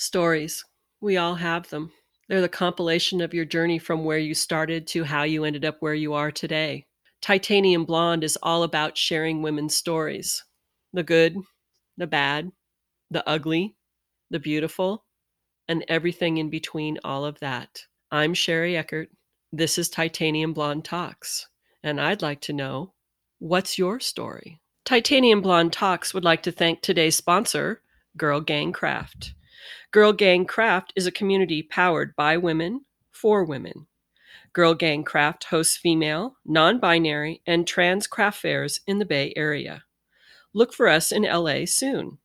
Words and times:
Stories. 0.00 0.64
We 1.00 1.16
all 1.16 1.34
have 1.34 1.68
them. 1.70 1.90
They're 2.28 2.40
the 2.40 2.48
compilation 2.48 3.20
of 3.20 3.34
your 3.34 3.44
journey 3.44 3.80
from 3.80 4.04
where 4.04 4.18
you 4.18 4.32
started 4.32 4.86
to 4.88 5.02
how 5.02 5.24
you 5.24 5.42
ended 5.42 5.64
up 5.64 5.78
where 5.80 5.94
you 5.94 6.14
are 6.14 6.30
today. 6.30 6.86
Titanium 7.20 7.84
Blonde 7.84 8.22
is 8.22 8.38
all 8.40 8.62
about 8.62 8.96
sharing 8.96 9.42
women's 9.42 9.74
stories 9.74 10.44
the 10.92 11.02
good, 11.02 11.36
the 11.96 12.06
bad, 12.06 12.52
the 13.10 13.28
ugly, 13.28 13.74
the 14.30 14.38
beautiful, 14.38 15.04
and 15.66 15.84
everything 15.88 16.36
in 16.36 16.48
between 16.48 16.98
all 17.02 17.24
of 17.24 17.40
that. 17.40 17.82
I'm 18.12 18.34
Sherry 18.34 18.76
Eckert. 18.76 19.10
This 19.52 19.78
is 19.78 19.88
Titanium 19.88 20.52
Blonde 20.52 20.84
Talks, 20.84 21.48
and 21.82 22.00
I'd 22.00 22.22
like 22.22 22.40
to 22.42 22.52
know 22.52 22.92
what's 23.40 23.78
your 23.78 23.98
story? 23.98 24.60
Titanium 24.84 25.40
Blonde 25.40 25.72
Talks 25.72 26.14
would 26.14 26.24
like 26.24 26.44
to 26.44 26.52
thank 26.52 26.82
today's 26.82 27.16
sponsor, 27.16 27.82
Girl 28.16 28.40
Gang 28.40 28.72
Craft. 28.72 29.34
Girl 29.90 30.12
Gang 30.12 30.44
Craft 30.44 30.92
is 30.96 31.06
a 31.06 31.10
community 31.10 31.62
powered 31.62 32.14
by 32.14 32.36
women 32.36 32.84
for 33.10 33.42
women. 33.42 33.86
Girl 34.52 34.74
Gang 34.74 35.02
Craft 35.02 35.44
hosts 35.44 35.78
female, 35.78 36.36
non 36.44 36.78
binary, 36.78 37.40
and 37.46 37.66
trans 37.66 38.06
craft 38.06 38.42
fairs 38.42 38.80
in 38.86 38.98
the 38.98 39.06
Bay 39.06 39.32
Area. 39.34 39.84
Look 40.52 40.74
for 40.74 40.88
us 40.88 41.10
in 41.10 41.22
LA 41.22 41.64
soon. 41.64 42.18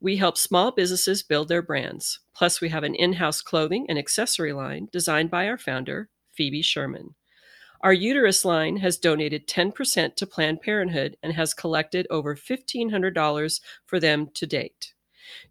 We 0.00 0.18
help 0.18 0.38
small 0.38 0.70
businesses 0.70 1.24
build 1.24 1.48
their 1.48 1.60
brands. 1.60 2.20
Plus, 2.36 2.60
we 2.60 2.68
have 2.68 2.84
an 2.84 2.94
in 2.94 3.14
house 3.14 3.42
clothing 3.42 3.84
and 3.88 3.98
accessory 3.98 4.52
line 4.52 4.88
designed 4.92 5.28
by 5.28 5.48
our 5.48 5.58
founder, 5.58 6.08
Phoebe 6.30 6.62
Sherman. 6.62 7.16
Our 7.80 7.92
uterus 7.92 8.44
line 8.44 8.76
has 8.76 8.96
donated 8.96 9.48
10% 9.48 10.14
to 10.14 10.26
Planned 10.26 10.62
Parenthood 10.62 11.16
and 11.20 11.32
has 11.32 11.52
collected 11.52 12.06
over 12.10 12.36
$1,500 12.36 13.60
for 13.86 13.98
them 13.98 14.30
to 14.34 14.46
date. 14.46 14.91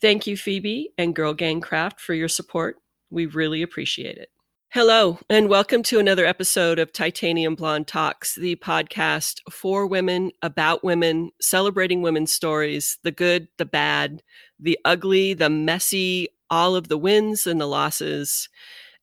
Thank 0.00 0.26
you, 0.26 0.36
Phoebe 0.36 0.90
and 0.96 1.14
Girl 1.14 1.34
Gang 1.34 1.60
Craft, 1.60 2.00
for 2.00 2.14
your 2.14 2.28
support. 2.28 2.76
We 3.10 3.26
really 3.26 3.62
appreciate 3.62 4.16
it. 4.16 4.30
Hello, 4.70 5.18
and 5.30 5.48
welcome 5.48 5.82
to 5.84 5.98
another 5.98 6.26
episode 6.26 6.78
of 6.78 6.92
Titanium 6.92 7.54
Blonde 7.54 7.86
Talks, 7.86 8.34
the 8.34 8.56
podcast 8.56 9.40
for 9.50 9.86
women, 9.86 10.30
about 10.42 10.84
women, 10.84 11.30
celebrating 11.40 12.02
women's 12.02 12.32
stories 12.32 12.98
the 13.02 13.10
good, 13.10 13.48
the 13.56 13.64
bad, 13.64 14.22
the 14.60 14.78
ugly, 14.84 15.32
the 15.32 15.48
messy, 15.48 16.28
all 16.50 16.76
of 16.76 16.88
the 16.88 16.98
wins 16.98 17.46
and 17.46 17.58
the 17.58 17.66
losses. 17.66 18.50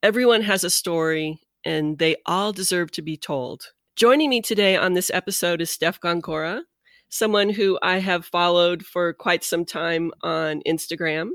Everyone 0.03 0.43
has 0.43 0.63
a 0.63 0.69
story, 0.69 1.39
and 1.65 1.97
they 1.97 2.17
all 2.27 2.53
deserve 2.53 2.91
to 2.91 3.01
be 3.01 3.17
told. 3.17 3.71
Joining 3.95 4.29
me 4.29 4.41
today 4.41 4.77
on 4.77 4.93
this 4.93 5.09
episode 5.15 5.61
is 5.61 5.71
Steph 5.71 5.99
Gongora, 5.99 6.61
someone 7.09 7.49
who 7.49 7.79
I 7.81 7.97
have 7.97 8.27
followed 8.27 8.85
for 8.85 9.13
quite 9.13 9.43
some 9.43 9.65
time 9.65 10.11
on 10.21 10.61
Instagram. 10.67 11.29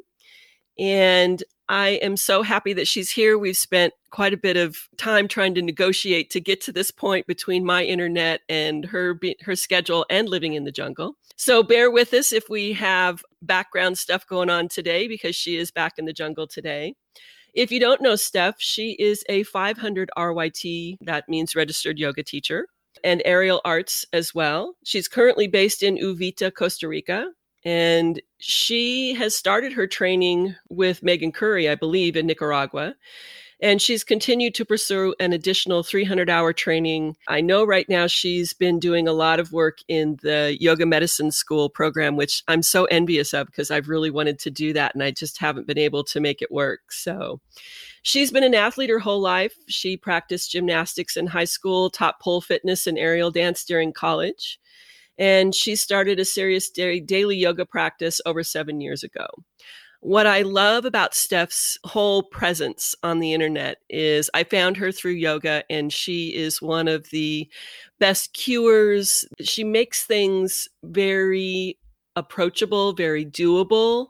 And 0.78 1.42
I 1.70 2.00
am 2.02 2.16
so 2.16 2.42
happy 2.42 2.72
that 2.72 2.88
she's 2.88 3.12
here. 3.12 3.38
We've 3.38 3.56
spent 3.56 3.94
quite 4.10 4.34
a 4.34 4.36
bit 4.36 4.56
of 4.56 4.76
time 4.98 5.28
trying 5.28 5.54
to 5.54 5.62
negotiate 5.62 6.28
to 6.30 6.40
get 6.40 6.60
to 6.62 6.72
this 6.72 6.90
point 6.90 7.28
between 7.28 7.64
my 7.64 7.84
internet 7.84 8.40
and 8.48 8.84
her 8.86 9.20
her 9.42 9.54
schedule 9.54 10.04
and 10.10 10.28
living 10.28 10.54
in 10.54 10.64
the 10.64 10.72
jungle. 10.72 11.14
So 11.36 11.62
bear 11.62 11.88
with 11.88 12.12
us 12.12 12.32
if 12.32 12.48
we 12.50 12.72
have 12.72 13.22
background 13.41 13.98
stuff 13.98 14.26
going 14.26 14.50
on 14.50 14.66
today 14.66 15.06
because 15.06 15.36
she 15.36 15.56
is 15.58 15.70
back 15.70 15.92
in 15.96 16.06
the 16.06 16.12
jungle 16.12 16.48
today. 16.48 16.94
If 17.54 17.70
you 17.70 17.78
don't 17.78 18.02
know 18.02 18.16
Steph, 18.16 18.56
she 18.58 18.96
is 18.98 19.22
a 19.28 19.44
500 19.44 20.10
RYT, 20.18 20.96
that 21.02 21.28
means 21.28 21.54
registered 21.54 22.00
yoga 22.00 22.25
teacher, 22.25 22.66
and 23.04 23.22
aerial 23.25 23.60
arts 23.64 24.04
as 24.12 24.34
well. 24.34 24.75
She's 24.84 25.06
currently 25.06 25.47
based 25.47 25.84
in 25.84 25.98
Uvita, 25.98 26.52
Costa 26.52 26.88
Rica, 26.88 27.28
and 27.65 28.21
she 28.38 29.15
has 29.15 29.34
started 29.34 29.72
her 29.72 29.87
training 29.87 30.54
with 30.69 31.03
Meghan 31.03 31.34
Currie, 31.34 31.69
I 31.69 31.75
believe, 31.75 32.16
in 32.16 32.26
Nicaragua. 32.26 32.94
And 33.62 33.82
she's 33.82 34.03
continued 34.03 34.54
to 34.54 34.65
pursue 34.65 35.15
an 35.21 35.34
additional 35.34 35.82
300 35.82 36.31
hour 36.31 36.54
training. 36.54 37.16
I 37.28 37.43
know 37.43 37.62
right 37.65 37.87
now 37.91 38.06
she's 38.06 38.54
been 38.54 38.78
doing 38.78 39.06
a 39.06 39.12
lot 39.12 39.38
of 39.38 39.53
work 39.53 39.81
in 39.87 40.19
the 40.22 40.56
yoga 40.59 40.87
medicine 40.87 41.31
school 41.31 41.69
program, 41.69 42.16
which 42.16 42.43
I'm 42.49 42.62
so 42.62 42.87
envious 42.87 43.34
of 43.34 43.49
because 43.49 43.70
I've 43.70 43.91
really 43.91 44.10
wanted 44.10 44.38
to 44.41 44.50
do 44.50 44.72
that 44.72 44.94
and 44.94 45.04
I 45.04 45.10
just 45.10 45.38
haven't 45.38 45.66
been 45.66 45.76
able 45.76 46.04
to 46.04 46.20
make 46.20 46.41
it 46.41 46.50
work. 46.50 46.91
So 46.91 47.41
she's 48.00 48.31
been 48.31 48.44
an 48.44 48.54
athlete 48.54 48.88
her 48.88 48.99
whole 48.99 49.20
life. 49.20 49.54
She 49.69 49.94
practiced 49.94 50.53
gymnastics 50.53 51.15
in 51.19 51.26
high 51.26 51.44
school, 51.44 51.91
taught 51.91 52.19
pole 52.19 52.41
fitness 52.41 52.87
and 52.87 52.97
aerial 52.99 53.31
dance 53.31 53.62
during 53.65 53.93
college 53.93 54.59
and 55.20 55.54
she 55.54 55.76
started 55.76 56.19
a 56.19 56.25
serious 56.25 56.70
daily 56.70 57.36
yoga 57.36 57.66
practice 57.66 58.20
over 58.25 58.42
seven 58.42 58.81
years 58.81 59.04
ago. 59.04 59.26
What 60.00 60.26
I 60.26 60.41
love 60.41 60.86
about 60.86 61.14
Steph's 61.14 61.78
whole 61.84 62.22
presence 62.22 62.94
on 63.03 63.20
the 63.20 63.34
internet 63.34 63.82
is 63.91 64.31
I 64.32 64.44
found 64.44 64.78
her 64.78 64.91
through 64.91 65.12
yoga, 65.12 65.62
and 65.69 65.92
she 65.92 66.34
is 66.34 66.62
one 66.62 66.88
of 66.88 67.10
the 67.10 67.50
best 67.98 68.32
cures. 68.32 69.26
She 69.42 69.62
makes 69.62 70.06
things 70.06 70.70
very 70.82 71.78
approachable, 72.16 72.94
very 72.94 73.26
doable 73.26 74.09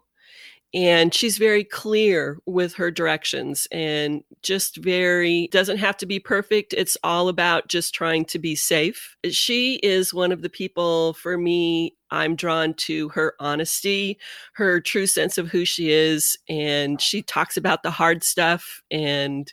and 0.73 1.13
she's 1.13 1.37
very 1.37 1.65
clear 1.65 2.39
with 2.47 2.75
her 2.75 2.91
directions 2.91 3.67
and 3.73 4.23
just 4.43 4.77
very 4.77 5.49
doesn't 5.49 5.79
have 5.79 5.97
to 5.97 6.07
be 6.07 6.21
perfect 6.21 6.73
it's 6.73 6.97
all 7.03 7.29
about 7.29 7.69
just 7.69 7.95
trying 7.95 8.25
to 8.25 8.39
be 8.39 8.55
safe. 8.55 9.17
She 9.31 9.77
is 9.83 10.15
one 10.15 10.33
of 10.33 10.43
the 10.43 10.49
people 10.49 11.15
for 11.15 11.37
me 11.37 11.95
i'm 12.11 12.37
drawn 12.37 12.75
to 12.75 13.09
her 13.11 13.35
honesty 13.41 14.19
her 14.55 14.81
true 14.81 15.07
sense 15.07 15.39
of 15.39 15.49
who 15.49 15.65
she 15.65 15.91
is 15.91 16.37
and 16.49 17.01
she 17.01 17.23
talks 17.23 17.57
about 17.57 17.83
the 17.83 17.91
hard 17.91 18.23
stuff 18.23 18.83
and 18.91 19.53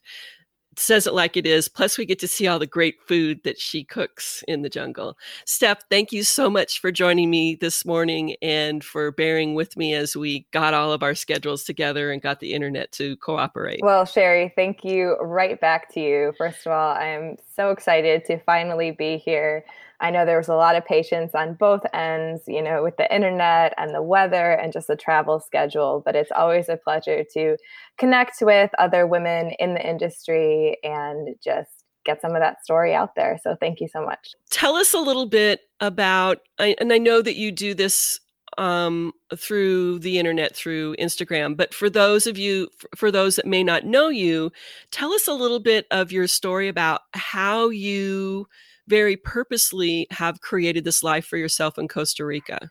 says 0.80 1.08
it 1.08 1.14
like 1.14 1.36
it 1.36 1.46
is. 1.46 1.68
Plus, 1.68 1.98
we 1.98 2.06
get 2.06 2.20
to 2.20 2.28
see 2.28 2.48
all 2.48 2.60
the 2.60 2.68
great 2.68 3.02
food 3.02 3.42
that 3.44 3.60
she 3.60 3.84
cooks 3.84 4.44
in 4.48 4.62
the 4.62 4.70
jungle. 4.70 5.18
Steph, 5.46 5.84
thank 5.90 6.12
you 6.12 6.24
so 6.24 6.50
much 6.50 6.80
for 6.80 6.92
joining 6.92 7.30
me 7.30 7.56
this 7.56 7.86
morning 7.86 8.36
and 8.42 8.84
for 8.84 9.12
bearing 9.12 9.56
with 9.56 9.76
me 9.78 9.94
as 9.94 10.16
we 10.16 10.46
got 10.52 10.74
all 10.74 10.92
of 10.92 11.04
our 11.04 11.16
schedules 11.16 11.64
together 11.64 12.12
and 12.12 12.22
got 12.22 12.40
the 12.40 12.54
internet 12.54 12.92
to 12.94 13.18
cooperate. 13.18 13.80
Well, 13.82 14.06
Sherry, 14.06 14.54
thank 14.56 14.84
you 14.84 15.18
right 15.22 15.60
back 15.60 15.94
to 15.94 16.00
you. 16.00 16.34
First 16.38 16.66
of 16.66 16.72
all, 16.72 16.94
I'm 16.94 17.38
so 17.56 17.72
excited 17.72 18.26
to 18.26 18.40
finally 18.40 18.92
be 18.92 19.18
here 19.18 19.66
I 20.00 20.12
know 20.12 20.26
there 20.26 20.38
was 20.38 20.48
a 20.48 20.56
lot 20.56 20.76
of 20.76 20.86
patience 20.86 21.34
on 21.34 21.56
both 21.56 21.82
ends, 21.94 22.44
you 22.48 22.62
know, 22.62 22.84
with 22.84 22.98
the 22.98 23.14
internet 23.14 23.74
and 23.78 23.94
the 23.94 24.02
weather 24.02 24.52
and 24.52 24.72
just 24.72 24.88
the 24.88 24.96
travel 24.96 25.40
schedule. 25.40 26.04
But 26.06 26.16
it's 26.16 26.32
always 26.32 26.70
a 26.70 26.78
pleasure 26.78 27.24
to 27.34 27.58
connect 27.98 28.36
with 28.42 28.70
other 28.78 29.08
women 29.08 29.52
in 29.60 29.74
the 29.74 29.88
industry 29.88 30.78
and 30.84 31.36
just 31.44 31.70
get 32.06 32.22
some 32.22 32.36
of 32.36 32.42
that 32.42 32.64
story 32.64 32.94
out 32.94 33.16
there. 33.16 33.40
So 33.44 33.56
thank 33.60 33.80
you 33.82 33.88
so 33.92 34.06
much. 34.06 34.30
Tell 34.52 34.76
us 34.76 34.94
a 34.94 35.00
little 35.00 35.26
bit 35.26 35.62
about, 35.80 36.40
and 36.60 36.94
I 36.94 37.00
know 37.00 37.22
that 37.22 37.36
you 37.36 37.52
do 37.52 37.74
this 37.74 38.20
um, 38.58 39.14
through 39.36 40.00
the 40.00 40.18
internet, 40.18 40.56
through 40.56 40.96
Instagram. 40.98 41.56
But 41.58 41.74
for 41.74 41.90
those 41.90 42.28
of 42.28 42.38
you, 42.38 42.70
for 42.96 43.12
those 43.12 43.36
that 43.36 43.46
may 43.46 43.64
not 43.64 43.86
know 43.86 44.10
you, 44.10 44.52
tell 44.92 45.12
us 45.14 45.28
a 45.28 45.34
little 45.34 45.60
bit 45.60 45.86
of 45.92 46.12
your 46.12 46.28
story 46.28 46.68
about 46.68 47.02
how 47.14 47.70
you 47.70 48.48
very 48.88 49.16
purposely 49.16 50.08
have 50.12 50.42
created 50.42 50.84
this 50.84 51.04
life 51.04 51.26
for 51.26 51.38
yourself 51.38 51.78
in 51.78 51.88
Costa 51.88 52.26
Rica? 52.26 52.70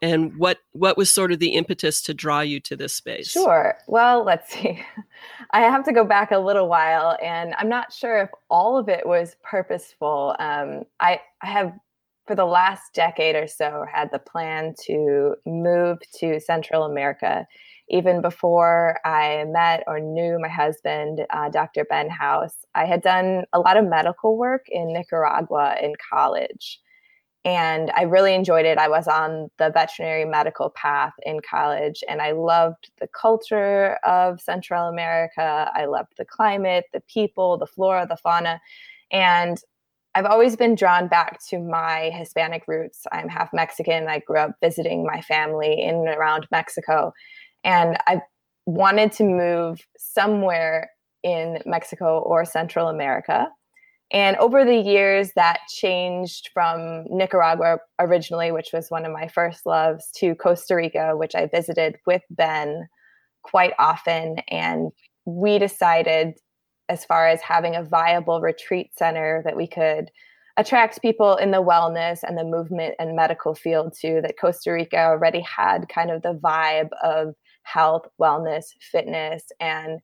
And 0.00 0.36
what 0.36 0.58
what 0.72 0.96
was 0.96 1.12
sort 1.12 1.32
of 1.32 1.40
the 1.40 1.54
impetus 1.54 2.00
to 2.02 2.14
draw 2.14 2.40
you 2.40 2.60
to 2.60 2.76
this 2.76 2.94
space? 2.94 3.30
Sure. 3.30 3.76
Well, 3.88 4.24
let's 4.24 4.52
see. 4.52 4.80
I 5.50 5.62
have 5.62 5.84
to 5.86 5.92
go 5.92 6.04
back 6.04 6.30
a 6.30 6.38
little 6.38 6.68
while, 6.68 7.16
and 7.22 7.54
I'm 7.58 7.68
not 7.68 7.92
sure 7.92 8.18
if 8.18 8.30
all 8.48 8.78
of 8.78 8.88
it 8.88 9.04
was 9.04 9.34
purposeful. 9.42 10.36
Um, 10.38 10.84
I, 11.00 11.20
I 11.42 11.46
have 11.48 11.72
for 12.28 12.36
the 12.36 12.44
last 12.44 12.92
decade 12.94 13.34
or 13.34 13.48
so 13.48 13.84
had 13.92 14.12
the 14.12 14.18
plan 14.20 14.74
to 14.84 15.34
move 15.46 15.98
to 16.20 16.38
Central 16.38 16.84
America 16.84 17.46
even 17.90 18.20
before 18.20 18.98
I 19.04 19.44
met 19.46 19.84
or 19.86 20.00
knew 20.00 20.38
my 20.40 20.48
husband, 20.48 21.26
uh, 21.30 21.48
Dr. 21.48 21.84
Ben 21.84 22.10
House, 22.10 22.54
I 22.74 22.84
had 22.84 23.02
done 23.02 23.44
a 23.52 23.60
lot 23.60 23.76
of 23.76 23.86
medical 23.86 24.36
work 24.36 24.66
in 24.68 24.92
Nicaragua 24.92 25.76
in 25.82 25.94
college. 26.10 26.80
And 27.44 27.90
I 27.96 28.02
really 28.02 28.34
enjoyed 28.34 28.66
it. 28.66 28.78
I 28.78 28.88
was 28.88 29.08
on 29.08 29.48
the 29.58 29.70
veterinary 29.70 30.24
medical 30.24 30.70
path 30.70 31.14
in 31.22 31.40
college, 31.40 32.02
and 32.08 32.20
I 32.20 32.32
loved 32.32 32.90
the 33.00 33.08
culture 33.08 33.96
of 34.04 34.40
Central 34.40 34.88
America. 34.88 35.70
I 35.74 35.86
loved 35.86 36.12
the 36.18 36.26
climate, 36.26 36.84
the 36.92 37.00
people, 37.00 37.56
the 37.56 37.66
flora, 37.66 38.06
the 38.06 38.16
fauna. 38.16 38.60
And 39.10 39.56
I've 40.14 40.26
always 40.26 40.56
been 40.56 40.74
drawn 40.74 41.06
back 41.06 41.38
to 41.48 41.58
my 41.58 42.10
Hispanic 42.12 42.64
roots. 42.66 43.06
I'm 43.12 43.28
half 43.28 43.52
Mexican. 43.52 44.08
I 44.08 44.18
grew 44.18 44.38
up 44.38 44.56
visiting 44.60 45.06
my 45.06 45.20
family 45.20 45.80
in 45.80 45.94
and 45.94 46.08
around 46.08 46.48
Mexico. 46.50 47.12
And 47.64 47.96
I 48.06 48.22
wanted 48.66 49.12
to 49.12 49.24
move 49.24 49.86
somewhere 49.96 50.90
in 51.22 51.58
Mexico 51.66 52.20
or 52.20 52.44
Central 52.44 52.88
America. 52.88 53.48
And 54.10 54.36
over 54.38 54.64
the 54.64 54.76
years, 54.76 55.32
that 55.36 55.60
changed 55.68 56.50
from 56.54 57.04
Nicaragua 57.10 57.78
originally, 57.98 58.52
which 58.52 58.70
was 58.72 58.90
one 58.90 59.04
of 59.04 59.12
my 59.12 59.28
first 59.28 59.66
loves, 59.66 60.10
to 60.16 60.34
Costa 60.34 60.76
Rica, 60.76 61.12
which 61.14 61.34
I 61.34 61.46
visited 61.46 61.96
with 62.06 62.22
Ben 62.30 62.88
quite 63.42 63.74
often. 63.78 64.36
And 64.48 64.92
we 65.26 65.58
decided 65.58 66.34
as 66.88 67.04
far 67.04 67.28
as 67.28 67.42
having 67.42 67.76
a 67.76 67.82
viable 67.82 68.40
retreat 68.40 68.90
center 68.96 69.42
that 69.44 69.56
we 69.56 69.66
could 69.66 70.10
attract 70.56 71.02
people 71.02 71.36
in 71.36 71.50
the 71.50 71.62
wellness 71.62 72.20
and 72.22 72.36
the 72.36 72.44
movement 72.44 72.94
and 72.98 73.14
medical 73.14 73.54
field 73.54 73.94
too 73.96 74.20
that 74.22 74.38
costa 74.40 74.72
rica 74.72 74.96
already 74.96 75.40
had 75.40 75.88
kind 75.88 76.10
of 76.10 76.20
the 76.22 76.34
vibe 76.34 76.88
of 77.00 77.34
health 77.72 78.06
wellness 78.20 78.74
fitness 78.80 79.44
and 79.60 80.00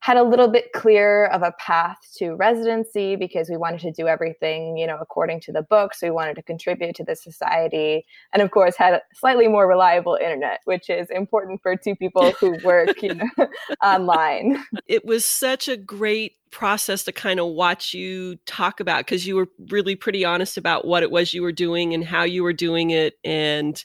had 0.00 0.16
a 0.16 0.22
little 0.22 0.48
bit 0.48 0.72
clearer 0.72 1.30
of 1.30 1.42
a 1.42 1.52
path 1.58 1.98
to 2.16 2.32
residency 2.32 3.16
because 3.16 3.50
we 3.50 3.56
wanted 3.58 3.80
to 3.80 3.92
do 3.92 4.08
everything 4.08 4.76
you 4.76 4.86
know 4.86 4.98
according 5.00 5.40
to 5.40 5.52
the 5.52 5.62
books. 5.62 6.00
We 6.02 6.10
wanted 6.10 6.36
to 6.36 6.42
contribute 6.42 6.96
to 6.96 7.04
the 7.04 7.14
society. 7.14 8.04
And 8.32 8.42
of 8.42 8.50
course 8.50 8.76
had 8.76 8.94
a 8.94 9.02
slightly 9.14 9.48
more 9.48 9.66
reliable 9.68 10.18
internet 10.20 10.60
which 10.64 10.88
is 10.88 11.08
important 11.10 11.60
for 11.62 11.76
two 11.76 11.94
people 11.94 12.32
who 12.32 12.58
work 12.64 13.02
you 13.02 13.14
know 13.14 13.30
online. 13.82 14.62
It 14.86 15.04
was 15.04 15.24
such 15.24 15.68
a 15.68 15.76
great 15.76 16.36
process 16.50 17.04
to 17.04 17.12
kind 17.12 17.38
of 17.38 17.46
watch 17.48 17.94
you 17.94 18.36
talk 18.46 18.80
about 18.80 19.00
because 19.00 19.26
you 19.26 19.36
were 19.36 19.48
really 19.68 19.94
pretty 19.94 20.24
honest 20.24 20.56
about 20.56 20.86
what 20.86 21.02
it 21.02 21.10
was 21.10 21.32
you 21.32 21.42
were 21.42 21.52
doing 21.52 21.94
and 21.94 22.04
how 22.04 22.24
you 22.24 22.42
were 22.42 22.52
doing 22.52 22.90
it. 22.90 23.14
And 23.24 23.82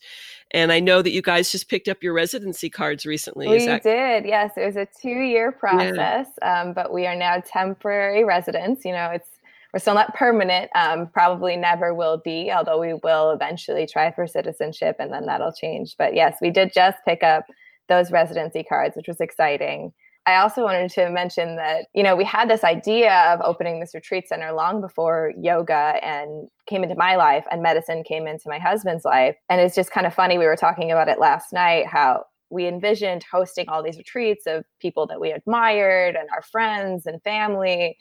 and 0.51 0.71
I 0.71 0.79
know 0.79 1.01
that 1.01 1.11
you 1.11 1.21
guys 1.21 1.51
just 1.51 1.69
picked 1.69 1.87
up 1.87 2.03
your 2.03 2.13
residency 2.13 2.69
cards 2.69 3.05
recently. 3.05 3.47
We 3.47 3.65
that- 3.65 3.83
did, 3.83 4.25
yes. 4.25 4.51
It 4.57 4.65
was 4.65 4.75
a 4.75 4.87
two-year 5.01 5.51
process, 5.51 6.27
yeah. 6.41 6.61
um, 6.61 6.73
but 6.73 6.93
we 6.93 7.07
are 7.07 7.15
now 7.15 7.41
temporary 7.45 8.23
residents. 8.23 8.85
You 8.85 8.93
know, 8.93 9.11
it's 9.11 9.29
we're 9.73 9.79
still 9.79 9.95
not 9.95 10.15
permanent. 10.15 10.71
Um, 10.73 11.07
probably 11.07 11.57
never 11.57 11.93
will 11.93 12.21
be, 12.23 12.49
although 12.49 12.79
we 12.79 12.93
will 12.93 13.31
eventually 13.31 13.85
try 13.85 14.09
for 14.09 14.25
citizenship, 14.25 14.95
and 14.99 15.11
then 15.11 15.25
that'll 15.25 15.51
change. 15.51 15.95
But 15.97 16.15
yes, 16.15 16.37
we 16.41 16.49
did 16.49 16.71
just 16.73 16.97
pick 17.05 17.23
up 17.23 17.45
those 17.89 18.09
residency 18.09 18.63
cards, 18.63 18.95
which 18.95 19.09
was 19.09 19.19
exciting. 19.19 19.91
I 20.27 20.37
also 20.37 20.63
wanted 20.63 20.89
to 20.91 21.09
mention 21.11 21.55
that, 21.57 21.85
you 21.93 22.01
know, 22.01 22.15
we 22.15 22.23
had 22.23 22.49
this 22.49 22.63
idea 22.63 23.13
of 23.31 23.41
opening 23.43 23.79
this 23.79 23.93
retreat 23.93 24.27
center 24.27 24.51
long 24.53 24.81
before 24.81 25.33
yoga 25.39 25.99
and 26.01 26.47
came 26.65 26.83
into 26.83 26.95
my 26.95 27.15
life 27.15 27.45
and 27.51 27.61
medicine 27.61 28.03
came 28.03 28.25
into 28.25 28.49
my 28.49 28.57
husband's 28.57 29.05
life. 29.05 29.35
And 29.49 29.61
it's 29.61 29.75
just 29.75 29.91
kind 29.91 30.07
of 30.07 30.15
funny. 30.15 30.39
We 30.39 30.45
were 30.45 30.55
talking 30.55 30.91
about 30.91 31.09
it 31.09 31.19
last 31.19 31.53
night 31.53 31.85
how 31.85 32.25
we 32.49 32.67
envisioned 32.67 33.23
hosting 33.31 33.69
all 33.69 33.83
these 33.83 33.97
retreats 33.97 34.47
of 34.47 34.63
people 34.79 35.05
that 35.07 35.21
we 35.21 35.31
admired 35.31 36.15
and 36.15 36.27
our 36.33 36.41
friends 36.41 37.05
and 37.05 37.21
family. 37.21 37.95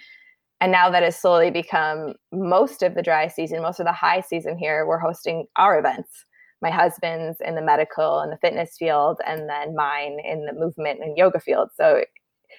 And 0.63 0.73
now 0.73 0.89
that 0.91 1.03
has 1.03 1.21
slowly 1.21 1.51
become 1.51 2.15
most 2.33 2.83
of 2.83 2.95
the 2.95 3.03
dry 3.03 3.29
season, 3.29 3.61
most 3.61 3.81
of 3.81 3.87
the 3.87 3.93
high 3.93 4.21
season 4.21 4.57
here, 4.57 4.87
we're 4.87 4.99
hosting 4.99 5.47
our 5.57 5.79
events 5.79 6.25
my 6.65 6.71
husband's 6.71 7.39
in 7.43 7.55
the 7.55 7.63
medical 7.63 8.21
and 8.21 8.33
the 8.33 8.39
fitness 8.39 8.77
field, 8.79 9.21
and 9.27 9.49
then 9.49 9.77
mine 9.77 10.17
in 10.25 10.47
the 10.47 10.53
movement 10.55 11.01
and 11.01 11.17
yoga 11.17 11.39
field. 11.39 11.69
So 11.77 12.05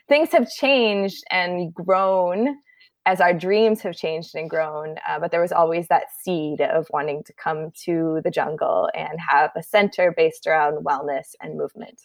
things 0.07 0.31
have 0.31 0.47
changed 0.47 1.23
and 1.31 1.73
grown 1.73 2.55
as 3.07 3.19
our 3.19 3.33
dreams 3.33 3.81
have 3.81 3.95
changed 3.95 4.35
and 4.35 4.47
grown. 4.47 4.97
Uh, 5.07 5.19
but 5.19 5.31
there 5.31 5.41
was 5.41 5.51
always 5.51 5.87
that 5.87 6.05
seed 6.21 6.61
of 6.61 6.87
wanting 6.91 7.23
to 7.23 7.33
come 7.33 7.71
to 7.85 8.21
the 8.23 8.31
jungle 8.31 8.89
and 8.93 9.19
have 9.19 9.51
a 9.55 9.63
center 9.63 10.13
based 10.15 10.45
around 10.45 10.85
wellness 10.85 11.33
and 11.41 11.57
movement 11.57 11.99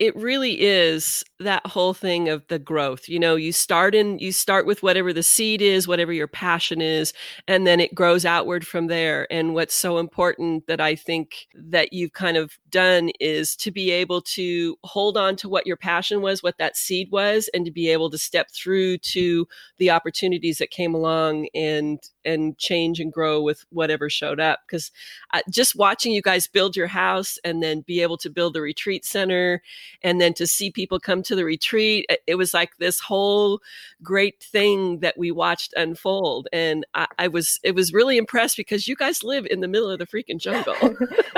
it 0.00 0.14
really 0.16 0.60
is 0.60 1.22
that 1.38 1.64
whole 1.66 1.94
thing 1.94 2.28
of 2.28 2.46
the 2.48 2.58
growth 2.58 3.08
you 3.08 3.18
know 3.18 3.36
you 3.36 3.52
start 3.52 3.94
in 3.94 4.18
you 4.18 4.32
start 4.32 4.66
with 4.66 4.82
whatever 4.82 5.12
the 5.12 5.22
seed 5.22 5.62
is 5.62 5.86
whatever 5.86 6.12
your 6.12 6.26
passion 6.26 6.80
is 6.80 7.12
and 7.46 7.66
then 7.66 7.78
it 7.78 7.94
grows 7.94 8.24
outward 8.24 8.66
from 8.66 8.88
there 8.88 9.30
and 9.32 9.54
what's 9.54 9.74
so 9.74 9.98
important 9.98 10.66
that 10.66 10.80
i 10.80 10.96
think 10.96 11.46
that 11.54 11.92
you've 11.92 12.12
kind 12.12 12.36
of 12.36 12.58
done 12.70 13.10
is 13.20 13.54
to 13.54 13.70
be 13.70 13.90
able 13.90 14.20
to 14.20 14.76
hold 14.82 15.16
on 15.16 15.36
to 15.36 15.48
what 15.48 15.66
your 15.66 15.76
passion 15.76 16.20
was 16.20 16.42
what 16.42 16.58
that 16.58 16.76
seed 16.76 17.08
was 17.12 17.48
and 17.54 17.64
to 17.64 17.70
be 17.70 17.88
able 17.88 18.10
to 18.10 18.18
step 18.18 18.48
through 18.52 18.98
to 18.98 19.46
the 19.78 19.90
opportunities 19.90 20.58
that 20.58 20.70
came 20.70 20.94
along 20.94 21.46
and 21.54 22.00
and 22.24 22.56
change 22.58 23.00
and 23.00 23.12
grow 23.12 23.42
with 23.42 23.64
whatever 23.70 24.08
showed 24.08 24.40
up 24.40 24.60
because 24.66 24.90
uh, 25.32 25.40
just 25.50 25.76
watching 25.76 26.12
you 26.12 26.22
guys 26.22 26.46
build 26.46 26.76
your 26.76 26.86
house 26.86 27.38
and 27.44 27.62
then 27.62 27.80
be 27.82 28.00
able 28.00 28.16
to 28.16 28.30
build 28.30 28.54
the 28.54 28.60
retreat 28.60 29.04
center 29.04 29.62
and 30.02 30.20
then 30.20 30.34
to 30.34 30.46
see 30.46 30.70
people 30.70 30.98
come 30.98 31.22
to 31.22 31.34
the 31.34 31.44
retreat 31.44 32.06
it 32.26 32.36
was 32.36 32.54
like 32.54 32.76
this 32.78 33.00
whole 33.00 33.60
great 34.02 34.42
thing 34.42 35.00
that 35.00 35.16
we 35.18 35.30
watched 35.30 35.72
unfold 35.76 36.48
and 36.52 36.86
I, 36.94 37.06
I 37.18 37.28
was 37.28 37.58
it 37.62 37.74
was 37.74 37.92
really 37.92 38.16
impressed 38.16 38.56
because 38.56 38.88
you 38.88 38.96
guys 38.96 39.22
live 39.22 39.46
in 39.50 39.60
the 39.60 39.68
middle 39.68 39.90
of 39.90 39.98
the 39.98 40.06
freaking 40.06 40.38
jungle. 40.38 40.74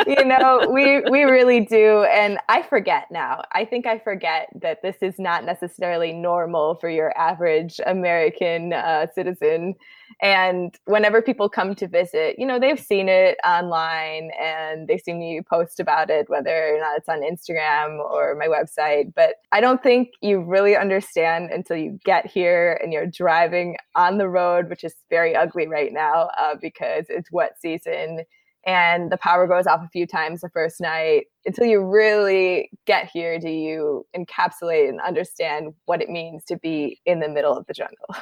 You 0.06 0.24
know 0.24 0.68
we 0.72 1.00
we 1.10 1.24
really 1.24 1.64
do 1.64 2.04
and 2.04 2.38
i 2.48 2.62
forget 2.62 3.06
now. 3.10 3.42
I 3.52 3.64
think 3.64 3.86
i 3.86 3.98
forget 3.98 4.48
that 4.60 4.82
this 4.82 4.96
is 5.00 5.18
not 5.18 5.44
necessarily 5.44 6.12
normal 6.12 6.76
for 6.76 6.88
your 6.88 7.16
average 7.18 7.80
american 7.86 8.72
uh, 8.72 9.06
citizen 9.14 9.74
and 10.22 10.74
whenever 10.84 11.20
people 11.20 11.48
come 11.48 11.74
to 11.74 11.88
visit, 11.88 12.38
you 12.38 12.46
know, 12.46 12.58
they've 12.58 12.80
seen 12.80 13.08
it 13.08 13.38
online 13.46 14.30
and 14.40 14.88
they 14.88 14.98
see 14.98 15.12
me 15.12 15.42
post 15.48 15.80
about 15.80 16.10
it, 16.10 16.28
whether 16.28 16.74
or 16.74 16.80
not 16.80 16.96
it's 16.96 17.08
on 17.08 17.20
Instagram 17.20 17.98
or 17.98 18.34
my 18.34 18.46
website. 18.46 19.12
But 19.14 19.36
I 19.52 19.60
don't 19.60 19.82
think 19.82 20.10
you 20.22 20.40
really 20.40 20.76
understand 20.76 21.50
until 21.50 21.76
you 21.76 21.98
get 22.04 22.26
here 22.26 22.78
and 22.82 22.92
you're 22.92 23.06
driving 23.06 23.76
on 23.94 24.18
the 24.18 24.28
road, 24.28 24.70
which 24.70 24.84
is 24.84 24.94
very 25.10 25.36
ugly 25.36 25.66
right 25.66 25.92
now 25.92 26.30
uh, 26.38 26.54
because 26.60 27.06
it's 27.08 27.30
wet 27.30 27.60
season 27.60 28.24
and 28.66 29.12
the 29.12 29.16
power 29.16 29.46
goes 29.46 29.66
off 29.66 29.80
a 29.84 29.88
few 29.88 30.06
times 30.06 30.40
the 30.40 30.50
first 30.50 30.80
night 30.80 31.26
until 31.46 31.64
you 31.64 31.82
really 31.82 32.70
get 32.86 33.08
here 33.08 33.38
do 33.38 33.48
you 33.48 34.04
encapsulate 34.16 34.88
and 34.88 35.00
understand 35.00 35.72
what 35.84 36.02
it 36.02 36.08
means 36.08 36.44
to 36.44 36.56
be 36.58 37.00
in 37.06 37.20
the 37.20 37.28
middle 37.28 37.56
of 37.56 37.66
the 37.66 37.72
jungle 37.72 38.16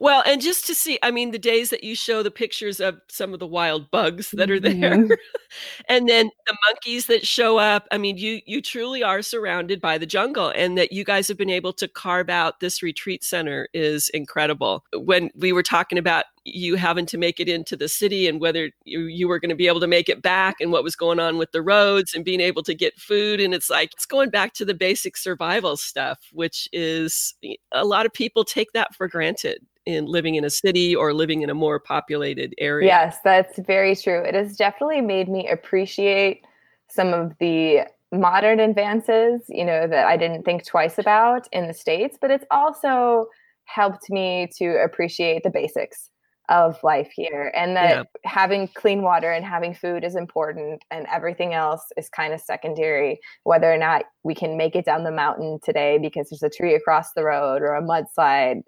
well 0.00 0.22
and 0.26 0.42
just 0.42 0.66
to 0.66 0.74
see 0.74 0.98
i 1.02 1.10
mean 1.10 1.30
the 1.30 1.38
days 1.38 1.70
that 1.70 1.84
you 1.84 1.94
show 1.94 2.22
the 2.22 2.30
pictures 2.30 2.80
of 2.80 2.98
some 3.08 3.32
of 3.32 3.38
the 3.38 3.46
wild 3.46 3.90
bugs 3.90 4.30
that 4.32 4.50
are 4.50 4.60
there 4.60 4.74
mm-hmm. 4.74 5.12
and 5.88 6.08
then 6.08 6.30
the 6.46 6.56
monkeys 6.68 7.06
that 7.06 7.26
show 7.26 7.58
up 7.58 7.86
i 7.90 7.98
mean 7.98 8.16
you 8.16 8.40
you 8.46 8.60
truly 8.60 9.02
are 9.02 9.22
surrounded 9.22 9.80
by 9.80 9.96
the 9.96 10.06
jungle 10.06 10.52
and 10.56 10.76
that 10.76 10.92
you 10.92 11.04
guys 11.04 11.28
have 11.28 11.38
been 11.38 11.50
able 11.50 11.72
to 11.72 11.86
carve 11.88 12.28
out 12.28 12.60
this 12.60 12.82
retreat 12.82 13.22
center 13.22 13.68
is 13.72 14.08
incredible 14.10 14.84
when 14.94 15.30
we 15.36 15.52
were 15.52 15.62
talking 15.62 15.98
about 15.98 16.24
you 16.54 16.76
having 16.76 17.06
to 17.06 17.18
make 17.18 17.40
it 17.40 17.48
into 17.48 17.76
the 17.76 17.88
city 17.88 18.26
and 18.26 18.40
whether 18.40 18.70
you, 18.84 19.00
you 19.02 19.28
were 19.28 19.38
going 19.38 19.48
to 19.50 19.54
be 19.54 19.66
able 19.66 19.80
to 19.80 19.86
make 19.86 20.08
it 20.08 20.22
back 20.22 20.56
and 20.60 20.72
what 20.72 20.82
was 20.82 20.96
going 20.96 21.20
on 21.20 21.38
with 21.38 21.52
the 21.52 21.62
roads 21.68 22.14
and 22.14 22.24
being 22.24 22.40
able 22.40 22.62
to 22.62 22.74
get 22.74 22.98
food. 22.98 23.40
And 23.40 23.52
it's 23.54 23.68
like, 23.68 23.92
it's 23.92 24.06
going 24.06 24.30
back 24.30 24.54
to 24.54 24.64
the 24.64 24.74
basic 24.74 25.16
survival 25.16 25.76
stuff, 25.76 26.18
which 26.32 26.68
is 26.72 27.34
a 27.72 27.84
lot 27.84 28.06
of 28.06 28.12
people 28.12 28.44
take 28.44 28.72
that 28.72 28.94
for 28.94 29.06
granted 29.06 29.58
in 29.84 30.06
living 30.06 30.34
in 30.34 30.44
a 30.44 30.50
city 30.50 30.96
or 30.96 31.12
living 31.12 31.42
in 31.42 31.50
a 31.50 31.54
more 31.54 31.78
populated 31.78 32.54
area. 32.58 32.88
Yes, 32.88 33.18
that's 33.22 33.58
very 33.60 33.94
true. 33.94 34.22
It 34.22 34.34
has 34.34 34.56
definitely 34.56 35.02
made 35.02 35.28
me 35.28 35.48
appreciate 35.48 36.44
some 36.88 37.12
of 37.12 37.32
the 37.38 37.86
modern 38.10 38.60
advances, 38.60 39.42
you 39.48 39.64
know, 39.64 39.86
that 39.86 40.06
I 40.06 40.16
didn't 40.16 40.44
think 40.44 40.66
twice 40.66 40.98
about 40.98 41.46
in 41.52 41.66
the 41.66 41.74
States, 41.74 42.16
but 42.20 42.30
it's 42.30 42.46
also 42.50 43.26
helped 43.64 44.10
me 44.10 44.48
to 44.56 44.82
appreciate 44.82 45.42
the 45.42 45.50
basics 45.50 46.08
of 46.48 46.82
life 46.82 47.10
here 47.14 47.52
and 47.54 47.76
that 47.76 47.90
yeah. 47.90 48.02
having 48.30 48.68
clean 48.68 49.02
water 49.02 49.30
and 49.30 49.44
having 49.44 49.74
food 49.74 50.02
is 50.02 50.16
important 50.16 50.82
and 50.90 51.06
everything 51.12 51.52
else 51.52 51.82
is 51.96 52.08
kind 52.08 52.32
of 52.32 52.40
secondary 52.40 53.20
whether 53.44 53.72
or 53.72 53.76
not 53.76 54.04
we 54.24 54.34
can 54.34 54.56
make 54.56 54.74
it 54.74 54.84
down 54.84 55.04
the 55.04 55.10
mountain 55.10 55.58
today 55.62 55.98
because 55.98 56.30
there's 56.30 56.42
a 56.42 56.48
tree 56.48 56.74
across 56.74 57.12
the 57.12 57.22
road 57.22 57.60
or 57.60 57.74
a 57.74 57.82
mudslide 57.82 58.62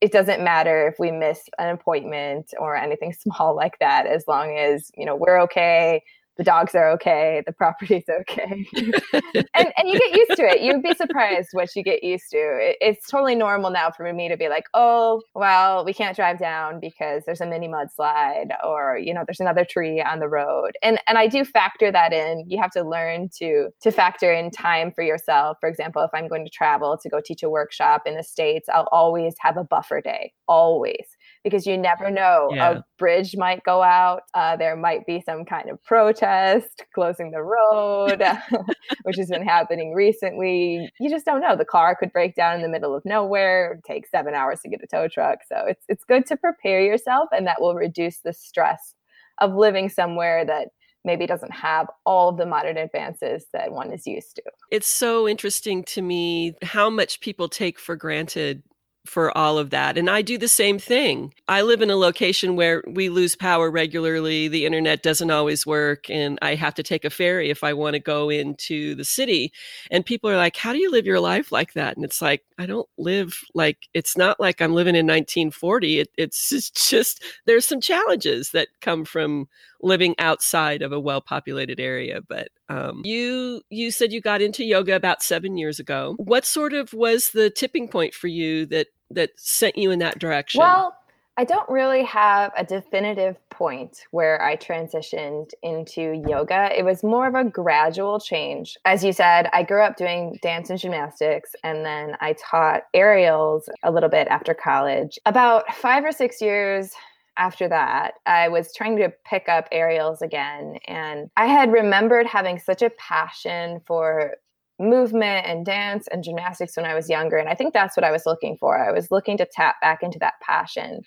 it 0.00 0.12
doesn't 0.12 0.44
matter 0.44 0.86
if 0.86 0.96
we 0.98 1.10
miss 1.10 1.42
an 1.58 1.70
appointment 1.70 2.52
or 2.58 2.76
anything 2.76 3.12
small 3.18 3.56
like 3.56 3.78
that 3.80 4.06
as 4.06 4.24
long 4.28 4.56
as 4.56 4.90
you 4.96 5.04
know 5.04 5.16
we're 5.16 5.40
okay 5.40 6.02
the 6.36 6.44
dogs 6.44 6.74
are 6.74 6.90
okay, 6.92 7.42
the 7.46 7.52
property's 7.52 8.04
okay. 8.08 8.66
and, 8.74 9.72
and 9.76 9.88
you 9.88 9.98
get 9.98 10.16
used 10.16 10.36
to 10.36 10.42
it. 10.42 10.60
You'd 10.60 10.82
be 10.82 10.94
surprised 10.94 11.48
what 11.52 11.74
you 11.74 11.82
get 11.82 12.04
used 12.04 12.30
to. 12.30 12.38
It, 12.38 12.76
it's 12.80 13.08
totally 13.08 13.34
normal 13.34 13.70
now 13.70 13.90
for 13.90 14.12
me 14.12 14.28
to 14.28 14.36
be 14.36 14.48
like, 14.48 14.64
oh, 14.74 15.22
well, 15.34 15.84
we 15.84 15.94
can't 15.94 16.14
drive 16.14 16.38
down 16.38 16.80
because 16.80 17.22
there's 17.24 17.40
a 17.40 17.46
mini 17.46 17.68
mudslide 17.68 18.50
or, 18.64 18.98
you 18.98 19.14
know, 19.14 19.24
there's 19.26 19.40
another 19.40 19.64
tree 19.64 20.00
on 20.02 20.18
the 20.18 20.28
road. 20.28 20.72
And 20.82 21.00
and 21.06 21.18
I 21.18 21.26
do 21.26 21.44
factor 21.44 21.90
that 21.90 22.12
in. 22.12 22.44
You 22.46 22.60
have 22.60 22.70
to 22.72 22.82
learn 22.82 23.30
to 23.38 23.68
to 23.82 23.90
factor 23.90 24.32
in 24.32 24.50
time 24.50 24.92
for 24.92 25.02
yourself. 25.02 25.56
For 25.60 25.68
example, 25.68 26.02
if 26.02 26.10
I'm 26.12 26.28
going 26.28 26.44
to 26.44 26.50
travel 26.50 26.98
to 27.02 27.08
go 27.08 27.20
teach 27.24 27.42
a 27.42 27.50
workshop 27.50 28.02
in 28.06 28.14
the 28.14 28.22
States, 28.22 28.68
I'll 28.72 28.88
always 28.92 29.34
have 29.40 29.56
a 29.56 29.64
buffer 29.64 30.00
day. 30.00 30.32
Always 30.48 31.15
because 31.46 31.64
you 31.64 31.78
never 31.78 32.10
know. 32.10 32.50
Yeah. 32.52 32.70
A 32.70 32.84
bridge 32.98 33.36
might 33.36 33.62
go 33.62 33.80
out. 33.80 34.22
Uh, 34.34 34.56
there 34.56 34.74
might 34.74 35.06
be 35.06 35.22
some 35.24 35.44
kind 35.44 35.70
of 35.70 35.80
protest 35.84 36.82
closing 36.92 37.30
the 37.30 37.40
road, 37.40 38.20
which 39.04 39.16
has 39.16 39.28
been 39.28 39.46
happening 39.46 39.94
recently. 39.94 40.90
You 40.98 41.08
just 41.08 41.24
don't 41.24 41.40
know. 41.40 41.54
The 41.54 41.64
car 41.64 41.94
could 41.94 42.12
break 42.12 42.34
down 42.34 42.56
in 42.56 42.62
the 42.62 42.68
middle 42.68 42.96
of 42.96 43.04
nowhere. 43.04 43.78
take 43.86 44.08
seven 44.08 44.34
hours 44.34 44.58
to 44.62 44.68
get 44.68 44.82
a 44.82 44.88
tow 44.88 45.06
truck. 45.06 45.38
So 45.48 45.62
it's 45.68 45.84
it's 45.88 46.02
good 46.02 46.26
to 46.26 46.36
prepare 46.36 46.80
yourself, 46.80 47.28
and 47.30 47.46
that 47.46 47.60
will 47.60 47.76
reduce 47.76 48.18
the 48.24 48.32
stress 48.32 48.94
of 49.40 49.54
living 49.54 49.88
somewhere 49.88 50.44
that 50.44 50.70
maybe 51.04 51.28
doesn't 51.28 51.52
have 51.52 51.86
all 52.04 52.30
of 52.30 52.38
the 52.38 52.46
modern 52.46 52.76
advances 52.76 53.46
that 53.52 53.70
one 53.70 53.92
is 53.92 54.04
used 54.04 54.34
to. 54.34 54.42
It's 54.72 54.88
so 54.88 55.28
interesting 55.28 55.84
to 55.84 56.02
me 56.02 56.56
how 56.62 56.90
much 56.90 57.20
people 57.20 57.48
take 57.48 57.78
for 57.78 57.94
granted 57.94 58.64
for 59.06 59.36
all 59.36 59.58
of 59.58 59.70
that. 59.70 59.96
And 59.96 60.10
I 60.10 60.22
do 60.22 60.38
the 60.38 60.48
same 60.48 60.78
thing. 60.78 61.32
I 61.48 61.62
live 61.62 61.82
in 61.82 61.90
a 61.90 61.96
location 61.96 62.56
where 62.56 62.82
we 62.86 63.08
lose 63.08 63.36
power 63.36 63.70
regularly. 63.70 64.48
The 64.48 64.66
internet 64.66 65.02
doesn't 65.02 65.30
always 65.30 65.66
work. 65.66 66.10
And 66.10 66.38
I 66.42 66.54
have 66.54 66.74
to 66.74 66.82
take 66.82 67.04
a 67.04 67.10
ferry 67.10 67.50
if 67.50 67.64
I 67.64 67.72
want 67.72 67.94
to 67.94 68.00
go 68.00 68.28
into 68.30 68.94
the 68.94 69.04
city. 69.04 69.52
And 69.90 70.04
people 70.04 70.30
are 70.30 70.36
like, 70.36 70.56
How 70.56 70.72
do 70.72 70.78
you 70.78 70.90
live 70.90 71.06
your 71.06 71.20
life 71.20 71.52
like 71.52 71.72
that? 71.74 71.96
And 71.96 72.04
it's 72.04 72.20
like, 72.20 72.42
I 72.58 72.66
don't 72.66 72.88
live 72.98 73.38
like 73.54 73.88
it's 73.94 74.16
not 74.16 74.40
like 74.40 74.60
I'm 74.60 74.74
living 74.74 74.94
in 74.94 75.06
1940. 75.06 76.00
It, 76.00 76.08
it's 76.16 76.70
just, 76.88 77.22
there's 77.46 77.66
some 77.66 77.80
challenges 77.80 78.50
that 78.50 78.68
come 78.80 79.04
from 79.04 79.48
living 79.82 80.14
outside 80.18 80.82
of 80.82 80.92
a 80.92 81.00
well 81.00 81.20
populated 81.20 81.80
area. 81.80 82.20
But 82.26 82.48
um, 82.68 83.02
you 83.04 83.62
you 83.70 83.90
said 83.90 84.12
you 84.12 84.20
got 84.20 84.42
into 84.42 84.64
yoga 84.64 84.96
about 84.96 85.22
seven 85.22 85.56
years 85.56 85.78
ago. 85.78 86.14
What 86.18 86.44
sort 86.44 86.72
of 86.72 86.92
was 86.92 87.30
the 87.30 87.50
tipping 87.50 87.88
point 87.88 88.14
for 88.14 88.28
you 88.28 88.66
that 88.66 88.88
that 89.10 89.30
sent 89.36 89.76
you 89.76 89.90
in 89.90 89.98
that 90.00 90.18
direction? 90.18 90.60
Well, 90.60 90.96
I 91.38 91.44
don't 91.44 91.68
really 91.68 92.02
have 92.04 92.50
a 92.56 92.64
definitive 92.64 93.36
point 93.50 94.06
where 94.10 94.42
I 94.42 94.56
transitioned 94.56 95.50
into 95.62 96.22
yoga. 96.26 96.70
It 96.76 96.82
was 96.82 97.02
more 97.02 97.26
of 97.26 97.34
a 97.34 97.44
gradual 97.44 98.18
change. 98.18 98.78
As 98.86 99.04
you 99.04 99.12
said, 99.12 99.50
I 99.52 99.62
grew 99.62 99.82
up 99.82 99.98
doing 99.98 100.38
dance 100.40 100.70
and 100.70 100.78
gymnastics, 100.78 101.54
and 101.62 101.84
then 101.84 102.16
I 102.20 102.34
taught 102.34 102.84
aerials 102.94 103.68
a 103.82 103.90
little 103.90 104.08
bit 104.08 104.28
after 104.28 104.54
college. 104.54 105.18
About 105.26 105.74
five 105.74 106.04
or 106.06 106.12
six 106.12 106.40
years 106.40 106.92
after 107.36 107.68
that, 107.68 108.14
I 108.24 108.48
was 108.48 108.74
trying 108.74 108.96
to 108.96 109.12
pick 109.26 109.46
up 109.46 109.68
aerials 109.70 110.22
again. 110.22 110.78
And 110.86 111.28
I 111.36 111.44
had 111.44 111.70
remembered 111.70 112.26
having 112.26 112.58
such 112.58 112.80
a 112.80 112.88
passion 112.90 113.82
for 113.84 114.36
movement 114.78 115.46
and 115.46 115.64
dance 115.64 116.06
and 116.08 116.22
gymnastics 116.22 116.76
when 116.76 116.86
I 116.86 116.94
was 116.94 117.08
younger. 117.08 117.36
And 117.36 117.48
I 117.48 117.54
think 117.54 117.72
that's 117.72 117.96
what 117.96 118.04
I 118.04 118.10
was 118.10 118.26
looking 118.26 118.56
for. 118.58 118.78
I 118.78 118.92
was 118.92 119.10
looking 119.10 119.36
to 119.38 119.46
tap 119.50 119.76
back 119.80 120.02
into 120.02 120.18
that 120.20 120.34
passion. 120.42 121.02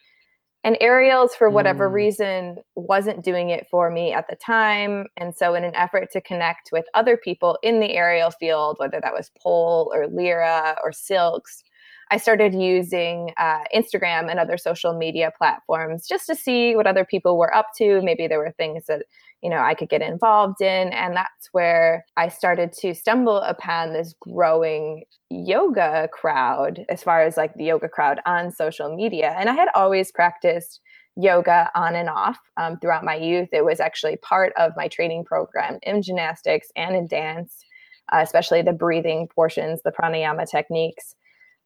And 0.65 0.75
aerials, 0.81 1.35
for 1.35 1.49
whatever 1.49 1.89
mm. 1.89 1.93
reason, 1.93 2.57
wasn't 2.75 3.23
doing 3.23 3.49
it 3.49 3.67
for 3.71 3.89
me 3.89 4.11
at 4.11 4.27
the 4.29 4.35
time. 4.35 5.05
And 5.15 5.33
so, 5.33 5.55
in 5.55 5.63
an 5.63 5.75
effort 5.75 6.11
to 6.11 6.21
connect 6.21 6.71
with 6.73 6.85
other 6.93 7.15
people 7.15 7.57
in 7.63 7.79
the 7.79 7.91
aerial 7.91 8.31
field, 8.31 8.75
whether 8.77 8.99
that 9.01 9.13
was 9.13 9.31
pole 9.41 9.89
or 9.95 10.07
lyra 10.07 10.75
or 10.83 10.91
silks, 10.91 11.63
I 12.11 12.17
started 12.17 12.55
using 12.55 13.31
uh, 13.37 13.63
Instagram 13.75 14.31
and 14.31 14.39
other 14.39 14.57
social 14.57 14.97
media 14.97 15.31
platforms 15.37 16.07
just 16.07 16.25
to 16.27 16.35
see 16.35 16.75
what 16.75 16.87
other 16.87 17.05
people 17.05 17.37
were 17.37 17.55
up 17.55 17.67
to. 17.77 18.01
Maybe 18.01 18.27
there 18.27 18.39
were 18.39 18.53
things 18.57 18.85
that 18.87 19.03
you 19.43 19.49
know 19.49 19.59
I 19.59 19.75
could 19.75 19.89
get 19.89 20.01
involved 20.01 20.61
in, 20.61 20.89
and 20.89 21.15
that's 21.15 21.49
where 21.51 22.05
I 22.17 22.29
started 22.29 22.73
to 22.79 22.95
stumble 22.95 23.37
upon 23.37 23.93
this 23.93 24.15
growing 24.19 25.03
yoga 25.29 26.09
crowd, 26.11 26.83
as 26.89 27.03
far 27.03 27.21
as 27.21 27.37
like 27.37 27.53
the 27.53 27.65
yoga 27.65 27.87
crowd 27.87 28.19
on 28.25 28.51
social 28.51 28.95
media. 28.95 29.35
And 29.37 29.47
I 29.47 29.53
had 29.53 29.69
always 29.75 30.11
practiced 30.11 30.81
yoga 31.15 31.69
on 31.75 31.95
and 31.95 32.09
off 32.09 32.39
um, 32.57 32.79
throughout 32.79 33.03
my 33.03 33.15
youth. 33.15 33.49
It 33.51 33.65
was 33.65 33.79
actually 33.79 34.17
part 34.17 34.53
of 34.57 34.71
my 34.75 34.87
training 34.87 35.25
program 35.25 35.77
in 35.83 36.01
gymnastics 36.01 36.69
and 36.75 36.95
in 36.95 37.07
dance, 37.07 37.65
uh, 38.11 38.21
especially 38.23 38.61
the 38.63 38.73
breathing 38.73 39.27
portions, 39.27 39.81
the 39.83 39.91
pranayama 39.91 40.49
techniques 40.49 41.15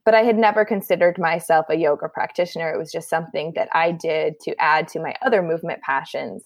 but 0.06 0.14
I 0.14 0.24
had 0.24 0.38
never 0.38 0.66
considered 0.66 1.18
myself 1.18 1.66
a 1.70 1.78
yoga 1.78 2.10
practitioner. 2.10 2.72
It 2.72 2.78
was 2.78 2.92
just 2.92 3.10
something 3.10 3.54
that 3.56 3.70
I 3.74 3.92
did 3.92 4.40
to 4.42 4.56
add 4.60 4.88
to 4.90 5.00
my 5.00 5.14
other 5.22 5.42
movement 5.42 5.82
passions. 5.82 6.44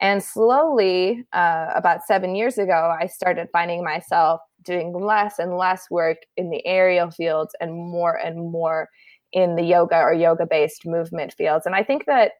And 0.00 0.22
slowly, 0.22 1.24
uh, 1.32 1.66
about 1.74 2.00
seven 2.06 2.34
years 2.34 2.56
ago, 2.56 2.94
I 2.98 3.06
started 3.06 3.48
finding 3.52 3.84
myself 3.84 4.40
doing 4.64 4.92
less 4.92 5.38
and 5.38 5.56
less 5.56 5.84
work 5.90 6.18
in 6.36 6.50
the 6.50 6.66
aerial 6.66 7.10
fields 7.10 7.54
and 7.60 7.72
more 7.72 8.14
and 8.14 8.50
more 8.50 8.88
in 9.32 9.56
the 9.56 9.62
yoga 9.62 9.96
or 9.96 10.12
yoga 10.12 10.46
based 10.46 10.86
movement 10.86 11.34
fields. 11.34 11.66
And 11.66 11.74
I 11.74 11.82
think 11.82 12.06
that 12.06 12.32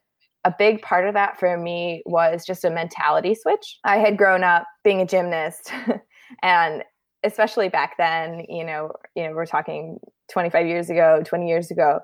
a 0.44 0.54
big 0.58 0.80
part 0.80 1.06
of 1.06 1.14
that 1.14 1.38
for 1.38 1.56
me 1.58 2.02
was 2.06 2.46
just 2.46 2.64
a 2.64 2.70
mentality 2.70 3.34
switch. 3.34 3.78
I 3.84 3.98
had 3.98 4.16
grown 4.16 4.42
up 4.42 4.64
being 4.82 5.00
a 5.00 5.06
gymnast 5.06 5.70
and 6.42 6.82
especially 7.24 7.68
back 7.68 7.96
then, 7.98 8.44
you 8.48 8.64
know, 8.64 8.92
you 9.14 9.24
know, 9.24 9.34
we're 9.34 9.46
talking 9.46 9.98
25 10.32 10.66
years 10.66 10.90
ago, 10.90 11.22
20 11.24 11.48
years 11.48 11.70
ago, 11.70 12.00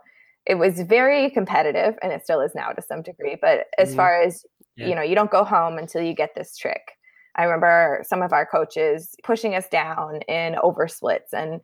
it 0.46 0.56
was 0.56 0.80
very 0.82 1.30
competitive 1.30 1.94
and 2.02 2.12
it 2.12 2.22
still 2.22 2.40
is 2.40 2.52
now 2.54 2.70
to 2.70 2.82
some 2.82 3.02
degree. 3.02 3.36
But 3.40 3.66
as 3.78 3.88
mm-hmm. 3.88 3.96
far 3.96 4.22
as, 4.22 4.44
yeah. 4.76 4.88
you 4.88 4.94
know, 4.94 5.02
you 5.02 5.14
don't 5.14 5.30
go 5.30 5.44
home 5.44 5.78
until 5.78 6.02
you 6.02 6.14
get 6.14 6.30
this 6.36 6.56
trick. 6.56 6.82
I 7.36 7.44
remember 7.44 8.02
some 8.06 8.22
of 8.22 8.32
our 8.32 8.46
coaches 8.46 9.14
pushing 9.24 9.54
us 9.54 9.68
down 9.68 10.20
in 10.28 10.54
oversplits 10.54 11.32
and 11.32 11.60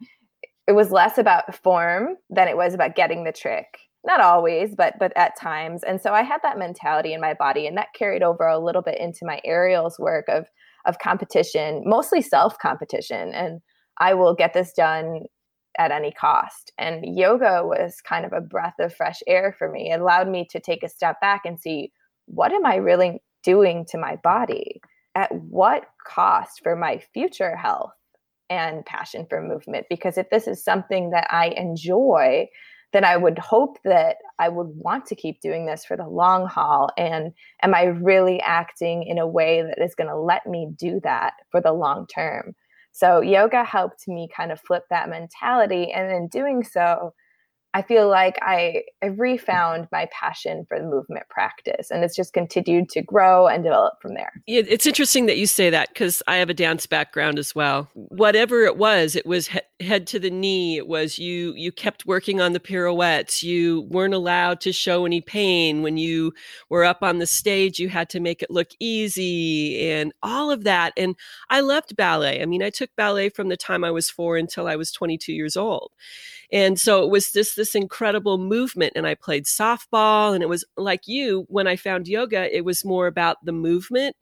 it 0.68 0.72
was 0.72 0.90
less 0.90 1.18
about 1.18 1.54
form 1.54 2.16
than 2.30 2.48
it 2.48 2.56
was 2.56 2.74
about 2.74 2.94
getting 2.94 3.24
the 3.24 3.32
trick. 3.32 3.66
Not 4.04 4.20
always, 4.20 4.74
but 4.74 4.94
but 4.98 5.12
at 5.16 5.38
times. 5.38 5.82
And 5.84 6.00
so 6.00 6.12
I 6.12 6.22
had 6.22 6.40
that 6.42 6.58
mentality 6.58 7.14
in 7.14 7.20
my 7.20 7.34
body 7.34 7.66
and 7.66 7.76
that 7.76 7.94
carried 7.96 8.22
over 8.22 8.46
a 8.46 8.58
little 8.58 8.82
bit 8.82 8.98
into 8.98 9.20
my 9.22 9.40
aerials 9.44 9.98
work 9.98 10.24
of 10.28 10.46
of 10.86 10.98
competition, 10.98 11.82
mostly 11.84 12.22
self 12.22 12.58
competition. 12.58 13.32
And 13.32 13.60
I 13.98 14.14
will 14.14 14.34
get 14.34 14.54
this 14.54 14.72
done 14.72 15.22
at 15.78 15.90
any 15.90 16.12
cost. 16.12 16.72
And 16.78 17.16
yoga 17.16 17.62
was 17.64 18.00
kind 18.06 18.24
of 18.24 18.32
a 18.32 18.40
breath 18.40 18.74
of 18.78 18.94
fresh 18.94 19.20
air 19.26 19.54
for 19.58 19.70
me. 19.70 19.90
It 19.90 20.00
allowed 20.00 20.28
me 20.28 20.46
to 20.50 20.60
take 20.60 20.82
a 20.82 20.88
step 20.88 21.20
back 21.20 21.42
and 21.44 21.58
see 21.58 21.92
what 22.26 22.52
am 22.52 22.64
I 22.66 22.76
really 22.76 23.22
doing 23.42 23.84
to 23.90 23.98
my 23.98 24.16
body? 24.22 24.80
At 25.14 25.32
what 25.34 25.84
cost 26.06 26.60
for 26.62 26.74
my 26.74 27.02
future 27.12 27.56
health 27.56 27.92
and 28.48 28.84
passion 28.86 29.26
for 29.28 29.42
movement? 29.42 29.86
Because 29.90 30.16
if 30.16 30.30
this 30.30 30.46
is 30.46 30.64
something 30.64 31.10
that 31.10 31.26
I 31.30 31.48
enjoy, 31.48 32.48
then 32.92 33.04
I 33.04 33.16
would 33.16 33.38
hope 33.38 33.78
that 33.84 34.16
I 34.38 34.48
would 34.48 34.68
want 34.68 35.06
to 35.06 35.14
keep 35.14 35.40
doing 35.40 35.66
this 35.66 35.84
for 35.84 35.96
the 35.96 36.08
long 36.08 36.46
haul. 36.46 36.90
And 36.96 37.32
am 37.62 37.74
I 37.74 37.84
really 37.84 38.40
acting 38.40 39.02
in 39.04 39.18
a 39.18 39.26
way 39.26 39.62
that 39.62 39.82
is 39.82 39.94
going 39.94 40.08
to 40.08 40.16
let 40.16 40.46
me 40.46 40.68
do 40.76 41.00
that 41.02 41.34
for 41.50 41.60
the 41.60 41.72
long 41.72 42.06
term? 42.06 42.54
So, 42.92 43.22
yoga 43.22 43.64
helped 43.64 44.06
me 44.06 44.28
kind 44.34 44.52
of 44.52 44.60
flip 44.60 44.84
that 44.90 45.08
mentality. 45.08 45.90
And 45.92 46.12
in 46.12 46.28
doing 46.28 46.62
so, 46.62 47.14
I 47.74 47.82
feel 47.82 48.08
like 48.08 48.38
I, 48.42 48.82
I 49.02 49.06
refound 49.06 49.88
my 49.90 50.08
passion 50.12 50.66
for 50.68 50.78
the 50.78 50.84
movement 50.84 51.28
practice 51.30 51.90
and 51.90 52.04
it's 52.04 52.14
just 52.14 52.34
continued 52.34 52.90
to 52.90 53.02
grow 53.02 53.46
and 53.46 53.64
develop 53.64 53.94
from 54.02 54.14
there. 54.14 54.32
It's 54.46 54.86
interesting 54.86 55.26
that 55.26 55.38
you 55.38 55.46
say 55.46 55.70
that 55.70 55.88
because 55.88 56.22
I 56.26 56.36
have 56.36 56.50
a 56.50 56.54
dance 56.54 56.86
background 56.86 57.38
as 57.38 57.54
well. 57.54 57.88
Whatever 57.94 58.62
it 58.62 58.76
was, 58.76 59.16
it 59.16 59.24
was 59.24 59.48
he- 59.48 59.60
head 59.80 60.06
to 60.08 60.18
the 60.18 60.30
knee. 60.30 60.76
It 60.76 60.86
was 60.86 61.18
you 61.18 61.54
you 61.56 61.72
kept 61.72 62.06
working 62.06 62.40
on 62.40 62.52
the 62.52 62.60
pirouettes. 62.60 63.42
You 63.42 63.88
weren't 63.90 64.14
allowed 64.14 64.60
to 64.62 64.72
show 64.72 65.06
any 65.06 65.20
pain 65.20 65.82
when 65.82 65.96
you 65.96 66.32
were 66.68 66.84
up 66.84 67.02
on 67.02 67.18
the 67.18 67.26
stage. 67.26 67.78
You 67.78 67.88
had 67.88 68.10
to 68.10 68.20
make 68.20 68.42
it 68.42 68.50
look 68.50 68.68
easy 68.80 69.90
and 69.90 70.12
all 70.22 70.50
of 70.50 70.64
that. 70.64 70.92
And 70.96 71.16
I 71.48 71.60
loved 71.60 71.96
ballet. 71.96 72.42
I 72.42 72.46
mean, 72.46 72.62
I 72.62 72.70
took 72.70 72.90
ballet 72.96 73.30
from 73.30 73.48
the 73.48 73.56
time 73.56 73.82
I 73.82 73.90
was 73.90 74.10
4 74.10 74.36
until 74.36 74.66
I 74.68 74.76
was 74.76 74.92
22 74.92 75.32
years 75.32 75.56
old. 75.56 75.92
And 76.52 76.78
so 76.78 77.02
it 77.02 77.10
was 77.10 77.32
just 77.32 77.56
this 77.56 77.74
incredible 77.74 78.38
movement. 78.38 78.92
And 78.94 79.06
I 79.06 79.14
played 79.14 79.46
softball. 79.46 80.34
And 80.34 80.42
it 80.42 80.48
was 80.48 80.64
like 80.76 81.08
you, 81.08 81.46
when 81.48 81.66
I 81.66 81.76
found 81.76 82.06
yoga, 82.06 82.54
it 82.54 82.64
was 82.64 82.84
more 82.84 83.06
about 83.06 83.44
the 83.44 83.52
movement. 83.52 84.14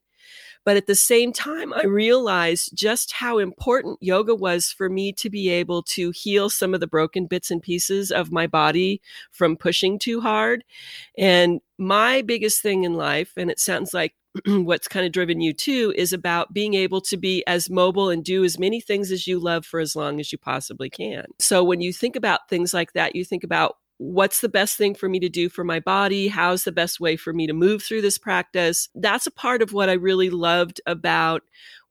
But 0.65 0.77
at 0.77 0.87
the 0.87 0.95
same 0.95 1.33
time, 1.33 1.73
I 1.73 1.85
realized 1.85 2.77
just 2.77 3.13
how 3.13 3.39
important 3.39 3.97
yoga 4.03 4.35
was 4.35 4.71
for 4.71 4.91
me 4.91 5.13
to 5.15 5.31
be 5.31 5.49
able 5.49 5.83
to 5.85 6.11
heal 6.11 6.51
some 6.51 6.75
of 6.75 6.81
the 6.81 6.87
broken 6.87 7.27
bits 7.27 7.51
and 7.51 7.63
pieces 7.63 8.13
of 8.13 8.31
my 8.31 8.47
body 8.47 9.01
from 9.31 9.57
pushing 9.57 9.99
too 9.99 10.21
hard. 10.21 10.63
And 11.17 11.63
my 11.79 12.21
biggest 12.21 12.61
thing 12.61 12.85
in 12.85 12.93
life, 12.95 13.33
and 13.39 13.51
it 13.51 13.59
sounds 13.59 13.95
like 13.95 14.15
what's 14.47 14.89
kind 14.89 15.05
of 15.05 15.13
driven 15.13 15.41
you 15.41 15.53
too 15.53 15.93
is 15.97 16.13
about 16.13 16.53
being 16.53 16.75
able 16.75 17.01
to 17.01 17.17
be 17.17 17.45
as 17.47 17.69
mobile 17.69 18.11
and 18.11 18.25
do 18.25 18.45
as 18.45 18.59
many 18.59 18.81
things 18.81 19.11
as 19.11 19.27
you 19.27 19.39
love 19.39 19.67
for 19.67 19.81
as 19.81 19.97
long 19.97 20.21
as 20.21 20.31
you 20.31 20.39
possibly 20.39 20.89
can. 20.89 21.27
So 21.39 21.65
when 21.65 21.81
you 21.81 21.93
think 21.93 22.17
about 22.17 22.49
things 22.49 22.73
like 22.73 22.93
that, 22.93 23.17
you 23.17 23.25
think 23.25 23.45
about 23.45 23.77
what's 23.99 24.41
the 24.41 24.49
best 24.49 24.77
thing 24.77 24.95
for 24.95 25.09
me 25.09 25.21
to 25.21 25.29
do 25.29 25.49
for 25.49 25.63
my 25.65 25.79
body? 25.81 26.29
How's 26.29 26.65
the 26.65 26.73
best 26.73 27.01
way 27.01 27.17
for 27.17 27.33
me 27.33 27.47
to 27.47 27.53
move 27.53 27.83
through 27.83 28.01
this 28.01 28.19
practice? 28.19 28.89
That's 28.95 29.27
a 29.27 29.33
part 29.33 29.63
of 29.63 29.73
what 29.73 29.91
I 29.91 29.95
really 29.95 30.31
loved 30.31 30.81
about 30.87 31.43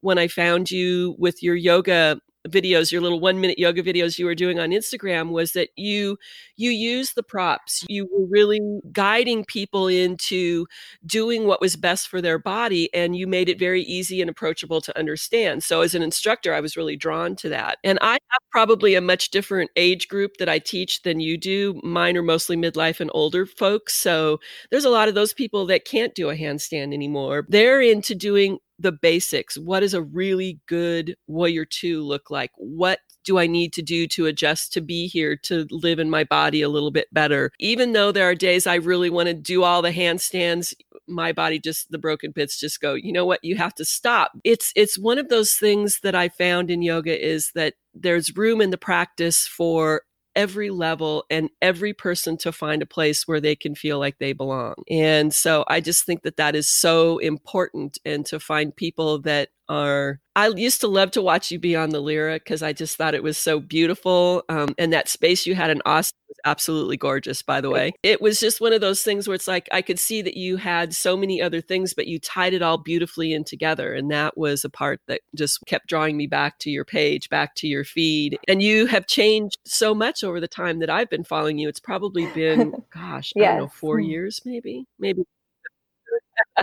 when 0.02 0.18
I 0.18 0.28
found 0.28 0.72
you 0.72 1.16
with 1.20 1.44
your 1.44 1.56
yoga 1.56 2.20
videos 2.48 2.92
your 2.92 3.02
little 3.02 3.20
one 3.20 3.42
minute 3.42 3.60
yoga 3.60 3.84
videos 3.84 4.18
you 4.18 4.26
were 4.26 4.36
doing 4.36 4.60
on 4.60 4.70
instagram 4.70 5.30
was 5.30 5.52
that 5.52 5.70
you 5.76 6.18
you 6.60 6.72
use 6.72 7.14
the 7.14 7.24
props. 7.24 7.86
You 7.88 8.08
were 8.12 8.28
really 8.30 8.60
guiding 8.92 9.46
people 9.46 9.88
into 9.88 10.68
doing 11.06 11.48
what 11.48 11.62
was 11.62 11.78
best 11.78 12.10
for 12.10 12.22
their 12.22 12.38
body 12.38 12.94
and 12.94 13.16
you 13.16 13.28
made 13.28 13.48
it 13.48 13.58
very 13.58 13.82
easy 13.84 14.20
and 14.20 14.30
approachable 14.30 14.82
to 14.82 14.98
understand. 15.00 15.64
So 15.64 15.82
as 15.82 15.96
an 15.96 16.04
instructor 16.04 16.54
i 16.54 16.60
was 16.60 16.76
really 16.76 16.98
drawn 16.98 17.36
to 17.38 17.50
that. 17.50 17.78
And 17.84 17.98
i 18.02 18.14
have 18.14 18.42
probably 18.52 18.96
a 18.96 19.02
much 19.02 19.30
different 19.30 19.72
age 19.78 20.08
group 20.10 20.38
that 20.38 20.50
i 20.50 20.60
teach 20.60 21.02
than 21.04 21.20
you 21.20 21.38
do. 21.38 21.80
Mine 21.84 22.18
are 22.18 22.24
mostly 22.24 22.58
midlife 22.58 23.00
and 23.00 23.10
older 23.14 23.46
folks. 23.46 23.96
So 23.96 24.40
there's 24.70 24.86
a 24.86 24.90
lot 24.90 25.08
of 25.08 25.16
those 25.16 25.34
people 25.34 25.66
that 25.68 25.86
can't 25.86 26.14
do 26.14 26.30
a 26.30 26.36
handstand 26.36 26.94
anymore. 26.94 27.46
They're 27.48 27.82
into 27.82 28.16
doing 28.16 28.60
the 28.80 28.92
basics. 28.92 29.58
What 29.58 29.82
does 29.82 29.94
a 29.94 30.02
really 30.02 30.60
good 30.68 31.16
warrior 31.28 31.66
two 31.66 32.02
look 32.02 32.32
like? 32.32 32.52
What 32.56 33.00
do 33.26 33.38
I 33.38 33.48
need 33.48 33.74
to 33.74 33.82
do 33.82 34.08
to 34.08 34.26
adjust 34.26 34.74
to 34.74 34.82
be 34.82 35.08
here 35.08 35.36
to 35.44 35.68
live 35.70 36.00
in 36.00 36.10
my 36.10 36.24
body 36.24 36.62
a 36.62 36.70
little 36.70 36.92
bit 36.92 37.08
better? 37.14 37.52
Even 37.60 37.92
though 37.92 38.12
there 38.12 38.30
are 38.30 38.36
days 38.36 38.66
I 38.66 38.76
really 38.76 39.10
want 39.10 39.28
to 39.28 39.34
do 39.34 39.64
all 39.64 39.82
the 39.82 39.92
handstands, 39.92 40.74
my 41.08 41.32
body 41.32 41.60
just 41.60 41.92
the 41.92 41.98
broken 41.98 42.32
bits 42.32 42.60
just 42.60 42.80
go, 42.80 42.94
you 42.94 43.12
know 43.12 43.26
what, 43.26 43.44
you 43.44 43.58
have 43.58 43.76
to 43.76 43.86
stop. 43.86 44.32
It's 44.44 44.72
it's 44.76 44.98
one 44.98 45.18
of 45.18 45.30
those 45.30 45.54
things 45.54 46.00
that 46.04 46.16
I 46.16 46.30
found 46.30 46.72
in 46.72 46.82
yoga 46.82 47.20
is 47.24 47.52
that 47.56 47.74
there's 47.94 48.36
room 48.36 48.62
in 48.62 48.70
the 48.70 48.78
practice 48.78 49.46
for 49.46 50.04
every 50.36 50.70
level 50.70 51.26
and 51.30 51.50
every 51.62 51.94
person 51.94 52.38
to 52.38 52.52
find 52.52 52.82
a 52.82 52.86
place 52.86 53.28
where 53.28 53.42
they 53.42 53.56
can 53.56 53.76
feel 53.76 54.00
like 54.00 54.18
they 54.20 54.34
belong. 54.34 54.76
And 54.90 55.34
so 55.34 55.66
I 55.68 55.82
just 55.82 56.06
think 56.06 56.24
that 56.24 56.38
that 56.38 56.56
is 56.56 56.68
so 56.68 57.18
important 57.18 57.98
and 58.06 58.26
to 58.28 58.40
find 58.40 58.76
people 58.76 59.20
that 59.20 59.50
are 59.68 60.20
I 60.36 60.48
used 60.48 60.82
to 60.82 60.88
love 60.88 61.12
to 61.12 61.22
watch 61.22 61.52
you 61.52 61.60
be 61.60 61.76
on 61.76 61.90
the 61.90 62.02
Lyra 62.02 62.36
because 62.36 62.64
I 62.64 62.74
just 62.74 62.98
thought 62.98 63.14
it 63.14 63.24
was 63.24 63.38
so 63.38 63.60
beautiful. 63.60 64.44
Um, 64.50 64.74
and 64.78 64.94
that 64.94 65.10
space 65.10 65.46
you 65.46 65.54
had 65.54 65.70
in 65.70 65.82
Austin 65.86 66.18
absolutely 66.46 66.98
gorgeous, 66.98 67.42
by 67.42 67.62
the 67.62 67.70
way. 67.70 67.94
It 68.04 68.22
was 68.22 68.40
just 68.40 68.62
one 68.62 68.74
of 68.74 68.82
those 68.82 69.04
things 69.04 69.28
where 69.28 69.36
it's 69.36 69.48
like 69.48 69.68
I 69.72 69.82
could 69.82 70.00
see 70.00 70.22
that 70.22 70.38
you 70.38 70.58
had 70.58 70.94
so 70.94 71.16
many 71.16 71.42
other 71.42 71.62
things, 71.62 71.94
but 71.94 72.08
you 72.08 72.20
tied 72.20 72.54
it 72.54 72.62
all 72.62 72.78
beautifully 72.78 73.34
in 73.34 73.44
together. 73.44 73.94
And 73.94 74.12
that 74.12 74.38
was 74.38 74.64
a 74.64 74.70
part 74.70 75.02
that 75.08 75.22
just 75.36 75.66
kept 75.66 75.88
drawing 75.88 76.18
me 76.18 76.28
back 76.28 76.60
to 76.60 76.70
your 76.70 76.86
page, 76.86 77.30
back 77.30 77.56
to 77.56 77.68
your 77.68 77.84
feed. 77.84 78.38
And 78.48 78.62
you 78.62 78.86
have 78.88 79.08
changed 79.08 79.58
so 79.66 79.94
much 79.94 80.24
over 80.24 80.40
the 80.40 80.48
time 80.48 80.80
that 80.80 80.90
I've 80.90 81.10
been 81.10 81.24
following 81.24 81.58
you. 81.58 81.70
It's 81.70 81.80
probably 81.80 82.26
been, 82.28 82.84
gosh, 82.94 83.34
yes. 83.36 83.46
I 83.46 83.52
don't 83.52 83.60
know, 83.60 83.68
four 83.68 84.00
hmm. 84.00 84.08
years 84.08 84.42
maybe, 84.46 84.86
maybe 85.00 85.24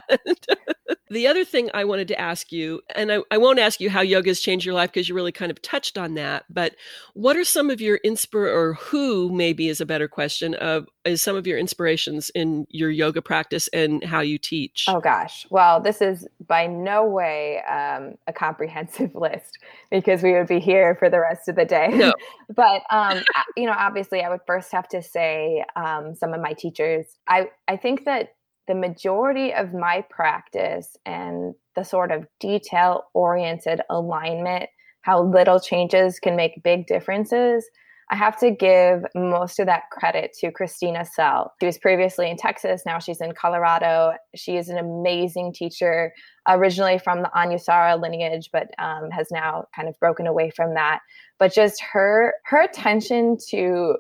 the 1.11 1.27
other 1.27 1.45
thing 1.45 1.71
I 1.75 1.85
wanted 1.85 2.09
to 2.09 2.21
ask 2.21 2.53
you, 2.53 2.81
and 2.95 3.13
I, 3.13 3.19
I 3.31 3.39
won't 3.39 3.59
ask 3.59 3.81
you 3.81 3.91
how 3.91 4.01
yoga 4.01 4.31
has 4.31 4.41
changed 4.41 4.67
your 4.67 4.75
life 4.75 4.91
because 4.93 5.09
you 5.09 5.15
really 5.15 5.33
kind 5.33 5.51
of 5.51 5.61
touched 5.63 5.97
on 5.99 6.15
that, 6.15 6.45
but 6.51 6.75
what 7.15 7.37
are 7.37 7.45
some 7.45 7.71
of 7.71 7.81
your 7.81 7.99
inspir 8.05 8.53
or 8.53 8.75
who 8.75 9.31
maybe 9.33 9.69
is 9.69 9.81
a 9.81 9.87
better 9.87 10.09
question 10.09 10.55
of 10.55 10.87
is 11.05 11.23
some 11.23 11.37
of 11.37 11.47
your 11.47 11.59
inspirations 11.59 12.31
in 12.35 12.67
your 12.71 12.91
yoga 12.91 13.23
practice 13.23 13.69
and 13.73 14.03
how 14.05 14.21
you 14.21 14.39
teach? 14.39 14.87
Oh 14.89 15.01
gosh. 15.01 15.47
Well, 15.51 15.81
this 15.81 16.03
is 16.03 16.27
by 16.47 16.67
no 16.67 17.05
way 17.05 17.63
um, 17.63 18.15
a 18.27 18.33
comprehensive 18.33 19.15
list 19.15 19.59
because 19.91 20.23
we 20.23 20.33
would 20.33 20.49
be 20.49 20.61
here 20.61 20.97
for 20.97 21.09
the 21.09 21.21
rest 21.21 21.49
of 21.49 21.57
the 21.57 21.65
day. 21.65 21.89
No. 21.93 22.13
but 22.55 22.83
um, 22.91 23.23
you 23.57 23.67
know, 23.67 23.75
obviously 23.77 24.23
I 24.23 24.29
would 24.29 24.41
first 24.47 24.73
have 24.73 24.89
to 24.89 25.03
say 25.03 25.65
um, 25.77 26.15
some 26.15 26.35
of 26.35 26.41
my 26.41 26.53
teachers. 26.53 27.07
I, 27.29 27.51
I 27.69 27.77
think 27.77 28.05
that 28.05 28.36
the 28.67 28.75
majority 28.75 29.53
of 29.53 29.73
my 29.73 30.05
practice 30.11 30.97
and 31.07 31.55
the 31.75 31.85
sort 31.85 32.11
of 32.11 32.27
detail 32.41 33.05
oriented 33.15 33.81
alignment, 33.91 34.69
how 35.03 35.23
little 35.23 35.61
changes 35.61 36.19
can 36.19 36.37
make 36.37 36.63
big 36.63 36.87
differences, 36.87 37.69
I 38.09 38.15
have 38.15 38.39
to 38.39 38.53
give 38.53 39.05
most 39.17 39.59
of 39.59 39.67
that 39.67 39.91
credit 39.91 40.33
to 40.39 40.53
Christina 40.53 41.05
Sell. 41.05 41.53
She 41.61 41.67
was 41.67 41.77
previously 41.77 42.31
in 42.31 42.37
Texas, 42.37 42.83
now 42.87 43.01
she's 43.01 43.21
in 43.21 43.33
Colorado. 43.33 44.13
She 44.37 44.57
is 44.57 44.69
an 44.69 44.79
amazing 44.79 45.53
teacher, 45.53 46.13
originally 46.49 46.99
from 46.99 47.23
the 47.23 47.31
Anusara 47.35 48.01
lineage, 48.01 48.51
but 48.53 48.69
um, 48.79 49.11
has 49.11 49.29
now 49.33 49.65
kind 49.75 49.89
of 49.89 49.99
broken 49.99 50.29
away 50.29 50.51
from 50.51 50.75
that. 50.75 51.01
But 51.41 51.53
just 51.53 51.83
her 51.93 52.35
her 52.45 52.63
attention 52.63 53.39
to 53.49 53.97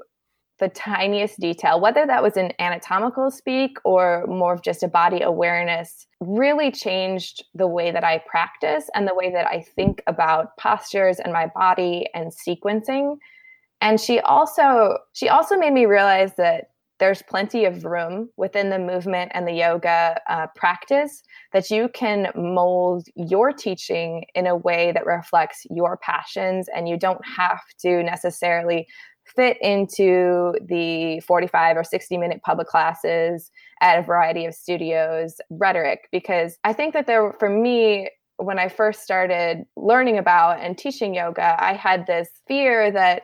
the 0.58 0.68
tiniest 0.68 1.38
detail, 1.38 1.80
whether 1.80 2.06
that 2.06 2.22
was 2.22 2.36
in 2.36 2.52
anatomical 2.58 3.30
speak 3.30 3.76
or 3.84 4.24
more 4.26 4.54
of 4.54 4.62
just 4.62 4.82
a 4.82 4.88
body 4.88 5.20
awareness, 5.20 6.06
really 6.20 6.70
changed 6.70 7.44
the 7.54 7.66
way 7.66 7.90
that 7.90 8.04
I 8.04 8.22
practice 8.26 8.88
and 8.94 9.06
the 9.06 9.14
way 9.14 9.30
that 9.32 9.46
I 9.46 9.60
think 9.74 10.02
about 10.06 10.56
postures 10.56 11.18
and 11.18 11.32
my 11.32 11.50
body 11.54 12.06
and 12.14 12.32
sequencing. 12.32 13.18
And 13.80 14.00
she 14.00 14.20
also 14.20 14.98
she 15.12 15.28
also 15.28 15.56
made 15.56 15.74
me 15.74 15.84
realize 15.84 16.34
that 16.36 16.70
there's 16.98 17.22
plenty 17.22 17.66
of 17.66 17.84
room 17.84 18.30
within 18.38 18.70
the 18.70 18.78
movement 18.78 19.30
and 19.34 19.46
the 19.46 19.52
yoga 19.52 20.18
uh, 20.30 20.46
practice 20.56 21.22
that 21.52 21.70
you 21.70 21.90
can 21.92 22.30
mold 22.34 23.06
your 23.16 23.52
teaching 23.52 24.24
in 24.34 24.46
a 24.46 24.56
way 24.56 24.92
that 24.92 25.04
reflects 25.04 25.66
your 25.70 25.98
passions 25.98 26.68
and 26.74 26.88
you 26.88 26.96
don't 26.96 27.20
have 27.26 27.60
to 27.80 28.02
necessarily 28.02 28.86
fit 29.34 29.58
into 29.60 30.54
the 30.64 31.20
45 31.20 31.76
or 31.76 31.84
60 31.84 32.18
minute 32.18 32.42
public 32.42 32.66
classes 32.66 33.50
at 33.80 33.98
a 33.98 34.02
variety 34.02 34.44
of 34.44 34.54
studios 34.54 35.36
rhetoric 35.50 36.08
because 36.12 36.58
I 36.64 36.72
think 36.72 36.94
that 36.94 37.06
there, 37.06 37.34
for 37.38 37.48
me, 37.48 38.10
when 38.38 38.58
I 38.58 38.68
first 38.68 39.02
started 39.02 39.64
learning 39.76 40.18
about 40.18 40.60
and 40.60 40.76
teaching 40.76 41.14
yoga, 41.14 41.56
I 41.58 41.74
had 41.74 42.06
this 42.06 42.28
fear 42.46 42.90
that 42.90 43.22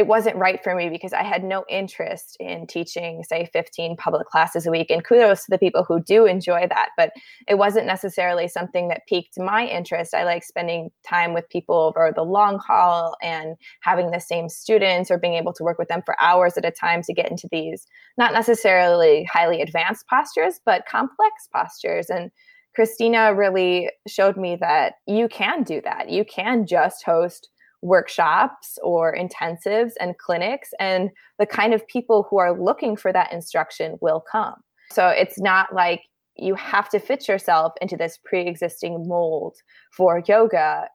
it 0.00 0.06
wasn't 0.06 0.34
right 0.36 0.64
for 0.64 0.74
me 0.74 0.88
because 0.88 1.12
I 1.12 1.22
had 1.22 1.44
no 1.44 1.66
interest 1.68 2.34
in 2.40 2.66
teaching, 2.66 3.22
say, 3.22 3.50
15 3.52 3.98
public 3.98 4.26
classes 4.28 4.66
a 4.66 4.70
week. 4.70 4.90
And 4.90 5.04
kudos 5.04 5.44
to 5.44 5.50
the 5.50 5.58
people 5.58 5.84
who 5.84 6.02
do 6.02 6.24
enjoy 6.24 6.66
that. 6.70 6.88
But 6.96 7.12
it 7.46 7.56
wasn't 7.56 7.86
necessarily 7.86 8.48
something 8.48 8.88
that 8.88 9.02
piqued 9.06 9.38
my 9.38 9.66
interest. 9.66 10.14
I 10.14 10.24
like 10.24 10.42
spending 10.42 10.90
time 11.06 11.34
with 11.34 11.50
people 11.50 11.76
over 11.76 12.14
the 12.16 12.22
long 12.22 12.58
haul 12.58 13.14
and 13.22 13.56
having 13.82 14.10
the 14.10 14.20
same 14.20 14.48
students 14.48 15.10
or 15.10 15.18
being 15.18 15.34
able 15.34 15.52
to 15.52 15.62
work 15.62 15.78
with 15.78 15.88
them 15.88 16.00
for 16.06 16.16
hours 16.18 16.56
at 16.56 16.64
a 16.64 16.70
time 16.70 17.02
to 17.02 17.12
get 17.12 17.30
into 17.30 17.46
these 17.52 17.86
not 18.16 18.32
necessarily 18.32 19.24
highly 19.24 19.60
advanced 19.60 20.06
postures, 20.08 20.62
but 20.64 20.86
complex 20.86 21.46
postures. 21.54 22.08
And 22.08 22.30
Christina 22.74 23.34
really 23.34 23.90
showed 24.08 24.38
me 24.38 24.56
that 24.62 24.94
you 25.06 25.28
can 25.28 25.62
do 25.62 25.82
that. 25.82 26.08
You 26.08 26.24
can 26.24 26.66
just 26.66 27.04
host 27.04 27.50
workshops 27.82 28.78
or 28.82 29.14
intensives 29.14 29.92
and 30.00 30.18
clinics 30.18 30.70
and 30.78 31.10
the 31.38 31.46
kind 31.46 31.72
of 31.72 31.86
people 31.86 32.26
who 32.28 32.38
are 32.38 32.58
looking 32.58 32.96
for 32.96 33.12
that 33.12 33.32
instruction 33.32 33.96
will 34.00 34.22
come. 34.30 34.54
So 34.90 35.08
it's 35.08 35.38
not 35.38 35.74
like 35.74 36.02
you 36.36 36.54
have 36.54 36.88
to 36.90 36.98
fit 36.98 37.28
yourself 37.28 37.72
into 37.80 37.96
this 37.96 38.18
pre-existing 38.24 39.06
mold 39.06 39.56
for 39.92 40.22
yoga 40.26 40.88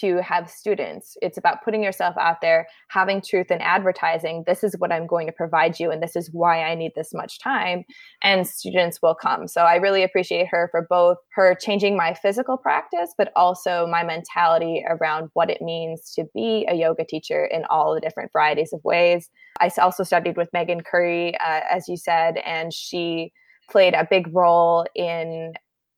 to 0.00 0.22
have 0.22 0.50
students. 0.50 1.16
It's 1.22 1.38
about 1.38 1.64
putting 1.64 1.82
yourself 1.82 2.16
out 2.18 2.40
there, 2.40 2.66
having 2.88 3.20
truth 3.20 3.46
and 3.50 3.62
advertising. 3.62 4.44
This 4.46 4.62
is 4.62 4.74
what 4.78 4.92
I'm 4.92 5.06
going 5.06 5.26
to 5.26 5.32
provide 5.32 5.80
you, 5.80 5.90
and 5.90 6.02
this 6.02 6.16
is 6.16 6.30
why 6.32 6.62
I 6.62 6.74
need 6.74 6.92
this 6.94 7.14
much 7.14 7.38
time. 7.38 7.84
And 8.22 8.46
students 8.46 9.00
will 9.02 9.14
come. 9.14 9.48
So 9.48 9.62
I 9.62 9.76
really 9.76 10.02
appreciate 10.02 10.48
her 10.48 10.68
for 10.70 10.86
both 10.88 11.18
her 11.34 11.54
changing 11.54 11.96
my 11.96 12.14
physical 12.14 12.56
practice, 12.56 13.14
but 13.16 13.32
also 13.36 13.86
my 13.86 14.04
mentality 14.04 14.84
around 14.88 15.30
what 15.34 15.50
it 15.50 15.62
means 15.62 16.12
to 16.14 16.24
be 16.34 16.66
a 16.68 16.74
yoga 16.74 17.04
teacher 17.04 17.44
in 17.44 17.64
all 17.70 17.94
the 17.94 18.00
different 18.00 18.32
varieties 18.32 18.72
of 18.72 18.82
ways. 18.84 19.30
I 19.60 19.70
also 19.78 20.04
studied 20.04 20.36
with 20.36 20.52
Meghan 20.52 20.84
Currie, 20.84 21.34
uh, 21.38 21.60
as 21.70 21.88
you 21.88 21.96
said, 21.96 22.36
and 22.38 22.72
she 22.72 23.32
played 23.70 23.94
a 23.94 24.06
big 24.08 24.34
role 24.34 24.86
in 24.94 25.52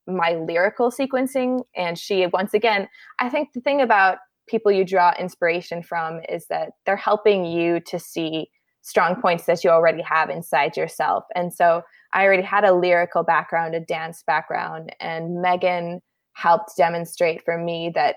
my 0.07 0.33
lyrical 0.33 0.91
sequencing. 0.91 1.63
And 1.77 1.99
she, 1.99 2.27
once 2.27 2.55
again, 2.55 2.89
I 3.19 3.29
think 3.29 3.53
the 3.53 3.61
thing 3.61 3.81
about 3.81 4.19
people 4.49 4.73
you 4.73 4.85
draw 4.85 5.13
inspiration 5.19 5.83
from 5.83 6.21
is 6.29 6.47
that 6.49 6.71
they're 6.85 6.97
helping 6.97 7.45
you 7.45 7.81
to 7.81 7.99
see 7.99 8.49
strong 8.83 9.21
points 9.21 9.45
that 9.47 9.63
you 9.63 9.71
already 9.71 10.03
have 10.03 10.31
inside 10.31 10.77
yourself. 10.77 11.25
And 11.35 11.53
so 11.53 11.83
I 12.13 12.25
already 12.25 12.43
had 12.43 12.65
a 12.65 12.73
lyrical 12.73 13.23
background, 13.23 13.75
a 13.75 13.81
dance 13.81 14.25
background, 14.27 14.95
and 15.01 15.45
Meghan 15.45 16.01
helped 16.33 16.77
demonstrate 16.77 17.45
for 17.45 17.59
me 17.59 17.93
that 17.95 18.17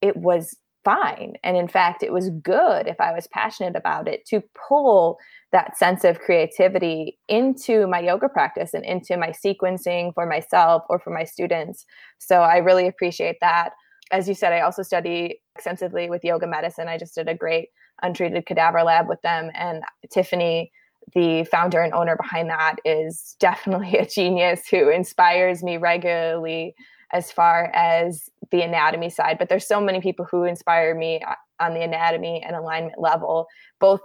it 0.00 0.16
was 0.16 0.56
fine. 0.84 1.34
And 1.42 1.56
in 1.56 1.68
fact, 1.68 2.02
it 2.02 2.12
was 2.12 2.30
good 2.42 2.86
if 2.86 3.00
I 3.00 3.12
was 3.12 3.26
passionate 3.32 3.76
about 3.76 4.08
it 4.08 4.24
to 4.26 4.42
pull 4.68 5.18
that 5.52 5.78
sense 5.78 6.04
of 6.04 6.20
creativity 6.20 7.18
into 7.28 7.86
my 7.86 8.00
yoga 8.00 8.28
practice 8.28 8.74
and 8.74 8.84
into 8.84 9.16
my 9.16 9.28
sequencing 9.30 10.12
for 10.14 10.26
myself 10.26 10.82
or 10.90 10.98
for 10.98 11.10
my 11.10 11.24
students. 11.24 11.86
So 12.18 12.40
I 12.40 12.58
really 12.58 12.86
appreciate 12.86 13.36
that. 13.40 13.70
As 14.10 14.28
you 14.28 14.34
said, 14.34 14.52
I 14.52 14.60
also 14.60 14.82
study 14.82 15.40
extensively 15.54 16.10
with 16.10 16.24
yoga 16.24 16.46
medicine. 16.46 16.88
I 16.88 16.98
just 16.98 17.14
did 17.14 17.28
a 17.28 17.34
great 17.34 17.68
untreated 18.02 18.46
cadaver 18.46 18.82
lab 18.82 19.08
with 19.08 19.20
them. 19.22 19.50
And 19.54 19.82
Tiffany, 20.10 20.70
the 21.14 21.44
founder 21.44 21.80
and 21.80 21.94
owner 21.94 22.16
behind 22.16 22.50
that, 22.50 22.76
is 22.84 23.36
definitely 23.40 23.96
a 23.98 24.06
genius 24.06 24.68
who 24.68 24.90
inspires 24.90 25.62
me 25.62 25.76
regularly 25.78 26.74
as 27.12 27.32
far 27.32 27.70
as 27.74 28.28
the 28.50 28.60
anatomy 28.62 29.08
side. 29.08 29.38
But 29.38 29.48
there's 29.48 29.66
so 29.66 29.80
many 29.80 30.00
people 30.00 30.26
who 30.30 30.44
inspire 30.44 30.94
me 30.94 31.22
uh, 31.26 31.34
on 31.58 31.74
the 31.74 31.82
anatomy 31.82 32.42
and 32.46 32.54
alignment 32.54 33.00
level, 33.00 33.46
both 33.80 34.00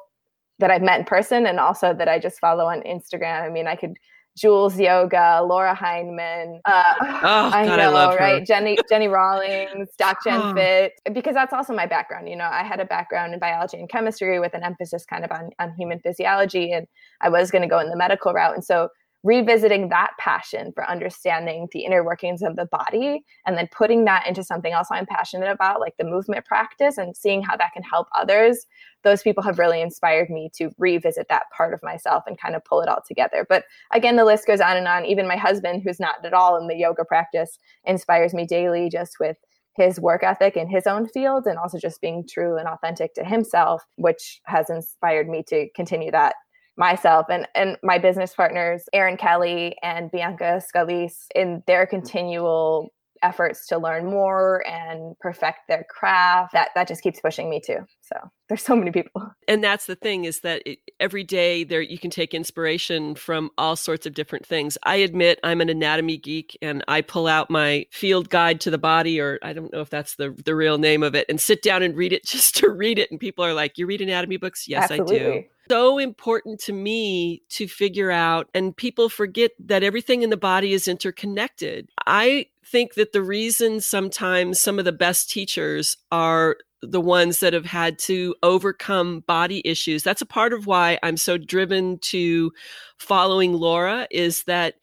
that 0.63 0.71
I've 0.71 0.81
met 0.81 0.97
in 0.97 1.05
person 1.05 1.45
and 1.45 1.59
also 1.59 1.93
that 1.93 2.07
I 2.07 2.19
just 2.19 2.39
follow 2.39 2.67
on 2.67 2.79
Instagram. 2.83 3.43
I 3.43 3.49
mean, 3.49 3.67
I 3.67 3.75
could 3.75 3.97
Jules 4.37 4.79
Yoga, 4.79 5.41
Laura 5.45 5.75
Heineman. 5.75 6.61
Uh, 6.63 6.83
oh, 7.01 7.51
I 7.53 7.65
God, 7.65 7.77
know, 7.77 7.93
I 7.93 8.15
right? 8.15 8.45
Jenny 8.45 8.77
Jenni 8.89 9.11
Rawlings, 9.11 9.89
Doc 9.99 10.23
Jen 10.23 10.55
Fit, 10.55 10.93
because 11.13 11.33
that's 11.33 11.51
also 11.51 11.73
my 11.73 11.85
background. 11.85 12.29
You 12.29 12.37
know, 12.37 12.49
I 12.49 12.63
had 12.63 12.79
a 12.79 12.85
background 12.85 13.33
in 13.33 13.41
biology 13.41 13.77
and 13.77 13.89
chemistry 13.89 14.39
with 14.39 14.53
an 14.53 14.63
emphasis 14.63 15.03
kind 15.05 15.25
of 15.25 15.31
on, 15.33 15.49
on 15.59 15.75
human 15.77 15.99
physiology, 15.99 16.71
and 16.71 16.87
I 17.19 17.27
was 17.27 17.51
going 17.51 17.61
to 17.61 17.67
go 17.67 17.79
in 17.79 17.89
the 17.89 17.97
medical 17.97 18.31
route. 18.31 18.55
And 18.55 18.63
so 18.63 18.87
revisiting 19.23 19.87
that 19.89 20.11
passion 20.19 20.71
for 20.73 20.89
understanding 20.89 21.67
the 21.71 21.85
inner 21.85 22.03
workings 22.03 22.41
of 22.41 22.57
the 22.57 22.65
body 22.65 23.23
and 23.45 23.57
then 23.57 23.69
putting 23.71 24.03
that 24.03 24.27
into 24.27 24.43
something 24.43 24.73
else 24.73 24.89
I'm 24.91 25.05
passionate 25.05 25.49
about, 25.49 25.79
like 25.79 25.95
the 25.97 26.03
movement 26.03 26.45
practice, 26.45 26.97
and 26.97 27.15
seeing 27.15 27.41
how 27.41 27.55
that 27.55 27.71
can 27.73 27.83
help 27.83 28.07
others. 28.15 28.65
Those 29.03 29.21
people 29.21 29.41
have 29.43 29.59
really 29.59 29.81
inspired 29.81 30.29
me 30.29 30.49
to 30.55 30.71
revisit 30.77 31.27
that 31.29 31.43
part 31.55 31.73
of 31.73 31.81
myself 31.83 32.23
and 32.27 32.39
kind 32.39 32.55
of 32.55 32.65
pull 32.65 32.81
it 32.81 32.89
all 32.89 33.01
together. 33.07 33.45
But 33.47 33.63
again, 33.93 34.17
the 34.17 34.25
list 34.25 34.45
goes 34.45 34.61
on 34.61 34.75
and 34.75 34.87
on. 34.87 35.05
Even 35.05 35.27
my 35.27 35.37
husband, 35.37 35.83
who's 35.83 35.99
not 35.99 36.23
at 36.25 36.33
all 36.33 36.57
in 36.57 36.67
the 36.67 36.75
yoga 36.75 37.05
practice, 37.05 37.59
inspires 37.85 38.33
me 38.33 38.45
daily 38.45 38.89
just 38.89 39.17
with 39.19 39.37
his 39.75 39.99
work 39.99 40.23
ethic 40.23 40.55
in 40.55 40.69
his 40.69 40.85
own 40.85 41.07
field 41.07 41.45
and 41.47 41.57
also 41.57 41.79
just 41.79 42.01
being 42.01 42.27
true 42.27 42.57
and 42.57 42.67
authentic 42.67 43.13
to 43.15 43.23
himself, 43.23 43.83
which 43.95 44.39
has 44.45 44.69
inspired 44.69 45.27
me 45.27 45.43
to 45.47 45.67
continue 45.75 46.11
that 46.11 46.35
myself 46.77 47.27
and, 47.29 47.47
and 47.55 47.77
my 47.83 47.97
business 47.97 48.33
partners, 48.33 48.85
Erin 48.93 49.17
Kelly 49.17 49.75
and 49.83 50.11
Bianca 50.11 50.61
Scalise, 50.73 51.27
in 51.35 51.63
their 51.67 51.85
continual 51.85 52.91
efforts 53.23 53.65
to 53.67 53.77
learn 53.77 54.05
more 54.05 54.65
and 54.67 55.17
perfect 55.19 55.59
their 55.67 55.85
craft 55.89 56.53
that 56.53 56.69
that 56.75 56.87
just 56.87 57.01
keeps 57.01 57.19
pushing 57.21 57.49
me 57.49 57.59
too. 57.59 57.77
So 58.01 58.15
there's 58.49 58.61
so 58.61 58.75
many 58.75 58.91
people. 58.91 59.31
And 59.47 59.63
that's 59.63 59.85
the 59.85 59.95
thing 59.95 60.25
is 60.25 60.41
that 60.41 60.61
it, 60.65 60.79
every 60.99 61.23
day 61.23 61.63
there 61.63 61.81
you 61.81 61.97
can 61.97 62.11
take 62.11 62.33
inspiration 62.33 63.15
from 63.15 63.49
all 63.57 63.75
sorts 63.75 64.05
of 64.05 64.13
different 64.13 64.45
things. 64.45 64.77
I 64.83 64.97
admit 64.97 65.39
i'm 65.43 65.61
an 65.61 65.69
anatomy 65.69 66.17
geek 66.17 66.57
and 66.61 66.83
i 66.87 67.01
pull 67.01 67.27
out 67.27 67.49
my 67.49 67.85
field 67.91 68.29
guide 68.29 68.59
to 68.61 68.69
the 68.69 68.77
body 68.77 69.19
or 69.19 69.39
i 69.41 69.53
don't 69.53 69.71
know 69.71 69.81
if 69.81 69.89
that's 69.89 70.15
the 70.15 70.35
the 70.45 70.53
real 70.53 70.77
name 70.77 71.01
of 71.01 71.15
it 71.15 71.25
and 71.29 71.39
sit 71.39 71.61
down 71.61 71.81
and 71.81 71.95
read 71.95 72.11
it 72.13 72.25
just 72.33 72.57
to 72.57 72.69
read 72.69 72.99
it. 72.99 73.09
And 73.09 73.19
people 73.19 73.45
are 73.45 73.53
like 73.53 73.77
you 73.77 73.87
read 73.87 74.01
anatomy 74.01 74.37
books? 74.37 74.67
Yes 74.67 74.91
Absolutely. 74.91 75.15
i 75.15 75.41
do 75.41 75.43
so 75.73 75.97
important 75.97 76.59
to 76.59 76.71
me 76.71 77.41
to 77.49 77.67
figure 77.67 78.11
out 78.11 78.47
and 78.53 78.77
people 78.77 79.09
forget 79.09 79.49
that 79.59 79.81
everything 79.81 80.21
in 80.21 80.29
the 80.29 80.37
body 80.37 80.71
is 80.71 80.87
interconnected 80.87 81.89
i 82.05 82.45
think 82.63 82.93
that 82.93 83.11
the 83.11 83.23
reason 83.23 83.81
sometimes 83.81 84.59
some 84.59 84.77
of 84.77 84.85
the 84.85 84.91
best 84.91 85.31
teachers 85.31 85.97
are 86.11 86.57
the 86.83 87.01
ones 87.01 87.39
that 87.39 87.53
have 87.53 87.65
had 87.65 87.97
to 87.97 88.35
overcome 88.43 89.21
body 89.21 89.61
issues. 89.63 90.03
That's 90.03 90.21
a 90.21 90.25
part 90.25 90.51
of 90.51 90.67
why 90.67 90.99
I'm 91.01 91.15
so 91.15 91.37
driven 91.37 91.97
to 91.99 92.51
following 92.97 93.53
Laura 93.53 94.05
is 94.11 94.43
that 94.43 94.75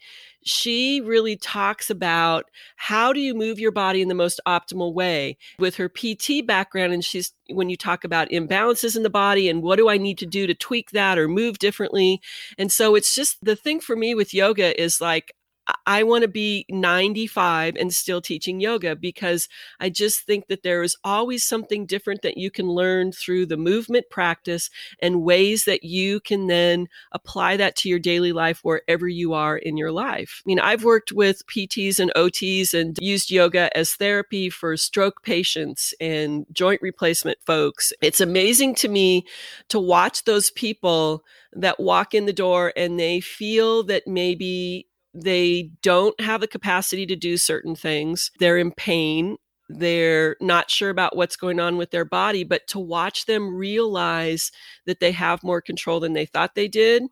she 0.42 1.00
really 1.00 1.36
talks 1.36 1.90
about 1.90 2.44
how 2.76 3.12
do 3.12 3.20
you 3.20 3.34
move 3.34 3.58
your 3.58 3.72
body 3.72 4.00
in 4.00 4.08
the 4.08 4.14
most 4.14 4.40
optimal 4.46 4.94
way 4.94 5.36
with 5.58 5.76
her 5.76 5.88
PT 5.88 6.46
background 6.46 6.92
and 6.92 7.04
she's 7.04 7.32
when 7.50 7.68
you 7.68 7.76
talk 7.76 8.04
about 8.04 8.30
imbalances 8.30 8.96
in 8.96 9.02
the 9.02 9.10
body 9.10 9.48
and 9.48 9.62
what 9.62 9.76
do 9.76 9.88
I 9.88 9.98
need 9.98 10.18
to 10.18 10.26
do 10.26 10.46
to 10.46 10.54
tweak 10.54 10.90
that 10.92 11.18
or 11.18 11.28
move 11.28 11.58
differently. 11.58 12.20
And 12.58 12.70
so 12.70 12.94
it's 12.94 13.14
just 13.14 13.38
the 13.42 13.56
thing 13.56 13.80
for 13.80 13.96
me 13.96 14.14
with 14.14 14.32
yoga 14.32 14.80
is 14.80 15.00
like 15.00 15.34
I 15.86 16.02
want 16.02 16.22
to 16.22 16.28
be 16.28 16.66
95 16.68 17.76
and 17.76 17.92
still 17.92 18.20
teaching 18.20 18.60
yoga 18.60 18.96
because 18.96 19.48
I 19.78 19.90
just 19.90 20.20
think 20.20 20.48
that 20.48 20.62
there 20.62 20.82
is 20.82 20.96
always 21.04 21.44
something 21.44 21.86
different 21.86 22.22
that 22.22 22.36
you 22.36 22.50
can 22.50 22.68
learn 22.68 23.12
through 23.12 23.46
the 23.46 23.56
movement 23.56 24.10
practice 24.10 24.70
and 25.00 25.22
ways 25.22 25.64
that 25.64 25.84
you 25.84 26.20
can 26.20 26.46
then 26.46 26.88
apply 27.12 27.56
that 27.56 27.76
to 27.76 27.88
your 27.88 27.98
daily 27.98 28.32
life 28.32 28.60
wherever 28.62 29.08
you 29.08 29.32
are 29.34 29.56
in 29.56 29.76
your 29.76 29.92
life. 29.92 30.42
I 30.44 30.46
mean, 30.46 30.60
I've 30.60 30.84
worked 30.84 31.12
with 31.12 31.46
PTs 31.46 31.98
and 31.98 32.12
OTs 32.14 32.74
and 32.74 32.96
used 33.00 33.30
yoga 33.30 33.76
as 33.76 33.94
therapy 33.94 34.50
for 34.50 34.76
stroke 34.76 35.22
patients 35.22 35.94
and 36.00 36.46
joint 36.52 36.82
replacement 36.82 37.38
folks. 37.44 37.92
It's 38.00 38.20
amazing 38.20 38.74
to 38.76 38.88
me 38.88 39.26
to 39.68 39.80
watch 39.80 40.24
those 40.24 40.50
people 40.50 41.24
that 41.52 41.80
walk 41.80 42.14
in 42.14 42.26
the 42.26 42.32
door 42.32 42.72
and 42.76 42.98
they 42.98 43.20
feel 43.20 43.82
that 43.84 44.06
maybe 44.06 44.86
they 45.14 45.70
don't 45.82 46.18
have 46.20 46.40
the 46.40 46.46
capacity 46.46 47.06
to 47.06 47.16
do 47.16 47.36
certain 47.36 47.74
things. 47.74 48.30
They're 48.38 48.58
in 48.58 48.72
pain. 48.72 49.36
They're 49.68 50.36
not 50.40 50.70
sure 50.70 50.90
about 50.90 51.16
what's 51.16 51.36
going 51.36 51.60
on 51.60 51.76
with 51.76 51.90
their 51.90 52.04
body, 52.04 52.44
but 52.44 52.66
to 52.68 52.78
watch 52.78 53.26
them 53.26 53.54
realize 53.54 54.50
that 54.86 55.00
they 55.00 55.12
have 55.12 55.44
more 55.44 55.60
control 55.60 56.00
than 56.00 56.12
they 56.12 56.26
thought 56.26 56.54
they 56.54 56.68
did, 56.68 57.04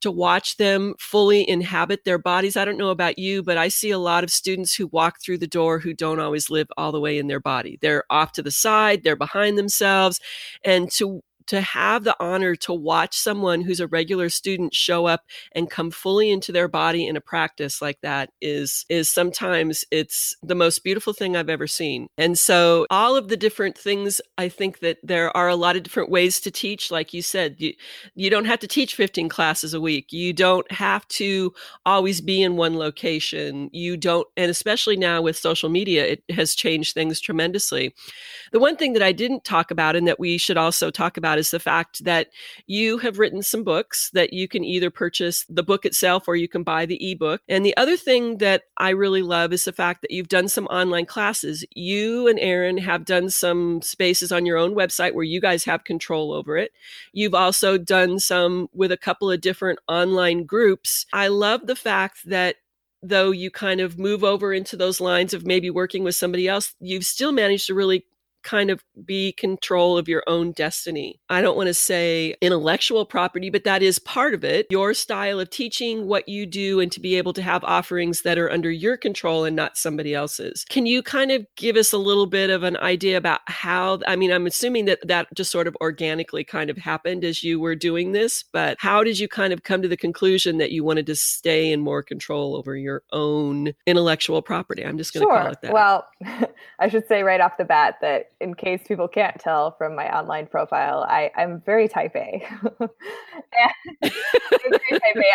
to 0.00 0.10
watch 0.10 0.56
them 0.56 0.94
fully 0.98 1.46
inhabit 1.46 2.04
their 2.04 2.18
bodies. 2.18 2.56
I 2.56 2.64
don't 2.64 2.78
know 2.78 2.88
about 2.88 3.18
you, 3.18 3.42
but 3.42 3.58
I 3.58 3.68
see 3.68 3.90
a 3.90 3.98
lot 3.98 4.24
of 4.24 4.30
students 4.30 4.74
who 4.74 4.86
walk 4.86 5.20
through 5.20 5.38
the 5.38 5.46
door 5.46 5.78
who 5.78 5.92
don't 5.92 6.20
always 6.20 6.48
live 6.48 6.68
all 6.78 6.90
the 6.90 7.00
way 7.00 7.18
in 7.18 7.26
their 7.26 7.40
body. 7.40 7.78
They're 7.82 8.04
off 8.08 8.32
to 8.32 8.42
the 8.42 8.50
side, 8.50 9.02
they're 9.04 9.16
behind 9.16 9.58
themselves. 9.58 10.20
And 10.64 10.90
to 10.92 11.22
to 11.46 11.60
have 11.60 12.04
the 12.04 12.16
honor 12.20 12.54
to 12.56 12.72
watch 12.72 13.16
someone 13.16 13.62
who's 13.62 13.80
a 13.80 13.86
regular 13.86 14.28
student 14.28 14.74
show 14.74 15.06
up 15.06 15.22
and 15.52 15.70
come 15.70 15.90
fully 15.90 16.30
into 16.30 16.52
their 16.52 16.68
body 16.68 17.06
in 17.06 17.16
a 17.16 17.20
practice 17.20 17.82
like 17.82 18.00
that 18.02 18.30
is 18.40 18.84
is 18.88 19.12
sometimes 19.12 19.84
it's 19.90 20.34
the 20.42 20.54
most 20.54 20.84
beautiful 20.84 21.12
thing 21.12 21.36
I've 21.36 21.48
ever 21.48 21.66
seen. 21.66 22.06
And 22.18 22.38
so 22.38 22.86
all 22.90 23.16
of 23.16 23.28
the 23.28 23.36
different 23.36 23.76
things 23.76 24.20
I 24.38 24.48
think 24.48 24.80
that 24.80 24.98
there 25.02 25.34
are 25.36 25.48
a 25.48 25.56
lot 25.56 25.76
of 25.76 25.82
different 25.82 26.10
ways 26.10 26.40
to 26.40 26.50
teach 26.50 26.90
like 26.90 27.12
you 27.14 27.22
said 27.22 27.56
you 27.58 27.74
you 28.14 28.30
don't 28.30 28.44
have 28.46 28.60
to 28.60 28.68
teach 28.68 28.94
15 28.94 29.28
classes 29.28 29.74
a 29.74 29.80
week. 29.80 30.12
You 30.12 30.32
don't 30.32 30.70
have 30.72 31.06
to 31.08 31.52
always 31.86 32.20
be 32.20 32.42
in 32.42 32.56
one 32.56 32.76
location. 32.76 33.70
You 33.72 33.96
don't 33.96 34.26
and 34.36 34.50
especially 34.50 34.96
now 34.96 35.22
with 35.22 35.36
social 35.36 35.68
media 35.68 36.04
it 36.06 36.22
has 36.30 36.54
changed 36.54 36.94
things 36.94 37.20
tremendously. 37.20 37.94
The 38.52 38.60
one 38.60 38.76
thing 38.76 38.92
that 38.94 39.02
I 39.02 39.12
didn't 39.12 39.44
talk 39.44 39.70
about 39.70 39.96
and 39.96 40.06
that 40.06 40.20
we 40.20 40.38
should 40.38 40.56
also 40.56 40.90
talk 40.90 41.16
about 41.16 41.29
is 41.38 41.50
the 41.50 41.60
fact 41.60 42.04
that 42.04 42.28
you 42.66 42.98
have 42.98 43.18
written 43.18 43.42
some 43.42 43.64
books 43.64 44.10
that 44.12 44.32
you 44.32 44.48
can 44.48 44.64
either 44.64 44.90
purchase 44.90 45.44
the 45.48 45.62
book 45.62 45.84
itself 45.84 46.28
or 46.28 46.36
you 46.36 46.48
can 46.48 46.62
buy 46.62 46.86
the 46.86 47.12
ebook. 47.12 47.40
And 47.48 47.64
the 47.64 47.76
other 47.76 47.96
thing 47.96 48.38
that 48.38 48.64
I 48.76 48.90
really 48.90 49.22
love 49.22 49.52
is 49.52 49.64
the 49.64 49.72
fact 49.72 50.02
that 50.02 50.10
you've 50.10 50.28
done 50.28 50.48
some 50.48 50.66
online 50.66 51.06
classes. 51.06 51.64
You 51.74 52.28
and 52.28 52.38
Erin 52.38 52.78
have 52.78 53.04
done 53.04 53.30
some 53.30 53.82
spaces 53.82 54.32
on 54.32 54.46
your 54.46 54.58
own 54.58 54.74
website 54.74 55.14
where 55.14 55.24
you 55.24 55.40
guys 55.40 55.64
have 55.64 55.84
control 55.84 56.32
over 56.32 56.56
it. 56.56 56.72
You've 57.12 57.34
also 57.34 57.78
done 57.78 58.18
some 58.18 58.68
with 58.72 58.92
a 58.92 58.96
couple 58.96 59.30
of 59.30 59.40
different 59.40 59.78
online 59.88 60.44
groups. 60.44 61.06
I 61.12 61.28
love 61.28 61.66
the 61.66 61.76
fact 61.76 62.28
that 62.28 62.56
though 63.02 63.30
you 63.30 63.50
kind 63.50 63.80
of 63.80 63.98
move 63.98 64.22
over 64.22 64.52
into 64.52 64.76
those 64.76 65.00
lines 65.00 65.32
of 65.32 65.46
maybe 65.46 65.70
working 65.70 66.04
with 66.04 66.14
somebody 66.14 66.46
else, 66.46 66.74
you've 66.80 67.06
still 67.06 67.32
managed 67.32 67.66
to 67.66 67.74
really 67.74 68.04
kind 68.42 68.70
of 68.70 68.84
be 69.04 69.32
control 69.32 69.98
of 69.98 70.08
your 70.08 70.22
own 70.26 70.52
destiny. 70.52 71.20
I 71.28 71.40
don't 71.40 71.56
want 71.56 71.68
to 71.68 71.74
say 71.74 72.34
intellectual 72.40 73.04
property, 73.04 73.50
but 73.50 73.64
that 73.64 73.82
is 73.82 73.98
part 73.98 74.34
of 74.34 74.44
it. 74.44 74.66
Your 74.70 74.94
style 74.94 75.40
of 75.40 75.50
teaching, 75.50 76.06
what 76.06 76.28
you 76.28 76.46
do, 76.46 76.80
and 76.80 76.90
to 76.92 77.00
be 77.00 77.16
able 77.16 77.32
to 77.34 77.42
have 77.42 77.64
offerings 77.64 78.22
that 78.22 78.38
are 78.38 78.50
under 78.50 78.70
your 78.70 78.96
control 78.96 79.44
and 79.44 79.56
not 79.56 79.76
somebody 79.76 80.14
else's. 80.14 80.64
Can 80.68 80.86
you 80.86 81.02
kind 81.02 81.30
of 81.30 81.46
give 81.56 81.76
us 81.76 81.92
a 81.92 81.98
little 81.98 82.26
bit 82.26 82.50
of 82.50 82.62
an 82.62 82.76
idea 82.78 83.16
about 83.16 83.40
how? 83.46 84.00
I 84.06 84.16
mean, 84.16 84.32
I'm 84.32 84.46
assuming 84.46 84.86
that 84.86 85.06
that 85.06 85.28
just 85.34 85.50
sort 85.50 85.66
of 85.66 85.76
organically 85.80 86.44
kind 86.44 86.70
of 86.70 86.78
happened 86.78 87.24
as 87.24 87.42
you 87.42 87.60
were 87.60 87.74
doing 87.74 88.12
this, 88.12 88.44
but 88.52 88.76
how 88.78 89.04
did 89.04 89.18
you 89.18 89.28
kind 89.28 89.52
of 89.52 89.62
come 89.62 89.82
to 89.82 89.88
the 89.88 89.96
conclusion 89.96 90.58
that 90.58 90.72
you 90.72 90.84
wanted 90.84 91.06
to 91.06 91.14
stay 91.14 91.72
in 91.72 91.80
more 91.80 92.02
control 92.02 92.56
over 92.56 92.76
your 92.76 93.02
own 93.12 93.72
intellectual 93.86 94.42
property? 94.42 94.84
I'm 94.84 94.98
just 94.98 95.12
going 95.12 95.26
to 95.26 95.32
sure. 95.32 95.42
call 95.42 95.52
it 95.52 95.60
that. 95.62 95.72
Well, 95.72 96.06
I 96.78 96.88
should 96.88 97.06
say 97.06 97.22
right 97.22 97.40
off 97.40 97.56
the 97.58 97.64
bat 97.64 97.96
that 98.00 98.30
in 98.40 98.54
case 98.54 98.80
people 98.86 99.06
can't 99.06 99.38
tell 99.38 99.72
from 99.72 99.94
my 99.94 100.16
online 100.16 100.46
profile, 100.46 101.04
I, 101.08 101.30
I'm 101.36 101.60
very 101.60 101.88
type 101.88 102.12
A. 102.16 102.42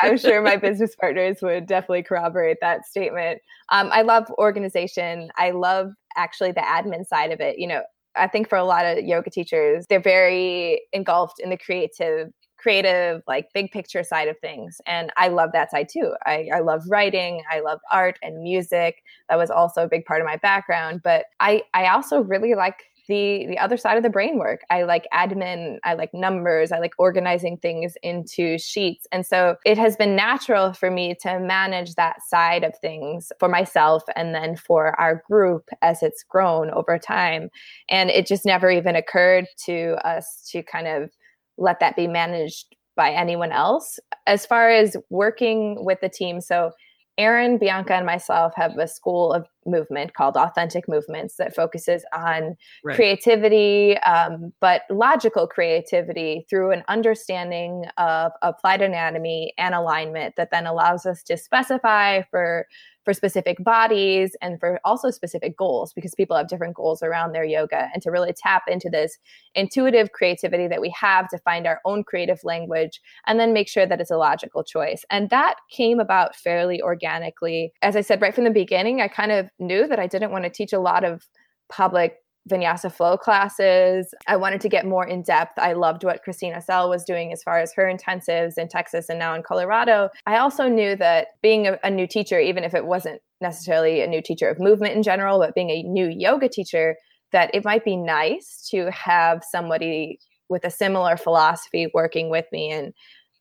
I'm 0.03 0.17
sure 0.17 0.41
my 0.41 0.57
business 0.57 0.95
partners 0.95 1.37
would 1.41 1.67
definitely 1.67 2.03
corroborate 2.03 2.57
that 2.61 2.85
statement. 2.85 3.41
Um, 3.69 3.89
I 3.91 4.01
love 4.01 4.29
organization. 4.37 5.29
I 5.37 5.51
love 5.51 5.93
actually 6.15 6.51
the 6.51 6.61
admin 6.61 7.05
side 7.05 7.31
of 7.31 7.39
it. 7.39 7.59
You 7.59 7.67
know, 7.67 7.83
I 8.15 8.27
think 8.27 8.49
for 8.49 8.57
a 8.57 8.63
lot 8.63 8.85
of 8.85 9.03
yoga 9.03 9.29
teachers, 9.29 9.85
they're 9.87 9.99
very 9.99 10.81
engulfed 10.93 11.39
in 11.39 11.49
the 11.49 11.57
creative 11.57 12.31
creative, 12.57 13.21
like 13.27 13.47
big 13.53 13.69
picture 13.69 14.03
side 14.03 14.27
of 14.27 14.39
things. 14.39 14.81
And 14.87 15.11
I 15.17 15.27
love 15.27 15.51
that 15.53 15.69
side 15.69 15.87
too. 15.87 16.15
I, 16.25 16.49
I 16.51 16.61
love 16.61 16.81
writing, 16.89 17.43
I 17.51 17.59
love 17.59 17.79
art 17.91 18.17
and 18.23 18.41
music. 18.41 19.03
That 19.29 19.37
was 19.37 19.51
also 19.51 19.83
a 19.83 19.87
big 19.87 20.03
part 20.05 20.19
of 20.19 20.25
my 20.25 20.37
background. 20.37 21.01
But 21.03 21.25
I, 21.39 21.61
I 21.75 21.89
also 21.89 22.21
really 22.21 22.55
like 22.55 22.81
the 23.07 23.45
the 23.47 23.57
other 23.57 23.77
side 23.77 23.97
of 23.97 24.03
the 24.03 24.09
brain 24.09 24.37
work. 24.37 24.61
I 24.69 24.83
like 24.83 25.05
admin, 25.13 25.77
I 25.83 25.93
like 25.93 26.13
numbers, 26.13 26.71
I 26.71 26.79
like 26.79 26.93
organizing 26.97 27.57
things 27.57 27.95
into 28.03 28.57
sheets. 28.57 29.07
And 29.11 29.25
so 29.25 29.55
it 29.65 29.77
has 29.77 29.95
been 29.95 30.15
natural 30.15 30.73
for 30.73 30.91
me 30.91 31.15
to 31.21 31.39
manage 31.39 31.95
that 31.95 32.17
side 32.27 32.63
of 32.63 32.77
things 32.79 33.31
for 33.39 33.49
myself 33.49 34.03
and 34.15 34.33
then 34.33 34.55
for 34.55 34.99
our 34.99 35.21
group 35.29 35.69
as 35.81 36.01
it's 36.03 36.23
grown 36.23 36.69
over 36.71 36.97
time. 36.97 37.49
And 37.89 38.09
it 38.09 38.27
just 38.27 38.45
never 38.45 38.69
even 38.69 38.95
occurred 38.95 39.45
to 39.65 39.95
us 40.03 40.47
to 40.51 40.63
kind 40.63 40.87
of 40.87 41.11
let 41.57 41.79
that 41.79 41.95
be 41.95 42.07
managed 42.07 42.75
by 42.95 43.11
anyone 43.11 43.51
else. 43.51 43.99
As 44.25 44.45
far 44.45 44.69
as 44.69 44.95
working 45.09 45.83
with 45.83 45.99
the 46.01 46.09
team, 46.09 46.41
so 46.41 46.71
Erin, 47.17 47.58
Bianca, 47.58 47.93
and 47.93 48.06
myself 48.06 48.54
have 48.56 48.78
a 48.78 48.88
school 48.88 49.32
of 49.32 49.47
movement 49.65 50.13
called 50.13 50.36
Authentic 50.36 50.88
Movements 50.88 51.38
that 51.38 51.56
focuses 51.56 52.04
on 52.13 52.58
right. 52.84 52.95
creativity, 52.95 53.97
um, 53.99 54.51
but 54.60 54.82
logical 54.89 55.47
creativity 55.47 56.45
through 56.49 56.71
an 56.71 56.84
understanding 56.88 57.86
of 57.97 58.32
applied 58.41 58.82
anatomy 58.82 59.54
and 59.58 59.73
alignment 59.73 60.36
that 60.36 60.51
then 60.51 60.67
allows 60.67 61.06
us 61.06 61.23
to 61.23 61.38
specify 61.38 62.21
for 62.30 62.67
for 63.05 63.13
specific 63.13 63.63
bodies 63.63 64.35
and 64.41 64.59
for 64.59 64.79
also 64.83 65.11
specific 65.11 65.55
goals 65.55 65.93
because 65.93 66.15
people 66.15 66.35
have 66.35 66.47
different 66.47 66.75
goals 66.75 67.01
around 67.01 67.31
their 67.31 67.45
yoga 67.45 67.87
and 67.93 68.01
to 68.01 68.11
really 68.11 68.33
tap 68.33 68.63
into 68.67 68.89
this 68.89 69.17
intuitive 69.53 70.11
creativity 70.11 70.67
that 70.67 70.81
we 70.81 70.93
have 70.99 71.29
to 71.29 71.37
find 71.39 71.67
our 71.67 71.79
own 71.85 72.03
creative 72.03 72.43
language 72.43 72.99
and 73.27 73.39
then 73.39 73.53
make 73.53 73.69
sure 73.69 73.85
that 73.85 74.01
it's 74.01 74.11
a 74.11 74.17
logical 74.17 74.63
choice. 74.63 75.05
And 75.09 75.29
that 75.29 75.55
came 75.71 75.99
about 75.99 76.35
fairly 76.35 76.81
organically. 76.81 77.71
As 77.81 77.95
I 77.95 78.01
said 78.01 78.21
right 78.21 78.33
from 78.33 78.43
the 78.43 78.49
beginning, 78.49 78.99
I 78.99 79.07
kind 79.07 79.31
of 79.31 79.49
knew 79.59 79.87
that 79.87 79.99
I 79.99 80.07
didn't 80.07 80.31
want 80.31 80.43
to 80.43 80.49
teach 80.49 80.73
a 80.73 80.79
lot 80.79 81.03
of 81.03 81.27
public 81.69 82.17
vinyasa 82.49 82.91
flow 82.91 83.17
classes. 83.17 84.13
I 84.27 84.36
wanted 84.36 84.62
to 84.62 84.69
get 84.69 84.86
more 84.86 85.05
in 85.05 85.23
depth. 85.23 85.58
I 85.58 85.73
loved 85.73 86.03
what 86.03 86.21
Christina 86.23 86.62
Sell 86.62 86.89
was 86.89 87.03
doing 87.03 87.34
as 87.34 87.41
far 87.41 87.60
as 87.60 87.73
her 87.73 87.91
intensives 87.91 88.58
in 88.58 88.67
Texas 88.67 89.10
and 89.10 89.17
now 89.17 89.34
in 89.34 89.43
Colorado. 89.43 90.10
I 90.25 90.38
also 90.38 90.67
knew 90.67 90.95
that 90.97 91.27
being 91.41 91.67
a, 91.67 91.79
a, 91.84 91.89
new 91.89 92.08
teacher, 92.08 92.39
even 92.39 92.63
if 92.63 92.73
it 92.73 92.86
wasn't 92.86 93.21
necessarily 93.41 94.01
a 94.01 94.08
new 94.08 94.21
teacher 94.21 94.47
of 94.47 94.60
movement 94.60 94.95
in 94.95 95.03
general, 95.03 95.39
but 95.39 95.55
being 95.55 95.71
a 95.71 95.84
new 95.84 96.08
yoga 96.08 96.47
teacher, 96.47 96.95
that 97.31 97.49
it 97.53 97.65
might 97.65 97.84
be 97.84 97.97
nice 97.97 98.67
to 98.71 98.91
have 98.91 99.43
somebody 99.49 100.19
with 100.47 100.63
a 100.63 100.69
similar 100.69 101.17
philosophy 101.17 101.89
working 101.93 102.29
with 102.29 102.45
me 102.51 102.71
and 102.71 102.93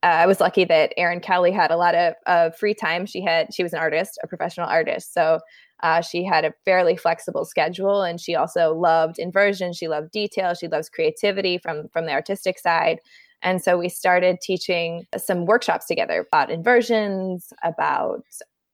uh, 0.03 0.09
I 0.09 0.27
was 0.27 0.39
lucky 0.39 0.67
that 0.67 0.93
Erin 0.99 1.21
Kelly 1.21 1.51
had 1.51 1.71
a 1.71 1.79
lot 1.79 1.95
of, 1.95 2.13
of 2.27 2.55
free 2.59 2.75
time. 2.75 3.07
She 3.07 3.23
had 3.23 3.55
she 3.55 3.63
was 3.63 3.73
an 3.73 3.79
artist, 3.79 4.19
a 4.23 4.27
professional 4.27 4.69
artist, 4.69 5.15
so 5.15 5.41
uh, 5.83 6.01
she 6.01 6.25
had 6.25 6.45
a 6.45 6.55
fairly 6.65 6.97
flexible 6.97 7.45
schedule, 7.45 8.03
and 8.03 8.21
she 8.21 8.35
also 8.35 8.75
loved 8.75 9.19
inversion. 9.19 9.73
She 9.73 9.89
loved 9.89 10.11
detail. 10.13 10.55
She 10.55 10.69
loves 10.69 10.89
creativity 10.89 11.59
from 11.59 11.89
from 11.89 12.07
the 12.07 12.13
artistic 12.13 12.59
side. 12.59 13.01
And 13.43 13.63
so 13.63 13.77
we 13.77 13.91
started 13.91 14.39
teaching 14.41 15.05
some 15.19 15.45
workshops 15.45 15.87
together 15.87 16.25
about 16.27 16.51
inversions, 16.51 17.53
about 17.63 18.25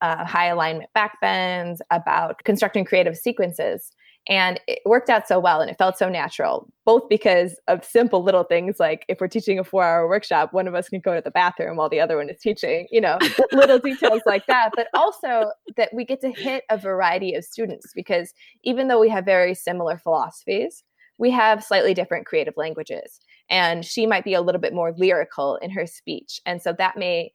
uh, 0.01 0.25
high 0.25 0.47
alignment 0.47 0.91
backbends, 0.97 1.79
about 1.91 2.43
constructing 2.45 2.85
creative 2.85 3.17
sequences. 3.17 3.91
And 4.31 4.61
it 4.69 4.79
worked 4.87 5.11
out 5.11 5.27
so 5.27 5.41
well 5.41 5.61
and 5.61 5.69
it 5.69 5.77
felt 5.77 5.99
so 5.99 6.09
natural, 6.09 6.73
both 6.87 7.09
because 7.09 7.59
of 7.67 7.85
simple 7.85 8.23
little 8.23 8.45
things 8.45 8.77
like 8.79 9.05
if 9.09 9.21
we're 9.21 9.27
teaching 9.27 9.59
a 9.59 9.65
four 9.65 9.83
hour 9.83 10.09
workshop, 10.09 10.53
one 10.53 10.69
of 10.69 10.75
us 10.77 10.89
can 10.89 11.01
go 11.01 11.17
to 11.17 11.21
the 11.21 11.33
bathroom 11.33 11.77
while 11.77 11.89
the 11.89 11.99
other 11.99 12.17
one 12.17 12.31
is 12.31 12.41
teaching, 12.41 12.87
you 12.93 13.01
know, 13.01 13.19
little 13.53 13.81
details 13.81 14.23
like 14.27 14.47
that. 14.47 14.71
But 14.77 14.87
also 14.95 15.51
that 15.77 15.93
we 15.93 16.05
get 16.05 16.21
to 16.21 16.31
hit 16.31 16.63
a 16.71 16.79
variety 16.79 17.35
of 17.35 17.45
students 17.45 17.89
because 17.93 18.33
even 18.63 18.87
though 18.87 19.01
we 19.01 19.09
have 19.09 19.25
very 19.25 19.53
similar 19.53 19.99
philosophies, 19.99 20.85
we 21.19 21.33
have 21.33 21.65
slightly 21.65 21.93
different 21.93 22.25
creative 22.25 22.55
languages. 22.57 23.19
And 23.51 23.85
she 23.85 24.07
might 24.07 24.25
be 24.25 24.35
a 24.35 24.41
little 24.41 24.61
bit 24.61 24.73
more 24.73 24.95
lyrical 24.97 25.57
in 25.57 25.71
her 25.71 25.87
speech. 25.87 26.41
And 26.47 26.63
so 26.63 26.73
that 26.79 26.97
may 26.97 27.33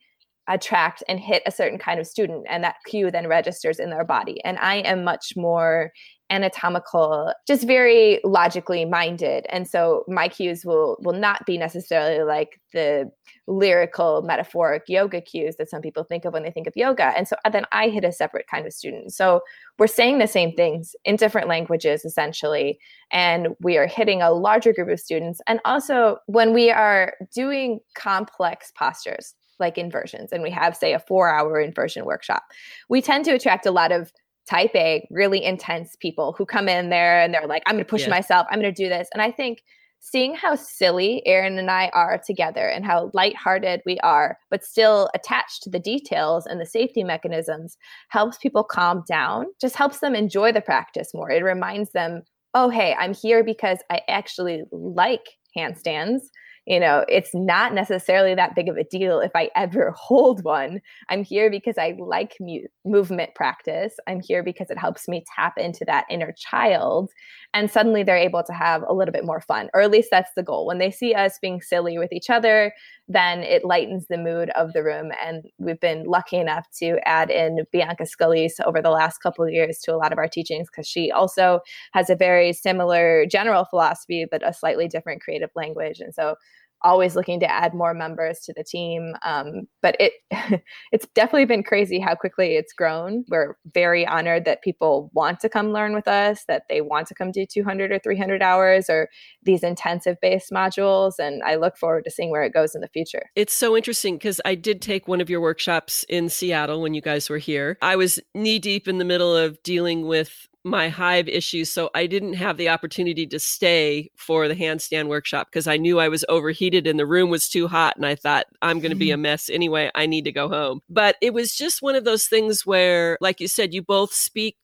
attract 0.48 1.04
and 1.08 1.20
hit 1.20 1.44
a 1.46 1.52
certain 1.52 1.80
kind 1.80 2.00
of 2.00 2.08
student 2.08 2.46
and 2.50 2.64
that 2.64 2.76
cue 2.86 3.10
then 3.10 3.28
registers 3.28 3.80
in 3.80 3.90
their 3.90 4.04
body 4.04 4.40
and 4.46 4.60
i 4.60 4.76
am 4.76 5.04
much 5.04 5.34
more 5.36 5.92
anatomical 6.30 7.34
just 7.48 7.68
very 7.68 8.20
logically 8.24 8.84
minded. 8.84 9.46
And 9.50 9.68
so 9.68 10.04
my 10.08 10.28
cues 10.28 10.66
will 10.66 10.98
will 11.02 11.14
not 11.14 11.46
be 11.46 11.58
necessarily 11.58 12.24
like 12.24 12.60
the 12.74 13.12
lyrical 13.48 14.24
metaphoric 14.24 14.84
yoga 14.88 15.22
cues 15.22 15.56
that 15.58 15.70
some 15.70 15.82
people 15.82 16.04
think 16.04 16.26
of 16.26 16.34
when 16.34 16.44
they 16.44 16.50
think 16.50 16.66
of 16.66 16.74
yoga. 16.76 17.14
And 17.16 17.28
so 17.28 17.36
uh, 17.46 17.50
then 17.50 17.66
i 17.72 17.90
hit 17.90 18.04
a 18.04 18.12
separate 18.12 18.48
kind 18.48 18.66
of 18.66 18.74
student. 18.74 19.14
So 19.14 19.42
we're 19.78 19.88
saying 19.88 20.18
the 20.18 20.28
same 20.28 20.54
things 20.54 20.96
in 21.06 21.16
different 21.16 21.48
languages 21.48 22.06
essentially. 22.06 22.80
And 23.12 23.50
we 23.62 23.78
are 23.78 23.88
hitting 23.88 24.22
a 24.22 24.32
larger 24.32 24.74
group 24.74 24.90
of 24.90 25.00
students. 25.00 25.42
And 25.48 25.60
also 25.64 26.18
when 26.26 26.54
we 26.54 26.72
are 26.72 27.14
doing 27.34 27.80
complex 27.96 28.72
postures 28.76 29.36
like 29.60 29.78
inversions 29.78 30.32
and 30.32 30.44
we 30.44 30.50
have 30.50 30.76
say 30.76 30.94
a 30.94 31.00
4 31.00 31.30
hour 31.30 31.62
inversion 31.62 32.04
workshop 32.04 32.44
we 32.90 33.02
tend 33.02 33.24
to 33.24 33.32
attract 33.32 33.66
a 33.66 33.72
lot 33.72 33.94
of 33.94 34.12
type 34.50 34.72
A, 34.76 35.08
really 35.10 35.44
intense 35.44 35.96
people 36.00 36.34
who 36.38 36.46
come 36.46 36.70
in 36.70 36.90
there 36.90 37.20
and 37.22 37.34
they're 37.34 37.48
like, 37.48 37.64
I'm 37.66 37.76
going 37.76 37.84
to 37.84 37.90
push 37.90 38.04
yeah. 38.04 38.10
myself, 38.10 38.48
I'm 38.50 38.60
going 38.60 38.74
to 38.74 38.84
do 38.84 38.90
this. 38.90 39.08
And 39.14 39.22
I 39.22 39.32
think 39.32 39.64
seeing 40.00 40.36
how 40.36 40.54
silly 40.54 41.26
Erin 41.26 41.58
and 41.58 41.72
I 41.72 41.90
are 41.94 42.22
together 42.24 42.68
and 42.68 42.86
how 42.86 43.10
lighthearted 43.14 43.82
we 43.88 43.98
are, 44.00 44.38
but 44.52 44.64
still 44.64 45.10
attached 45.16 45.64
to 45.64 45.70
the 45.72 45.80
details 45.80 46.46
and 46.46 46.62
the 46.62 46.66
safety 46.66 47.04
mechanisms 47.04 47.76
helps 48.10 48.38
people 48.38 48.64
calm 48.64 49.04
down, 49.08 49.48
just 49.60 49.76
helps 49.76 50.00
them 50.00 50.14
enjoy 50.14 50.52
the 50.52 50.62
practice 50.62 51.12
more. 51.14 51.32
It 51.32 51.44
reminds 51.44 51.92
them, 51.92 52.22
oh, 52.54 52.70
hey, 52.70 52.96
I'm 53.00 53.16
here 53.16 53.44
because 53.44 53.80
I 53.90 54.02
actually 54.08 54.64
like 54.72 55.26
handstands 55.58 56.22
you 56.66 56.80
know, 56.80 57.06
it's 57.08 57.34
not 57.34 57.74
necessarily 57.74 58.34
that 58.34 58.56
big 58.56 58.70
of 58.70 58.78
a 58.78 58.84
deal 58.84 59.20
if 59.20 59.32
I 59.36 59.50
ever 59.56 59.92
hold 59.98 60.44
one. 60.44 60.82
I'm 61.10 61.24
here 61.24 61.50
because 61.50 61.78
I 61.78 61.96
like 62.00 62.38
mu- 62.40 62.68
movement 62.84 63.36
practice. 63.36 63.96
I'm 64.08 64.20
here 64.20 64.44
because 64.44 64.70
it 64.70 64.78
helps 64.78 65.08
me 65.08 65.24
tap 65.36 65.58
into 65.58 65.86
that 65.86 66.06
inner 66.10 66.34
child. 66.38 67.12
And 67.54 67.70
suddenly 67.70 68.04
they're 68.04 68.18
able 68.18 68.44
to 68.44 68.54
have 68.54 68.84
a 68.88 68.94
little 68.94 69.14
bit 69.14 69.26
more 69.26 69.42
fun, 69.42 69.70
or 69.74 69.82
at 69.82 69.92
least 69.92 70.10
that's 70.12 70.32
the 70.36 70.44
goal. 70.44 70.66
When 70.66 70.80
they 70.80 70.92
see 70.92 71.14
us 71.14 71.40
being 71.40 71.62
silly 71.62 71.98
with 71.98 72.12
each 72.12 72.30
other, 72.30 72.74
then 73.08 73.44
it 73.44 73.64
lightens 73.64 74.08
the 74.08 74.18
mood 74.18 74.50
of 74.52 74.74
the 74.74 74.84
room. 74.84 75.12
And 75.24 75.46
we've 75.60 75.80
been 75.80 76.06
lucky 76.06 76.38
enough 76.38 76.68
to 76.80 76.98
add 77.06 77.30
in 77.30 77.66
Bianca 77.72 78.04
Scalise 78.04 78.60
over 78.66 78.82
the 78.82 78.90
last 78.90 79.20
couple 79.20 79.46
of 79.46 79.52
years 79.52 79.80
to 79.84 79.94
a 79.94 79.98
lot 79.98 80.12
of 80.12 80.18
our 80.18 80.28
teachings 80.28 80.68
because 80.72 80.88
she 80.88 81.12
also 81.12 81.60
has 81.94 82.10
a 82.10 82.16
very 82.16 82.52
similar 82.52 83.26
general 83.28 83.66
philosophy, 83.66 84.26
but 84.30 84.48
a 84.48 84.54
slightly 84.54 84.88
different 84.88 85.22
creative 85.22 85.52
language. 85.56 86.00
And 86.00 86.14
so 86.14 86.36
always 86.82 87.16
looking 87.16 87.40
to 87.40 87.52
add 87.52 87.74
more 87.74 87.94
members 87.94 88.40
to 88.42 88.54
the 88.54 88.64
team. 88.64 89.14
Um, 89.24 89.68
but 89.82 89.96
it 90.00 90.14
it's 90.92 91.08
definitely 91.16 91.46
been 91.46 91.64
crazy 91.64 92.00
how 92.00 92.16
quickly 92.16 92.56
it's 92.56 92.74
grown. 92.74 93.26
We're 93.30 93.58
very 93.74 94.06
honored 94.06 94.46
that 94.46 94.62
people 94.62 95.10
want 95.14 95.40
to 95.42 95.50
come 95.50 95.72
learn 95.72 95.94
with 95.94 96.08
us, 96.08 96.46
that 96.48 96.64
they 96.70 96.82
want 96.82 97.08
to 97.08 97.16
come 97.16 97.32
do 97.32 97.46
200 97.46 97.92
or 97.92 98.00
300 98.00 98.42
hours 98.42 98.90
or 98.90 99.10
these 99.44 99.64
intensive 99.64 100.18
based 100.22 100.52
modules. 100.52 101.14
And 101.20 101.42
I 101.44 101.56
look 101.56 101.78
forward 101.78 102.06
to 102.06 102.12
seeing 102.12 102.30
where 102.30 102.44
it 102.44 102.54
goes 102.54 102.76
in 102.76 102.82
the 102.82 102.88
future. 102.88 103.30
It's 103.36 103.54
so 103.54 103.76
interesting 103.76 104.16
because 104.16 104.40
I 104.46 104.56
did 104.56 104.82
take 104.82 105.08
one 105.08 105.22
of 105.22 105.30
your 105.30 105.42
workshops 105.42 106.06
in 106.10 106.30
Seattle 106.30 106.82
when 106.82 106.94
you 106.94 107.02
guys 107.02 107.30
were 107.30 107.38
here. 107.38 107.78
I 107.82 107.96
was 107.96 108.20
knee 108.34 108.60
deep 108.60 108.88
in 108.88 108.98
the 108.98 109.06
middle 109.06 109.36
of 109.36 109.62
dealing 109.64 110.06
with 110.08 110.48
my 110.66 110.90
hive 110.90 111.28
issues 111.28 111.72
so 111.72 111.90
i 111.94 112.08
didn't 112.08 112.34
have 112.34 112.58
the 112.58 112.68
opportunity 112.68 113.28
to 113.28 113.40
stay 113.40 114.10
for 114.18 114.48
the 114.48 114.56
handstand 114.56 115.08
workshop 115.08 115.48
because 115.50 115.68
i 115.68 115.78
knew 115.78 116.00
i 116.00 116.10
was 116.10 116.26
overheated 116.28 116.88
and 116.88 117.00
the 117.00 117.06
room 117.06 117.30
was 117.30 117.48
too 117.48 117.68
hot 117.68 117.96
and 117.96 118.06
i 118.06 118.16
thought 118.16 118.48
i'm 118.62 118.80
going 118.80 118.92
to 118.92 118.98
be 118.98 119.12
a 119.12 119.18
mess 119.26 119.50
anyway 119.50 119.90
i 119.96 120.06
need 120.06 120.26
to 120.26 120.32
go 120.32 120.50
home. 120.50 120.82
But 120.90 121.16
it 121.22 121.34
was 121.34 121.56
just 121.56 121.82
one 121.82 121.96
of 121.96 122.04
those 122.04 122.26
things 122.26 122.66
where 122.66 123.18
like 123.22 123.40
you 123.40 123.48
said 123.48 123.74
you 123.74 123.84
both 123.84 124.14
speak 124.14 124.58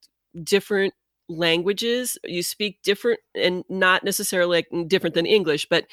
different 0.43 0.93
languages 1.29 2.17
you 2.25 2.43
speak 2.43 2.81
different 2.83 3.19
and 3.35 3.63
not 3.69 4.03
necessarily 4.03 4.57
like 4.57 4.87
different 4.89 5.13
than 5.13 5.25
english 5.25 5.65
but 5.69 5.85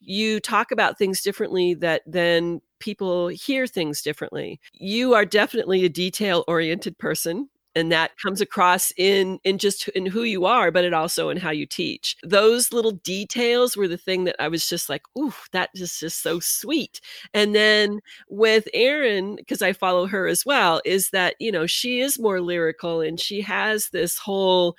you 0.00 0.40
talk 0.40 0.72
about 0.72 0.98
things 0.98 1.22
differently 1.22 1.74
that 1.74 2.02
then 2.06 2.60
people 2.80 3.28
hear 3.28 3.66
things 3.68 4.02
differently. 4.02 4.60
You 4.74 5.14
are 5.14 5.24
definitely 5.24 5.84
a 5.84 5.88
detail 5.88 6.44
oriented 6.48 6.98
person 6.98 7.48
and 7.74 7.90
that 7.92 8.16
comes 8.18 8.40
across 8.40 8.92
in 8.96 9.38
in 9.44 9.58
just 9.58 9.88
in 9.90 10.06
who 10.06 10.22
you 10.22 10.44
are 10.44 10.70
but 10.70 10.84
it 10.84 10.92
also 10.94 11.28
in 11.30 11.36
how 11.36 11.50
you 11.50 11.66
teach. 11.66 12.16
Those 12.22 12.72
little 12.72 12.92
details 12.92 13.76
were 13.76 13.88
the 13.88 13.96
thing 13.96 14.24
that 14.24 14.36
i 14.40 14.48
was 14.48 14.68
just 14.68 14.88
like 14.88 15.02
ooh 15.18 15.34
that 15.52 15.70
is 15.74 15.98
just 15.98 16.22
so 16.22 16.40
sweet. 16.40 17.00
And 17.34 17.54
then 17.54 18.00
with 18.28 18.68
erin 18.74 19.36
because 19.36 19.62
i 19.62 19.72
follow 19.72 20.06
her 20.06 20.26
as 20.26 20.44
well 20.46 20.80
is 20.84 21.10
that 21.10 21.34
you 21.38 21.52
know 21.52 21.66
she 21.66 22.00
is 22.00 22.18
more 22.18 22.40
lyrical 22.40 23.00
and 23.00 23.18
she 23.20 23.40
has 23.42 23.88
this 23.90 24.18
whole 24.18 24.76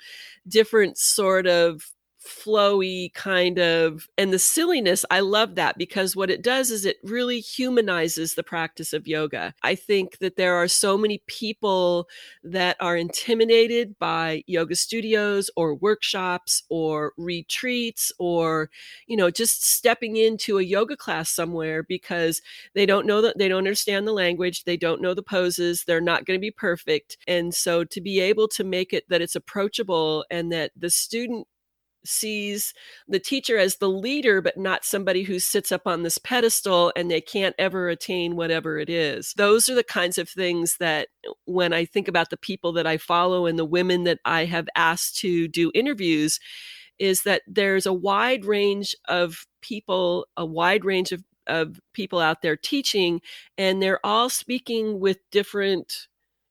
different 0.48 0.98
sort 0.98 1.46
of 1.46 1.90
flowy 2.26 3.12
kind 3.14 3.58
of 3.58 4.08
and 4.16 4.32
the 4.32 4.38
silliness 4.38 5.04
i 5.10 5.20
love 5.20 5.54
that 5.54 5.76
because 5.78 6.16
what 6.16 6.30
it 6.30 6.42
does 6.42 6.70
is 6.70 6.84
it 6.84 6.96
really 7.02 7.40
humanizes 7.40 8.34
the 8.34 8.42
practice 8.42 8.92
of 8.92 9.06
yoga. 9.06 9.54
I 9.62 9.74
think 9.74 10.18
that 10.18 10.36
there 10.36 10.54
are 10.54 10.68
so 10.68 10.96
many 10.96 11.22
people 11.26 12.08
that 12.42 12.76
are 12.80 12.96
intimidated 12.96 13.98
by 13.98 14.42
yoga 14.46 14.76
studios 14.76 15.50
or 15.56 15.74
workshops 15.74 16.62
or 16.68 17.12
retreats 17.16 18.12
or 18.18 18.70
you 19.06 19.16
know 19.16 19.30
just 19.30 19.66
stepping 19.66 20.16
into 20.16 20.58
a 20.58 20.62
yoga 20.62 20.96
class 20.96 21.30
somewhere 21.30 21.82
because 21.82 22.42
they 22.74 22.86
don't 22.86 23.06
know 23.06 23.20
that 23.22 23.38
they 23.38 23.48
don't 23.48 23.58
understand 23.58 24.06
the 24.06 24.12
language 24.12 24.64
they 24.64 24.76
don't 24.76 25.02
know 25.02 25.14
the 25.14 25.22
poses 25.22 25.84
they're 25.86 26.00
not 26.00 26.24
going 26.24 26.38
to 26.38 26.40
be 26.40 26.50
perfect. 26.50 27.16
And 27.26 27.54
so 27.54 27.84
to 27.84 28.00
be 28.00 28.20
able 28.20 28.48
to 28.48 28.64
make 28.64 28.92
it 28.92 29.08
that 29.08 29.20
it's 29.22 29.36
approachable 29.36 30.24
and 30.30 30.52
that 30.52 30.72
the 30.76 30.90
student 30.90 31.46
sees 32.04 32.74
the 33.08 33.18
teacher 33.18 33.58
as 33.58 33.76
the 33.76 33.88
leader, 33.88 34.40
but 34.40 34.56
not 34.56 34.84
somebody 34.84 35.22
who 35.22 35.38
sits 35.38 35.72
up 35.72 35.86
on 35.86 36.02
this 36.02 36.18
pedestal 36.18 36.92
and 36.94 37.10
they 37.10 37.20
can't 37.20 37.54
ever 37.58 37.88
attain 37.88 38.36
whatever 38.36 38.78
it 38.78 38.90
is. 38.90 39.32
Those 39.36 39.68
are 39.68 39.74
the 39.74 39.84
kinds 39.84 40.18
of 40.18 40.28
things 40.28 40.76
that, 40.78 41.08
uh, 41.28 41.32
when 41.44 41.72
I 41.72 41.84
think 41.84 42.08
about 42.08 42.30
the 42.30 42.36
people 42.36 42.72
that 42.72 42.86
I 42.86 42.96
follow 42.98 43.46
and 43.46 43.58
the 43.58 43.64
women 43.64 44.04
that 44.04 44.18
I 44.24 44.44
have 44.44 44.68
asked 44.74 45.16
to 45.20 45.48
do 45.48 45.70
interviews, 45.74 46.38
is 46.98 47.22
that 47.22 47.42
there's 47.46 47.86
a 47.86 47.92
wide 47.92 48.44
range 48.44 48.94
of 49.08 49.46
people, 49.60 50.26
a 50.36 50.46
wide 50.46 50.84
range 50.84 51.10
of, 51.10 51.24
of 51.46 51.80
people 51.92 52.20
out 52.20 52.42
there 52.42 52.56
teaching, 52.56 53.20
and 53.58 53.82
they're 53.82 54.04
all 54.04 54.30
speaking 54.30 55.00
with 55.00 55.18
different 55.30 56.06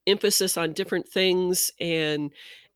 emphasis 0.05 0.57
on 0.57 0.73
different 0.73 1.07
things 1.07 1.71
and 1.79 2.31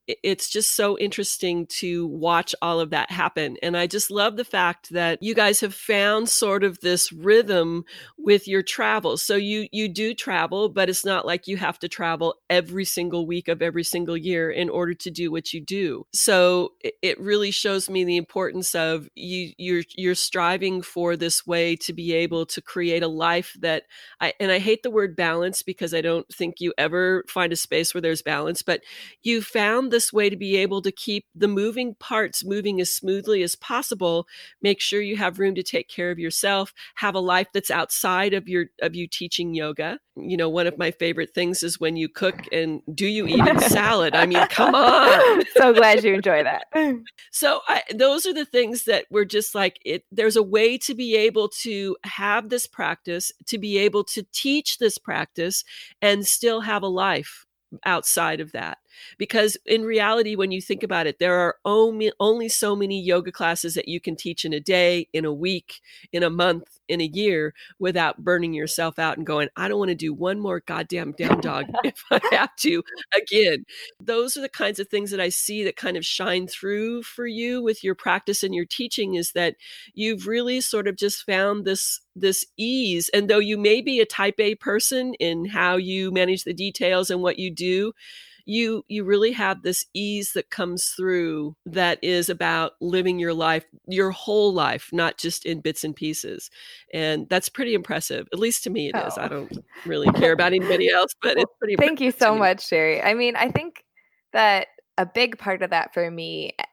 it's 0.07 0.49
just 0.49 0.75
so 0.75 0.97
interesting 0.97 1.65
to 1.67 2.07
watch 2.07 2.55
all 2.61 2.79
of 2.79 2.91
that 2.91 3.11
happen. 3.11 3.57
And 3.61 3.75
I 3.75 3.87
just 3.87 4.09
love 4.09 4.37
the 4.37 4.45
fact 4.45 4.89
that 4.91 5.21
you 5.21 5.35
guys 5.35 5.59
have 5.59 5.73
found 5.73 6.29
sort 6.29 6.63
of 6.63 6.79
this 6.79 7.11
rhythm 7.11 7.83
with 8.17 8.47
your 8.47 8.63
travels. 8.63 9.21
So 9.21 9.35
you 9.35 9.67
you 9.71 9.89
do 9.89 10.13
travel, 10.13 10.69
but 10.69 10.89
it's 10.89 11.05
not 11.05 11.25
like 11.25 11.47
you 11.47 11.57
have 11.57 11.77
to 11.79 11.89
travel 11.89 12.35
every 12.49 12.85
single 12.85 13.27
week 13.27 13.47
of 13.47 13.61
every 13.61 13.83
single 13.83 14.15
year 14.15 14.49
in 14.49 14.69
order 14.69 14.93
to 14.93 15.11
do 15.11 15.31
what 15.31 15.53
you 15.53 15.59
do. 15.59 16.05
So 16.13 16.73
it 17.01 17.19
really 17.19 17.51
shows 17.51 17.89
me 17.89 18.03
the 18.03 18.17
importance 18.17 18.75
of 18.75 19.09
you 19.15 19.51
you're 19.57 19.83
you're 19.95 20.15
striving 20.15 20.81
for 20.81 21.17
this 21.17 21.45
way 21.45 21.75
to 21.77 21.93
be 21.93 22.13
able 22.13 22.45
to 22.45 22.61
create 22.61 23.03
a 23.03 23.07
life 23.07 23.55
that 23.59 23.83
I 24.21 24.33
and 24.39 24.51
I 24.51 24.59
hate 24.59 24.83
the 24.83 24.91
word 24.91 25.15
balance 25.15 25.63
because 25.63 25.93
I 25.93 26.01
don't 26.01 26.27
think 26.33 26.61
you 26.61 26.73
ever 26.77 27.25
find 27.27 27.51
a 27.51 27.57
space 27.57 27.93
where 27.93 28.01
there's 28.01 28.21
balance, 28.21 28.61
but 28.61 28.81
you 29.23 29.41
found 29.41 29.91
this 29.97 30.13
way 30.13 30.29
to 30.29 30.37
be 30.37 30.55
able 30.57 30.83
to 30.83 30.91
keep 30.91 31.25
the 31.33 31.47
moving 31.47 31.95
parts 31.95 32.45
moving 32.45 32.79
as 32.79 32.95
smoothly 32.95 33.41
as 33.41 33.55
possible. 33.55 34.27
Make 34.61 34.79
sure 34.79 35.01
you 35.01 35.17
have 35.17 35.39
room 35.39 35.55
to 35.55 35.63
take 35.63 35.89
care 35.89 36.11
of 36.11 36.19
yourself 36.19 36.71
have 36.95 37.15
a 37.15 37.19
life 37.19 37.47
that's 37.51 37.71
outside 37.71 38.35
of 38.35 38.47
your 38.47 38.65
of 38.83 38.95
you 38.95 39.07
teaching 39.07 39.55
yoga. 39.55 39.99
You 40.15 40.37
know 40.37 40.49
one 40.49 40.67
of 40.67 40.77
my 40.77 40.91
favorite 40.91 41.33
things 41.33 41.63
is 41.63 41.79
when 41.79 41.95
you 41.95 42.09
cook 42.09 42.35
and 42.51 42.81
do 42.93 43.07
you 43.07 43.25
eat 43.25 43.47
a 43.47 43.59
salad? 43.61 44.13
I 44.13 44.27
mean 44.27 44.45
come 44.47 44.75
on. 44.75 45.43
So 45.57 45.73
glad 45.73 46.03
you 46.03 46.13
enjoy 46.13 46.43
that. 46.43 46.65
So 47.31 47.61
I, 47.67 47.81
those 47.93 48.25
are 48.25 48.33
the 48.33 48.45
things 48.45 48.85
that 48.85 49.05
we're 49.09 49.25
just 49.25 49.55
like 49.55 49.79
it 49.83 50.03
there's 50.11 50.35
a 50.35 50.43
way 50.43 50.77
to 50.79 50.93
be 50.93 51.15
able 51.15 51.49
to 51.49 51.95
have 52.03 52.49
this 52.49 52.67
practice 52.67 53.31
to 53.47 53.57
be 53.57 53.77
able 53.77 54.03
to 54.05 54.25
teach 54.31 54.77
this 54.77 54.97
practice 54.97 55.63
and 56.01 56.27
still 56.27 56.61
have 56.61 56.83
a 56.83 56.87
life 56.87 57.45
outside 57.85 58.39
of 58.39 58.51
that 58.53 58.77
because 59.17 59.57
in 59.65 59.83
reality 59.83 60.35
when 60.35 60.51
you 60.51 60.61
think 60.61 60.83
about 60.83 61.07
it 61.07 61.19
there 61.19 61.39
are 61.39 61.55
only 61.65 62.11
only 62.19 62.49
so 62.49 62.75
many 62.75 63.01
yoga 63.01 63.31
classes 63.31 63.73
that 63.73 63.87
you 63.87 63.99
can 63.99 64.15
teach 64.15 64.45
in 64.45 64.53
a 64.53 64.59
day 64.59 65.07
in 65.13 65.25
a 65.25 65.33
week 65.33 65.81
in 66.11 66.23
a 66.23 66.29
month 66.29 66.79
in 66.87 67.01
a 67.01 67.05
year 67.05 67.53
without 67.79 68.23
burning 68.23 68.53
yourself 68.53 68.97
out 68.99 69.17
and 69.17 69.25
going 69.25 69.49
i 69.55 69.67
don't 69.67 69.79
want 69.79 69.89
to 69.89 69.95
do 69.95 70.13
one 70.13 70.39
more 70.39 70.61
goddamn 70.61 71.11
down 71.13 71.39
dog 71.39 71.65
if 71.83 72.03
i 72.11 72.19
have 72.31 72.55
to 72.55 72.83
again. 73.15 73.65
Those 73.99 74.37
are 74.37 74.41
the 74.41 74.49
kinds 74.49 74.79
of 74.79 74.87
things 74.87 75.11
that 75.11 75.19
i 75.19 75.29
see 75.29 75.63
that 75.63 75.75
kind 75.75 75.97
of 75.97 76.05
shine 76.05 76.47
through 76.47 77.03
for 77.03 77.27
you 77.27 77.61
with 77.61 77.83
your 77.83 77.95
practice 77.95 78.43
and 78.43 78.53
your 78.53 78.65
teaching 78.65 79.15
is 79.15 79.31
that 79.33 79.55
you've 79.93 80.27
really 80.27 80.61
sort 80.61 80.87
of 80.87 80.95
just 80.95 81.25
found 81.25 81.65
this 81.65 81.99
this 82.15 82.45
ease 82.57 83.09
and 83.13 83.29
though 83.29 83.39
you 83.39 83.57
may 83.57 83.81
be 83.81 83.99
a 83.99 84.05
type 84.05 84.39
a 84.39 84.55
person 84.55 85.13
in 85.15 85.45
how 85.45 85.75
you 85.75 86.11
manage 86.11 86.43
the 86.43 86.53
details 86.53 87.09
and 87.09 87.21
what 87.21 87.39
you 87.39 87.51
do 87.51 87.93
you 88.47 88.83
you 88.87 89.03
really 89.03 89.33
have 89.33 89.61
this 89.61 89.85
ease 89.93 90.31
that 90.33 90.49
comes 90.49 90.93
through 90.95 91.55
that 91.65 91.99
is 92.01 92.29
about 92.29 92.71
living 92.79 93.19
your 93.19 93.33
life 93.33 93.65
your 93.87 94.09
whole 94.11 94.53
life 94.53 94.89
not 94.93 95.17
just 95.17 95.45
in 95.45 95.59
bits 95.59 95.83
and 95.83 95.95
pieces 95.95 96.49
and 96.93 97.27
that's 97.29 97.49
pretty 97.49 97.73
impressive 97.73 98.25
at 98.31 98.39
least 98.39 98.63
to 98.63 98.69
me 98.69 98.87
it 98.87 98.95
oh. 98.95 99.05
is. 99.05 99.17
i 99.17 99.27
don't 99.27 99.51
really 99.85 100.09
care 100.13 100.31
about 100.31 100.53
anybody 100.53 100.89
else 100.89 101.13
but 101.21 101.37
it's 101.37 101.51
pretty 101.59 101.75
thank 101.75 101.99
you 101.99 102.11
so 102.11 102.35
much 102.35 102.65
sherry 102.65 103.01
i 103.01 103.13
mean 103.13 103.35
i 103.35 103.51
think 103.51 103.83
that 104.31 104.67
a 104.97 105.05
big 105.05 105.37
part 105.37 105.61
of 105.61 105.69
that 105.69 105.93
for 105.93 106.09
me 106.09 106.53
eh, 106.57 106.63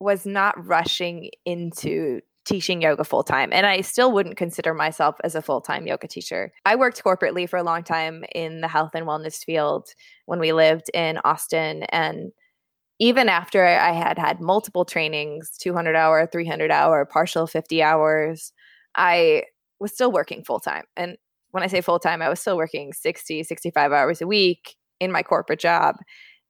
was 0.00 0.26
not 0.26 0.66
rushing 0.66 1.30
into 1.44 2.20
teaching 2.48 2.80
yoga 2.80 3.04
full 3.04 3.22
time. 3.22 3.52
And 3.52 3.66
I 3.66 3.82
still 3.82 4.10
wouldn't 4.10 4.38
consider 4.38 4.72
myself 4.72 5.16
as 5.22 5.34
a 5.34 5.42
full 5.42 5.60
time 5.60 5.86
yoga 5.86 6.08
teacher. 6.08 6.52
I 6.64 6.76
worked 6.76 7.04
corporately 7.04 7.48
for 7.48 7.58
a 7.58 7.62
long 7.62 7.82
time 7.82 8.24
in 8.34 8.62
the 8.62 8.68
health 8.68 8.92
and 8.94 9.06
wellness 9.06 9.44
field 9.44 9.88
when 10.24 10.40
we 10.40 10.52
lived 10.52 10.90
in 10.94 11.18
Austin. 11.24 11.82
And 11.84 12.32
even 12.98 13.28
after 13.28 13.64
I 13.64 13.92
had 13.92 14.18
had 14.18 14.40
multiple 14.40 14.84
trainings 14.84 15.50
200 15.58 15.94
hour, 15.94 16.26
300 16.26 16.70
hour, 16.70 17.04
partial 17.04 17.46
50 17.46 17.82
hours 17.82 18.52
I 18.94 19.44
was 19.78 19.92
still 19.92 20.10
working 20.10 20.42
full 20.42 20.60
time. 20.60 20.84
And 20.96 21.16
when 21.50 21.62
I 21.62 21.68
say 21.68 21.80
full 21.80 22.00
time, 22.00 22.20
I 22.20 22.28
was 22.28 22.40
still 22.40 22.56
working 22.56 22.92
60, 22.92 23.44
65 23.44 23.92
hours 23.92 24.20
a 24.20 24.26
week 24.26 24.74
in 25.00 25.12
my 25.12 25.22
corporate 25.22 25.60
job. 25.60 25.96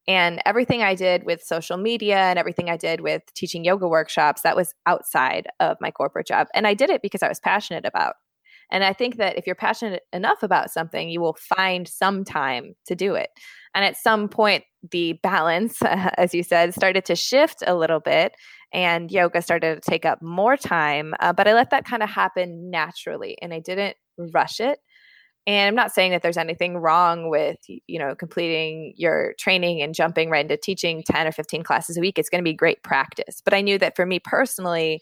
And 0.08 0.40
everything 0.46 0.82
I 0.82 0.94
did 0.94 1.24
with 1.24 1.42
social 1.42 1.76
media 1.76 2.16
and 2.16 2.38
everything 2.38 2.70
I 2.70 2.78
did 2.78 3.02
with 3.02 3.22
teaching 3.34 3.62
yoga 3.62 3.86
workshops, 3.86 4.40
that 4.40 4.56
was 4.56 4.74
outside 4.86 5.46
of 5.60 5.76
my 5.82 5.90
corporate 5.90 6.26
job. 6.26 6.48
And 6.54 6.66
I 6.66 6.72
did 6.72 6.88
it 6.88 7.02
because 7.02 7.22
I 7.22 7.28
was 7.28 7.38
passionate 7.38 7.84
about. 7.84 8.14
And 8.70 8.84
I 8.84 8.92
think 8.92 9.16
that 9.16 9.36
if 9.36 9.46
you're 9.46 9.54
passionate 9.54 10.02
enough 10.12 10.42
about 10.42 10.70
something, 10.70 11.08
you 11.08 11.20
will 11.20 11.36
find 11.56 11.86
some 11.86 12.24
time 12.24 12.74
to 12.86 12.94
do 12.94 13.14
it. 13.14 13.30
And 13.74 13.84
at 13.84 13.96
some 13.96 14.28
point, 14.28 14.64
the 14.90 15.14
balance, 15.22 15.80
as 15.82 16.34
you 16.34 16.42
said, 16.42 16.74
started 16.74 17.04
to 17.06 17.14
shift 17.14 17.62
a 17.66 17.74
little 17.74 18.00
bit 18.00 18.32
and 18.72 19.10
yoga 19.10 19.42
started 19.42 19.82
to 19.82 19.90
take 19.90 20.04
up 20.04 20.20
more 20.22 20.56
time. 20.56 21.14
Uh, 21.20 21.32
but 21.32 21.48
I 21.48 21.54
let 21.54 21.70
that 21.70 21.86
kind 21.86 22.02
of 22.02 22.10
happen 22.10 22.70
naturally 22.70 23.36
and 23.40 23.54
I 23.54 23.60
didn't 23.60 23.96
rush 24.18 24.60
it. 24.60 24.78
And 25.48 25.66
I'm 25.66 25.74
not 25.74 25.92
saying 25.94 26.10
that 26.12 26.20
there's 26.20 26.36
anything 26.36 26.76
wrong 26.76 27.30
with, 27.30 27.56
you 27.68 27.98
know, 27.98 28.14
completing 28.14 28.92
your 28.98 29.32
training 29.38 29.80
and 29.80 29.94
jumping 29.94 30.28
right 30.28 30.44
into 30.44 30.58
teaching 30.58 31.02
10 31.02 31.26
or 31.26 31.32
15 31.32 31.62
classes 31.62 31.96
a 31.96 32.02
week. 32.02 32.18
It's 32.18 32.28
going 32.28 32.44
to 32.44 32.48
be 32.48 32.52
great 32.52 32.82
practice. 32.82 33.40
But 33.42 33.54
I 33.54 33.62
knew 33.62 33.78
that 33.78 33.96
for 33.96 34.04
me 34.04 34.20
personally, 34.20 35.00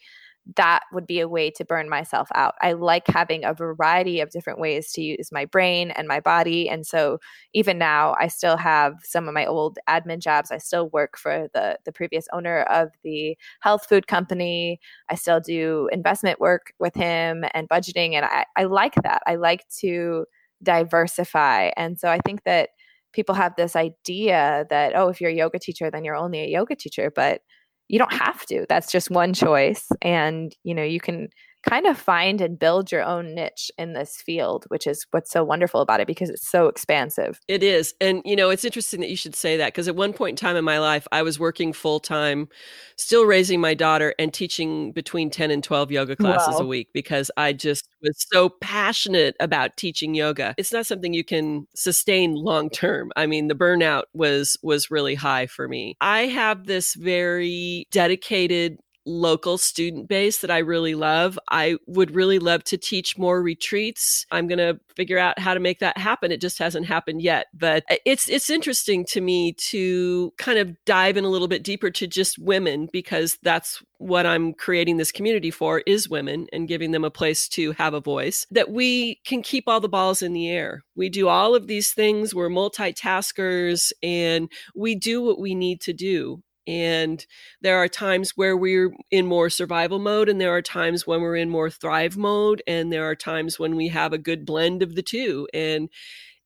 that 0.54 0.84
would 0.92 1.04
be 1.04 1.18
a 1.18 1.26
way 1.26 1.50
to 1.50 1.64
burn 1.64 1.88
myself 1.88 2.28
out. 2.32 2.54
I 2.62 2.74
like 2.74 3.08
having 3.08 3.44
a 3.44 3.52
variety 3.52 4.20
of 4.20 4.30
different 4.30 4.60
ways 4.60 4.92
to 4.92 5.02
use 5.02 5.32
my 5.32 5.46
brain 5.46 5.90
and 5.90 6.06
my 6.06 6.20
body. 6.20 6.68
And 6.68 6.86
so 6.86 7.18
even 7.52 7.76
now 7.78 8.14
I 8.20 8.28
still 8.28 8.56
have 8.56 8.94
some 9.02 9.26
of 9.26 9.34
my 9.34 9.46
old 9.46 9.80
admin 9.88 10.20
jobs. 10.20 10.52
I 10.52 10.58
still 10.58 10.88
work 10.90 11.18
for 11.18 11.48
the 11.54 11.76
the 11.84 11.90
previous 11.90 12.28
owner 12.32 12.60
of 12.70 12.90
the 13.02 13.36
health 13.62 13.86
food 13.88 14.06
company. 14.06 14.78
I 15.10 15.16
still 15.16 15.40
do 15.40 15.88
investment 15.90 16.38
work 16.38 16.72
with 16.78 16.94
him 16.94 17.44
and 17.52 17.68
budgeting. 17.68 18.12
And 18.12 18.24
I, 18.24 18.44
I 18.54 18.64
like 18.64 18.94
that. 19.02 19.22
I 19.26 19.34
like 19.34 19.66
to 19.80 20.26
diversify. 20.62 21.70
And 21.76 21.98
so 21.98 22.08
I 22.08 22.18
think 22.24 22.44
that 22.44 22.70
people 23.12 23.34
have 23.34 23.54
this 23.56 23.76
idea 23.76 24.66
that, 24.70 24.92
oh, 24.94 25.08
if 25.08 25.20
you're 25.20 25.30
a 25.30 25.34
yoga 25.34 25.58
teacher, 25.58 25.90
then 25.90 26.04
you're 26.04 26.16
only 26.16 26.40
a 26.40 26.48
yoga 26.48 26.76
teacher. 26.76 27.10
But 27.14 27.40
you 27.88 27.98
don't 27.98 28.12
have 28.12 28.44
to. 28.46 28.66
That's 28.68 28.90
just 28.90 29.10
one 29.10 29.32
choice. 29.32 29.86
And, 30.02 30.54
you 30.64 30.74
know, 30.74 30.82
you 30.82 31.00
can 31.00 31.28
kind 31.68 31.86
of 31.86 31.98
find 31.98 32.40
and 32.40 32.58
build 32.58 32.92
your 32.92 33.02
own 33.02 33.34
niche 33.34 33.70
in 33.76 33.92
this 33.92 34.16
field, 34.16 34.64
which 34.68 34.86
is 34.86 35.06
what's 35.10 35.30
so 35.30 35.42
wonderful 35.42 35.80
about 35.80 36.00
it 36.00 36.06
because 36.06 36.30
it's 36.30 36.48
so 36.48 36.66
expansive. 36.68 37.40
It 37.48 37.62
is. 37.62 37.94
And, 38.00 38.22
you 38.24 38.36
know, 38.36 38.50
it's 38.50 38.64
interesting 38.64 39.00
that 39.00 39.10
you 39.10 39.16
should 39.16 39.34
say 39.34 39.56
that 39.56 39.72
because 39.72 39.88
at 39.88 39.96
one 39.96 40.12
point 40.12 40.30
in 40.40 40.46
time 40.46 40.56
in 40.56 40.64
my 40.64 40.78
life, 40.78 41.06
I 41.10 41.22
was 41.22 41.38
working 41.38 41.72
full 41.72 42.00
time, 42.00 42.48
still 42.96 43.26
raising 43.26 43.60
my 43.60 43.74
daughter 43.74 44.14
and 44.18 44.32
teaching 44.32 44.92
between 44.92 45.30
10 45.30 45.50
and 45.50 45.62
12 45.62 45.90
yoga 45.90 46.16
classes 46.16 46.54
wow. 46.54 46.60
a 46.60 46.66
week 46.66 46.88
because 46.92 47.30
I 47.36 47.52
just 47.52 47.88
was 48.02 48.26
so 48.32 48.48
passionate 48.48 49.36
about 49.40 49.76
teaching 49.76 50.14
yoga. 50.14 50.54
It's 50.58 50.72
not 50.72 50.86
something 50.86 51.12
you 51.12 51.24
can 51.24 51.66
sustain 51.74 52.34
long 52.34 52.70
term. 52.70 53.10
I 53.16 53.26
mean, 53.26 53.48
the 53.48 53.54
burnout 53.54 54.04
was 54.14 54.56
was 54.62 54.90
really 54.90 55.14
high 55.14 55.46
for 55.46 55.68
me. 55.68 55.96
I 56.00 56.26
have 56.26 56.66
this 56.66 56.94
very 56.94 57.86
dedicated 57.90 58.78
local 59.06 59.56
student 59.56 60.08
base 60.08 60.38
that 60.38 60.50
I 60.50 60.58
really 60.58 60.94
love. 60.94 61.38
I 61.48 61.78
would 61.86 62.14
really 62.14 62.38
love 62.38 62.64
to 62.64 62.76
teach 62.76 63.16
more 63.16 63.40
retreats. 63.40 64.26
I'm 64.30 64.48
going 64.48 64.58
to 64.58 64.78
figure 64.94 65.18
out 65.18 65.38
how 65.38 65.54
to 65.54 65.60
make 65.60 65.78
that 65.78 65.96
happen. 65.96 66.32
It 66.32 66.40
just 66.40 66.58
hasn't 66.58 66.86
happened 66.86 67.22
yet, 67.22 67.46
but 67.54 67.84
uh, 67.90 67.96
it's 68.04 68.28
it's 68.28 68.50
interesting 68.50 69.04
to 69.06 69.20
me 69.20 69.52
to 69.70 70.32
kind 70.38 70.58
of 70.58 70.76
dive 70.84 71.16
in 71.16 71.24
a 71.24 71.28
little 71.28 71.48
bit 71.48 71.62
deeper 71.62 71.90
to 71.90 72.06
just 72.06 72.38
women 72.38 72.88
because 72.92 73.38
that's 73.42 73.82
what 73.98 74.26
I'm 74.26 74.52
creating 74.52 74.96
this 74.96 75.12
community 75.12 75.50
for 75.50 75.82
is 75.86 76.08
women 76.08 76.46
and 76.52 76.68
giving 76.68 76.90
them 76.90 77.04
a 77.04 77.10
place 77.10 77.48
to 77.48 77.72
have 77.72 77.94
a 77.94 78.00
voice 78.00 78.46
that 78.50 78.70
we 78.70 79.16
can 79.24 79.42
keep 79.42 79.64
all 79.66 79.80
the 79.80 79.88
balls 79.88 80.22
in 80.22 80.32
the 80.32 80.50
air. 80.50 80.82
We 80.94 81.08
do 81.08 81.28
all 81.28 81.54
of 81.54 81.66
these 81.66 81.92
things, 81.92 82.34
we're 82.34 82.48
multitaskers 82.48 83.92
and 84.02 84.50
we 84.74 84.94
do 84.94 85.22
what 85.22 85.38
we 85.38 85.54
need 85.54 85.80
to 85.82 85.92
do. 85.92 86.42
And 86.66 87.24
there 87.60 87.78
are 87.78 87.88
times 87.88 88.32
where 88.36 88.56
we're 88.56 88.92
in 89.10 89.26
more 89.26 89.50
survival 89.50 89.98
mode, 89.98 90.28
and 90.28 90.40
there 90.40 90.54
are 90.54 90.62
times 90.62 91.06
when 91.06 91.20
we're 91.20 91.36
in 91.36 91.50
more 91.50 91.70
thrive 91.70 92.16
mode, 92.16 92.62
and 92.66 92.92
there 92.92 93.08
are 93.08 93.14
times 93.14 93.58
when 93.58 93.76
we 93.76 93.88
have 93.88 94.12
a 94.12 94.18
good 94.18 94.44
blend 94.44 94.82
of 94.82 94.94
the 94.94 95.02
two. 95.02 95.48
And 95.54 95.88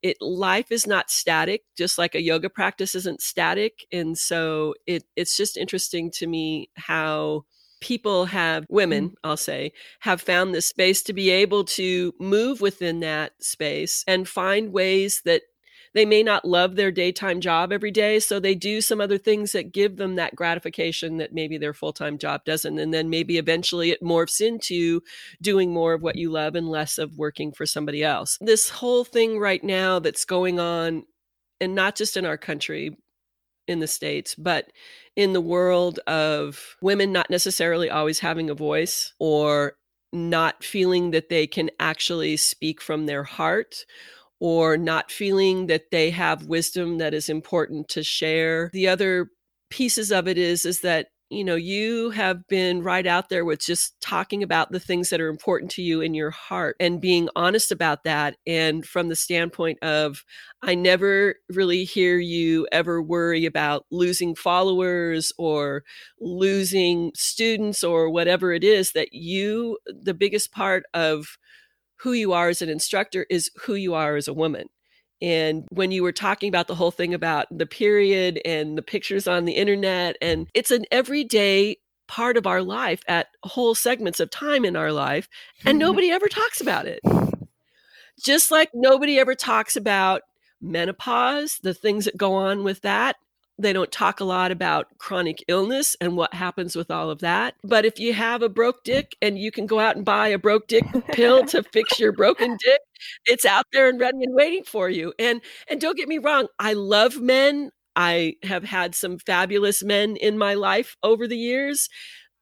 it 0.03 0.17
life 0.21 0.71
is 0.71 0.87
not 0.87 1.11
static, 1.11 1.63
just 1.77 1.99
like 1.99 2.15
a 2.15 2.23
yoga 2.23 2.49
practice 2.49 2.95
isn't 2.95 3.21
static. 3.21 3.87
And 3.93 4.17
so 4.17 4.75
it 4.87 5.05
it's 5.17 5.37
just 5.37 5.57
interesting 5.57 6.11
to 6.13 6.27
me 6.27 6.71
how 6.77 7.45
people 7.81 8.27
have 8.27 8.67
women 8.69 9.07
mm-hmm. 9.07 9.15
i'll 9.25 9.37
say 9.37 9.73
have 10.01 10.21
found 10.21 10.55
this 10.55 10.69
space 10.69 11.03
to 11.03 11.13
be 11.13 11.31
able 11.31 11.65
to 11.65 12.13
move 12.21 12.61
within 12.61 13.01
that 13.01 13.33
space 13.41 14.05
and 14.07 14.29
find 14.29 14.73
ways 14.73 15.23
that 15.25 15.43
they 15.95 16.05
may 16.05 16.23
not 16.23 16.45
love 16.45 16.77
their 16.77 16.91
daytime 16.91 17.41
job 17.41 17.73
every 17.73 17.91
day 17.91 18.21
so 18.21 18.39
they 18.39 18.55
do 18.55 18.81
some 18.81 19.01
other 19.01 19.19
things 19.19 19.53
that 19.53 19.73
give 19.73 19.97
them 19.97 20.17
that 20.17 20.37
gratification 20.37 21.17
that 21.17 21.33
maybe 21.33 21.59
their 21.59 21.75
full-time 21.75 22.19
job 22.19 22.45
doesn't 22.45 22.79
and 22.79 22.95
then 22.95 23.11
maybe 23.11 23.39
eventually 23.39 23.91
it 23.91 24.03
morphs 24.03 24.41
into 24.41 25.01
doing 25.41 25.73
more 25.73 25.95
of 25.95 26.03
what 26.03 26.17
you 26.17 26.31
love 26.31 26.55
and 26.55 26.69
less 26.69 26.99
of 26.99 27.17
working 27.17 27.53
for 27.53 27.67
somebody 27.67 28.03
else. 28.03 28.39
This 28.41 28.69
whole 28.69 29.05
thing 29.05 29.39
right 29.39 29.63
now 29.63 29.99
that's 29.99 30.25
going 30.25 30.61
on 30.61 31.05
and 31.61 31.75
not 31.75 31.97
just 31.97 32.17
in 32.17 32.25
our 32.25 32.39
country 32.39 32.97
in 33.67 33.79
the 33.79 33.87
states 33.87 34.35
but 34.35 34.73
in 35.17 35.33
the 35.33 35.41
world 35.41 35.99
of 36.07 36.77
women 36.83 37.13
not 37.13 37.31
necessarily 37.31 37.91
always 37.91 38.19
having 38.19 38.51
a 38.51 38.55
voice 38.55 39.13
or 39.19 39.75
not 40.13 40.65
feeling 40.65 41.13
that 41.13 41.29
they 41.29 41.47
can 41.47 41.71
actually 41.79 42.37
speak 42.37 42.81
from 42.81 43.07
their 43.07 43.23
heart 43.23 43.85
or 44.41 44.77
not 44.77 45.11
feeling 45.11 45.67
that 45.67 45.91
they 45.91 46.11
have 46.11 46.47
wisdom 46.47 46.99
that 46.99 47.15
is 47.15 47.29
important 47.29 47.89
to 47.89 48.03
share. 48.03 48.71
The 48.73 48.89
other 48.89 49.31
pieces 49.71 50.11
of 50.11 50.27
it 50.27 50.37
is 50.37 50.65
is 50.65 50.81
that 50.81 51.09
you 51.31 51.45
know 51.45 51.55
you 51.55 52.11
have 52.11 52.47
been 52.49 52.83
right 52.83 53.07
out 53.07 53.29
there 53.29 53.45
with 53.45 53.61
just 53.61 53.99
talking 54.01 54.43
about 54.43 54.73
the 54.73 54.81
things 54.81 55.11
that 55.11 55.21
are 55.21 55.29
important 55.29 55.71
to 55.71 55.83
you 55.83 56.01
in 56.01 56.13
your 56.13 56.33
heart 56.33 56.75
and 56.81 57.01
being 57.01 57.29
honest 57.37 57.71
about 57.71 58.03
that 58.03 58.37
and 58.47 58.85
from 58.85 59.09
the 59.09 59.15
standpoint 59.15 59.79
of 59.81 60.25
i 60.61 60.75
never 60.75 61.37
really 61.49 61.85
hear 61.85 62.19
you 62.19 62.67
ever 62.73 63.01
worry 63.01 63.47
about 63.47 63.87
losing 63.93 64.35
followers 64.35 65.33
or 65.39 65.85
losing 66.21 67.13
students 67.15 67.85
or 67.85 68.11
whatever 68.11 68.53
it 68.53 68.65
is 68.65 68.93
that 68.93 69.13
you 69.13 69.79
the 69.87 70.15
biggest 70.15 70.51
part 70.51 70.83
of 70.95 71.39
who 72.03 72.13
you 72.13 72.33
are 72.33 72.49
as 72.49 72.63
an 72.63 72.69
instructor 72.69 73.27
is 73.29 73.51
who 73.63 73.75
you 73.75 73.95
are 73.95 74.17
as 74.17 74.29
a 74.29 74.35
woman. 74.35 74.69
And 75.23 75.67
when 75.71 75.91
you 75.91 76.03
were 76.03 76.13
talking 76.13 76.49
about 76.49 76.67
the 76.67 76.75
whole 76.75 76.91
thing 76.91 77.13
about 77.13 77.47
the 77.51 77.67
period 77.67 78.41
and 78.45 78.79
the 78.79 78.83
pictures 78.83 79.29
on 79.29 79.45
the 79.45 79.53
internet, 79.53 80.17
and 80.23 80.49
it's 80.55 80.71
an 80.71 80.87
everyday 80.91 81.77
part 82.09 82.37
of 82.37 82.47
our 82.47 82.63
life 82.63 83.03
at 83.07 83.29
whole 83.43 83.75
segments 83.75 84.19
of 84.19 84.31
time 84.31 84.65
in 84.65 84.77
our 84.77 84.93
life, 84.93 85.29
and 85.65 85.75
mm-hmm. 85.75 85.89
nobody 85.89 86.11
ever 86.11 86.27
talks 86.27 86.61
about 86.61 86.87
it. 86.87 87.01
Just 88.19 88.51
like 88.51 88.71
nobody 88.75 89.19
ever 89.19 89.35
talks 89.35 89.77
about 89.77 90.23
menopause, 90.61 91.59
the 91.63 91.75
things 91.75 92.07
that 92.07 92.17
go 92.17 92.35
on 92.35 92.65
with 92.65 92.81
that, 92.83 93.17
they 93.61 93.73
don't 93.73 93.93
talk 93.93 94.21
a 94.21 94.25
lot 94.25 94.51
about 94.51 94.87
chronic 94.99 95.45
illness 95.49 95.97
and 96.01 96.17
what 96.17 96.35
happens 96.35 96.75
with 96.75 96.91
all 96.91 97.11
of 97.11 97.21
that. 97.21 97.55
But 97.63 97.85
if 97.85 97.99
you 97.99 98.13
have 98.15 98.43
a 98.43 98.49
broke 98.49 98.85
dick 98.85 99.17
and 99.21 99.39
you 99.39 99.51
can 99.51 99.67
go 99.67 99.79
out 99.79 99.97
and 99.97 100.05
buy 100.05 100.29
a 100.29 100.39
broke 100.39 100.67
dick 100.67 100.85
pill 101.13 101.45
to 101.47 101.63
fix 101.73 101.99
your 101.99 102.13
broken 102.13 102.57
dick, 102.65 102.81
it's 103.27 103.45
out 103.45 103.67
there 103.73 103.89
and 103.89 104.01
ready 104.01 104.19
and 104.23 104.35
waiting 104.35 104.65
for 104.65 104.89
you. 104.89 105.13
And 105.19 105.41
and 105.69 105.81
don't 105.81 105.97
get 105.97 106.09
me 106.09 106.19
wrong, 106.19 106.49
I 106.59 106.73
love 106.73 107.21
men. 107.21 107.71
I 107.97 108.35
have 108.45 108.65
had 108.65 108.95
some 108.95 109.19
fabulous 109.19 109.83
men 109.83 110.17
in 110.17 110.39
my 110.39 110.55
life 110.55 110.97
over 111.03 111.27
the 111.27 111.37
years, 111.37 111.89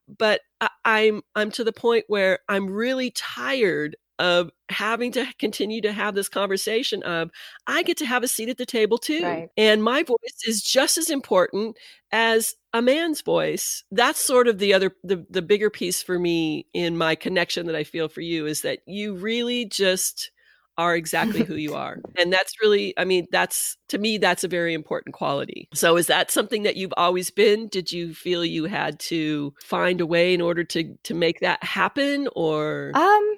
but 0.07 0.41
I, 0.61 0.69
I'm 0.85 1.23
I'm 1.35 1.51
to 1.53 1.65
the 1.65 1.73
point 1.73 2.05
where 2.09 2.41
I'm 2.49 2.71
really 2.71 3.11
tired 3.11 3.97
of 4.19 4.51
having 4.69 5.13
to 5.13 5.27
continue 5.39 5.81
to 5.81 5.93
have 5.93 6.15
this 6.15 6.29
conversation 6.29 7.03
of 7.03 7.31
I 7.67 7.83
get 7.83 7.97
to 7.99 8.07
have 8.07 8.23
a 8.23 8.29
seat 8.29 8.49
at 8.49 8.59
the 8.59 8.67
table 8.67 8.99
too. 8.99 9.23
Right. 9.23 9.49
And 9.57 9.83
my 9.83 10.03
voice 10.03 10.19
is 10.47 10.63
just 10.63 10.99
as 10.99 11.11
important 11.11 11.77
as 12.13 12.55
a 12.73 12.83
man's 12.83 13.23
voice. 13.23 13.85
That's 13.91 14.21
sort 14.21 14.49
of 14.49 14.59
the 14.59 14.75
other 14.75 14.93
the 15.05 15.25
the 15.31 15.43
bigger 15.43 15.71
piece 15.71 16.03
for 16.03 16.19
me 16.19 16.67
in 16.75 16.99
my 16.99 17.15
connection 17.15 17.67
that 17.67 17.77
I 17.77 17.85
feel 17.85 18.09
for 18.09 18.21
you 18.21 18.47
is 18.47 18.63
that 18.63 18.81
you 18.87 19.15
really 19.15 19.65
just 19.65 20.31
are 20.79 20.95
exactly 20.95 21.43
who 21.43 21.57
you 21.57 21.75
are. 21.75 21.99
And 22.19 22.33
that's 22.33 22.55
really, 22.61 22.95
I 22.99 23.05
mean, 23.05 23.27
that's 23.31 23.77
to 23.89 23.99
me, 23.99 24.19
that's 24.19 24.43
a 24.43 24.49
very 24.49 24.75
important 24.75 25.15
quality. 25.15 25.69
So, 25.73 25.97
is 25.97 26.09
that 26.09 26.31
something 26.31 26.65
that 26.65 26.77
you've 26.77 26.95
always 26.97 27.31
been? 27.31 27.69
Did 27.69 27.93
you 27.93 28.13
feel 28.13 28.45
you 28.45 28.65
had 28.65 28.99
to 29.01 29.55
find 29.63 30.01
a 30.01 30.07
way 30.07 30.35
in 30.35 30.41
order 30.41 30.65
to 30.65 30.97
to 31.05 31.15
make 31.15 31.41
that 31.41 31.63
happen, 31.63 32.29
or 32.35 32.91
um, 32.95 33.37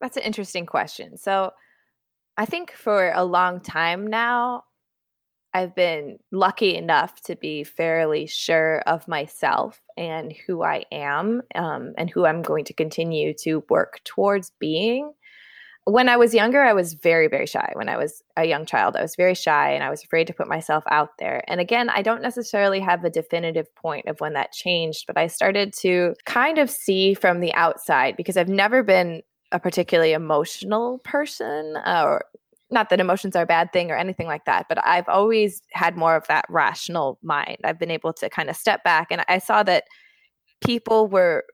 that's 0.00 0.16
an 0.16 0.22
interesting 0.22 0.66
question. 0.66 1.16
So, 1.16 1.52
I 2.38 2.44
think 2.44 2.72
for 2.72 3.12
a 3.14 3.24
long 3.24 3.60
time 3.60 4.06
now, 4.06 4.64
I've 5.56 5.74
been 5.74 6.18
lucky 6.30 6.76
enough 6.76 7.18
to 7.22 7.34
be 7.34 7.64
fairly 7.64 8.26
sure 8.26 8.80
of 8.80 9.08
myself 9.08 9.80
and 9.96 10.34
who 10.46 10.62
I 10.62 10.84
am 10.92 11.40
um, 11.54 11.94
and 11.96 12.10
who 12.10 12.26
I'm 12.26 12.42
going 12.42 12.66
to 12.66 12.74
continue 12.74 13.32
to 13.38 13.64
work 13.70 14.00
towards 14.04 14.52
being. 14.60 15.14
When 15.84 16.10
I 16.10 16.18
was 16.18 16.34
younger, 16.34 16.60
I 16.60 16.74
was 16.74 16.92
very, 16.92 17.28
very 17.28 17.46
shy. 17.46 17.72
When 17.74 17.88
I 17.88 17.96
was 17.96 18.22
a 18.36 18.44
young 18.44 18.66
child, 18.66 18.96
I 18.96 19.02
was 19.02 19.16
very 19.16 19.34
shy 19.34 19.70
and 19.70 19.82
I 19.82 19.88
was 19.88 20.04
afraid 20.04 20.26
to 20.26 20.34
put 20.34 20.46
myself 20.46 20.84
out 20.90 21.12
there. 21.18 21.42
And 21.48 21.58
again, 21.58 21.88
I 21.88 22.02
don't 22.02 22.20
necessarily 22.20 22.80
have 22.80 23.02
a 23.02 23.08
definitive 23.08 23.74
point 23.76 24.08
of 24.08 24.20
when 24.20 24.34
that 24.34 24.52
changed, 24.52 25.04
but 25.06 25.16
I 25.16 25.28
started 25.28 25.72
to 25.80 26.14
kind 26.26 26.58
of 26.58 26.68
see 26.68 27.14
from 27.14 27.40
the 27.40 27.54
outside 27.54 28.18
because 28.18 28.36
I've 28.36 28.48
never 28.48 28.82
been 28.82 29.22
a 29.52 29.60
particularly 29.60 30.12
emotional 30.12 30.98
person 30.98 31.76
uh, 31.84 32.02
or 32.04 32.24
not 32.70 32.90
that 32.90 33.00
emotions 33.00 33.36
are 33.36 33.42
a 33.42 33.46
bad 33.46 33.72
thing 33.72 33.90
or 33.90 33.96
anything 33.96 34.26
like 34.26 34.44
that 34.44 34.66
but 34.68 34.84
i've 34.84 35.08
always 35.08 35.62
had 35.72 35.96
more 35.96 36.16
of 36.16 36.26
that 36.26 36.44
rational 36.48 37.18
mind. 37.22 37.58
I've 37.64 37.78
been 37.78 37.90
able 37.90 38.12
to 38.14 38.28
kind 38.28 38.50
of 38.50 38.56
step 38.56 38.82
back 38.82 39.08
and 39.10 39.24
i 39.28 39.38
saw 39.38 39.62
that 39.62 39.84
people 40.64 41.06
were 41.06 41.44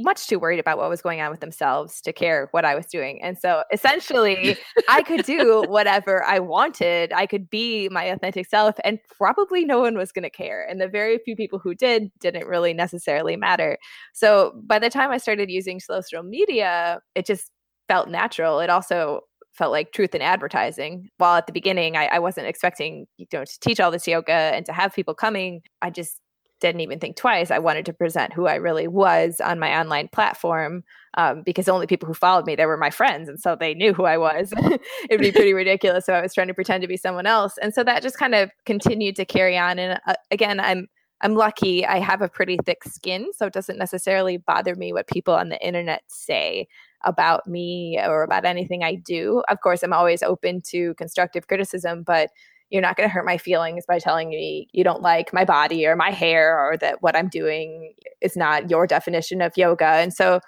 much 0.00 0.26
too 0.26 0.38
worried 0.38 0.58
about 0.58 0.78
what 0.78 0.88
was 0.88 1.02
going 1.02 1.20
on 1.20 1.30
with 1.30 1.40
themselves 1.40 2.00
to 2.00 2.12
care 2.12 2.48
what 2.52 2.64
I 2.64 2.74
was 2.74 2.86
doing. 2.86 3.22
And 3.22 3.38
so 3.38 3.62
essentially, 3.72 4.56
I 4.88 5.02
could 5.02 5.24
do 5.24 5.64
whatever 5.68 6.24
I 6.24 6.38
wanted. 6.38 7.12
I 7.12 7.26
could 7.26 7.48
be 7.50 7.88
my 7.90 8.04
authentic 8.04 8.46
self, 8.46 8.76
and 8.84 8.98
probably 9.16 9.64
no 9.64 9.80
one 9.80 9.96
was 9.96 10.12
going 10.12 10.24
to 10.24 10.30
care. 10.30 10.66
And 10.68 10.80
the 10.80 10.88
very 10.88 11.18
few 11.24 11.36
people 11.36 11.58
who 11.58 11.74
did 11.74 12.10
didn't 12.20 12.46
really 12.46 12.74
necessarily 12.74 13.36
matter. 13.36 13.78
So 14.12 14.60
by 14.64 14.78
the 14.78 14.90
time 14.90 15.10
I 15.10 15.18
started 15.18 15.50
using 15.50 15.80
social 15.80 16.22
media, 16.22 17.00
it 17.14 17.26
just 17.26 17.50
felt 17.88 18.08
natural. 18.08 18.60
It 18.60 18.70
also 18.70 19.20
felt 19.52 19.72
like 19.72 19.92
truth 19.92 20.14
in 20.14 20.22
advertising. 20.22 21.08
While 21.18 21.36
at 21.36 21.46
the 21.46 21.52
beginning, 21.52 21.96
I, 21.96 22.06
I 22.06 22.18
wasn't 22.18 22.46
expecting 22.46 23.06
you 23.18 23.26
know 23.32 23.44
to 23.44 23.60
teach 23.60 23.80
all 23.80 23.90
this 23.90 24.06
yoga 24.06 24.32
and 24.32 24.64
to 24.66 24.72
have 24.72 24.94
people 24.94 25.14
coming. 25.14 25.62
I 25.82 25.90
just 25.90 26.18
didn't 26.62 26.80
even 26.80 26.98
think 26.98 27.16
twice. 27.16 27.50
I 27.50 27.58
wanted 27.58 27.84
to 27.86 27.92
present 27.92 28.32
who 28.32 28.46
I 28.46 28.54
really 28.54 28.88
was 28.88 29.40
on 29.40 29.58
my 29.58 29.78
online 29.78 30.08
platform 30.08 30.84
um, 31.14 31.42
because 31.42 31.68
only 31.68 31.86
people 31.86 32.06
who 32.06 32.14
followed 32.14 32.46
me 32.46 32.56
there 32.56 32.68
were 32.68 32.78
my 32.78 32.88
friends, 32.88 33.28
and 33.28 33.38
so 33.38 33.54
they 33.54 33.74
knew 33.74 33.92
who 33.92 34.04
I 34.04 34.16
was. 34.16 34.52
It'd 35.10 35.20
be 35.20 35.32
pretty 35.32 35.52
ridiculous 35.52 36.08
if 36.08 36.14
I 36.14 36.22
was 36.22 36.32
trying 36.32 36.48
to 36.48 36.54
pretend 36.54 36.80
to 36.82 36.88
be 36.88 36.96
someone 36.96 37.26
else, 37.26 37.58
and 37.58 37.74
so 37.74 37.84
that 37.84 38.02
just 38.02 38.16
kind 38.16 38.34
of 38.34 38.50
continued 38.64 39.16
to 39.16 39.26
carry 39.26 39.58
on. 39.58 39.78
And 39.78 40.00
uh, 40.06 40.14
again, 40.30 40.58
I'm 40.60 40.88
I'm 41.20 41.34
lucky. 41.34 41.86
I 41.86 41.98
have 41.98 42.22
a 42.22 42.28
pretty 42.28 42.58
thick 42.64 42.84
skin, 42.84 43.28
so 43.34 43.46
it 43.46 43.52
doesn't 43.52 43.78
necessarily 43.78 44.38
bother 44.38 44.74
me 44.74 44.92
what 44.92 45.06
people 45.06 45.34
on 45.34 45.50
the 45.50 45.64
internet 45.64 46.02
say 46.06 46.66
about 47.04 47.46
me 47.46 47.98
or 48.00 48.22
about 48.22 48.44
anything 48.44 48.82
I 48.82 48.94
do. 48.94 49.42
Of 49.48 49.60
course, 49.60 49.82
I'm 49.82 49.92
always 49.92 50.22
open 50.22 50.62
to 50.68 50.94
constructive 50.94 51.46
criticism, 51.48 52.04
but 52.04 52.30
you're 52.72 52.82
not 52.82 52.96
going 52.96 53.06
to 53.08 53.12
hurt 53.12 53.26
my 53.26 53.36
feelings 53.36 53.84
by 53.86 53.98
telling 53.98 54.30
me 54.30 54.66
you 54.72 54.82
don't 54.82 55.02
like 55.02 55.32
my 55.32 55.44
body 55.44 55.86
or 55.86 55.94
my 55.94 56.10
hair 56.10 56.58
or 56.58 56.78
that 56.78 57.02
what 57.02 57.14
I'm 57.14 57.28
doing 57.28 57.92
is 58.22 58.34
not 58.34 58.70
your 58.70 58.86
definition 58.86 59.42
of 59.42 59.52
yoga. 59.56 59.84
And 59.84 60.12
so 60.12 60.40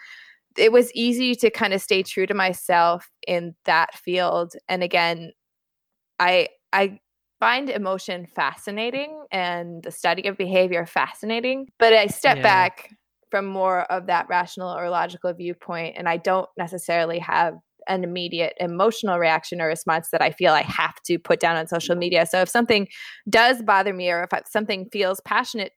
it 0.57 0.73
was 0.73 0.91
easy 0.95 1.35
to 1.35 1.51
kind 1.51 1.75
of 1.75 1.83
stay 1.83 2.03
true 2.03 2.27
to 2.27 2.33
myself 2.33 3.11
in 3.29 3.55
that 3.67 3.95
field. 3.95 4.55
And 4.69 4.83
again, 4.83 5.33
I 6.19 6.49
I 6.73 6.99
find 7.41 7.69
emotion 7.69 8.27
fascinating 8.35 9.27
and 9.31 9.83
the 9.83 9.91
study 9.91 10.27
of 10.27 10.39
behavior 10.39 10.87
fascinating, 10.87 11.69
but 11.79 11.93
I 11.93 12.07
step 12.07 12.39
yeah. 12.39 12.43
back 12.43 12.91
from 13.31 13.45
more 13.45 13.83
of 13.93 14.07
that 14.07 14.29
rational 14.31 14.75
or 14.75 14.89
logical 14.89 15.33
viewpoint 15.35 15.97
and 15.99 16.09
I 16.09 16.17
don't 16.17 16.49
necessarily 16.57 17.19
have 17.19 17.55
an 17.89 18.05
immediate 18.05 18.55
emotional 18.61 19.19
reaction 19.19 19.61
or 19.61 19.67
response 19.67 20.09
that 20.11 20.23
I 20.23 20.31
feel 20.31 20.53
I 20.53 20.63
have 20.63 21.01
to 21.07 21.19
put 21.19 21.41
down 21.41 21.57
on 21.57 21.67
social 21.67 21.97
media. 21.97 22.27
So 22.27 22.41
if 22.41 22.49
something 22.49 22.89
does 23.29 23.63
bother 23.63 23.93
me 23.93 24.11
or 24.11 24.27
if 24.31 24.47
something 24.47 24.89
feels 24.93 25.21
passionate 25.21 25.73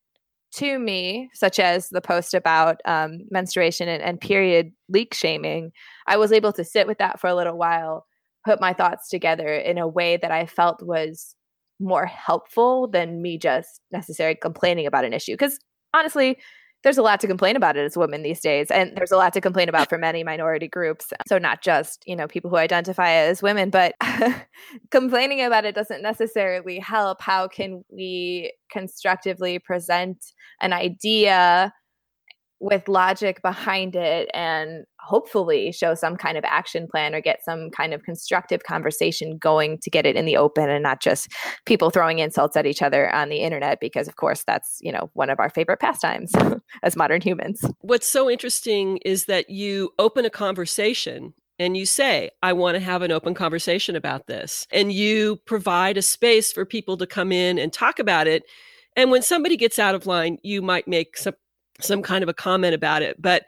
to 0.55 0.79
me, 0.79 1.29
such 1.33 1.59
as 1.59 1.89
the 1.89 2.01
post 2.01 2.33
about 2.33 2.77
um, 2.85 3.19
menstruation 3.29 3.87
and, 3.87 4.01
and 4.01 4.19
period 4.19 4.71
leak 4.89 5.13
shaming, 5.13 5.71
I 6.07 6.17
was 6.17 6.31
able 6.31 6.53
to 6.53 6.63
sit 6.63 6.87
with 6.87 6.97
that 6.99 7.19
for 7.19 7.27
a 7.27 7.35
little 7.35 7.57
while, 7.57 8.05
put 8.45 8.61
my 8.61 8.73
thoughts 8.73 9.09
together 9.09 9.53
in 9.53 9.77
a 9.77 9.87
way 9.87 10.17
that 10.17 10.31
I 10.31 10.45
felt 10.45 10.81
was 10.81 11.35
more 11.79 12.05
helpful 12.05 12.87
than 12.87 13.21
me 13.21 13.37
just 13.37 13.81
necessarily 13.91 14.37
complaining 14.41 14.87
about 14.87 15.05
an 15.05 15.13
issue. 15.13 15.33
Because 15.33 15.59
honestly, 15.93 16.37
there's 16.87 16.97
a 16.97 17.01
lot 17.01 17.19
to 17.19 17.27
complain 17.27 17.57
about 17.57 17.75
it 17.75 17.83
as 17.83 17.97
women 17.97 18.23
these 18.23 18.39
days 18.39 18.71
and 18.71 18.95
there's 18.95 19.11
a 19.11 19.17
lot 19.17 19.33
to 19.33 19.41
complain 19.41 19.67
about 19.67 19.89
for 19.89 19.97
many 19.97 20.23
minority 20.23 20.69
groups. 20.69 21.11
So 21.27 21.37
not 21.37 21.61
just 21.61 22.01
you 22.07 22.15
know 22.15 22.27
people 22.27 22.49
who 22.49 22.55
identify 22.55 23.11
as 23.11 23.43
women 23.43 23.69
but 23.69 23.93
complaining 24.89 25.41
about 25.41 25.65
it 25.65 25.75
doesn't 25.75 26.01
necessarily 26.01 26.79
help. 26.79 27.21
How 27.21 27.49
can 27.49 27.83
we 27.89 28.53
constructively 28.71 29.59
present 29.59 30.27
an 30.61 30.71
idea 30.71 31.73
with 32.59 32.87
logic 32.87 33.41
behind 33.41 33.95
it 33.95 34.29
and 34.33 34.85
hopefully 34.99 35.71
show 35.71 35.93
some 35.93 36.17
kind 36.17 36.37
of 36.37 36.43
action 36.43 36.87
plan 36.87 37.13
or 37.13 37.21
get 37.21 37.43
some 37.43 37.69
kind 37.69 37.93
of 37.93 38.03
constructive 38.03 38.63
conversation 38.63 39.37
going 39.37 39.77
to 39.77 39.89
get 39.89 40.05
it 40.05 40.15
in 40.15 40.25
the 40.25 40.35
open 40.35 40.69
and 40.69 40.81
not 40.81 41.01
just 41.01 41.31
people 41.65 41.89
throwing 41.89 42.19
insults 42.19 42.57
at 42.57 42.65
each 42.65 42.81
other 42.81 43.13
on 43.13 43.29
the 43.29 43.37
internet 43.37 43.79
because 43.79 44.07
of 44.07 44.15
course 44.15 44.43
that's 44.45 44.79
you 44.81 44.91
know 44.91 45.09
one 45.13 45.29
of 45.29 45.39
our 45.39 45.49
favorite 45.49 45.79
pastimes 45.79 46.31
as 46.83 46.95
modern 46.95 47.21
humans 47.21 47.63
what's 47.81 48.07
so 48.07 48.29
interesting 48.29 48.97
is 49.05 49.25
that 49.25 49.49
you 49.49 49.91
open 49.99 50.25
a 50.25 50.29
conversation 50.29 51.33
and 51.59 51.75
you 51.75 51.85
say, 51.87 52.29
I 52.43 52.53
want 52.53 52.75
to 52.75 52.79
have 52.79 53.01
an 53.01 53.11
open 53.11 53.33
conversation 53.33 53.95
about 53.95 54.27
this. 54.27 54.67
And 54.71 54.91
you 54.91 55.37
provide 55.47 55.97
a 55.97 56.03
space 56.03 56.51
for 56.51 56.65
people 56.65 56.97
to 56.97 57.07
come 57.07 57.31
in 57.31 57.57
and 57.57 57.73
talk 57.73 57.97
about 57.97 58.27
it. 58.27 58.43
And 58.95 59.09
when 59.09 59.23
somebody 59.23 59.57
gets 59.57 59.79
out 59.79 59.95
of 59.95 60.05
line, 60.05 60.37
you 60.43 60.61
might 60.61 60.87
make 60.87 61.17
some 61.17 61.33
some 61.79 62.01
kind 62.01 62.23
of 62.23 62.29
a 62.29 62.33
comment 62.33 62.73
about 62.73 63.01
it. 63.01 63.21
But 63.21 63.45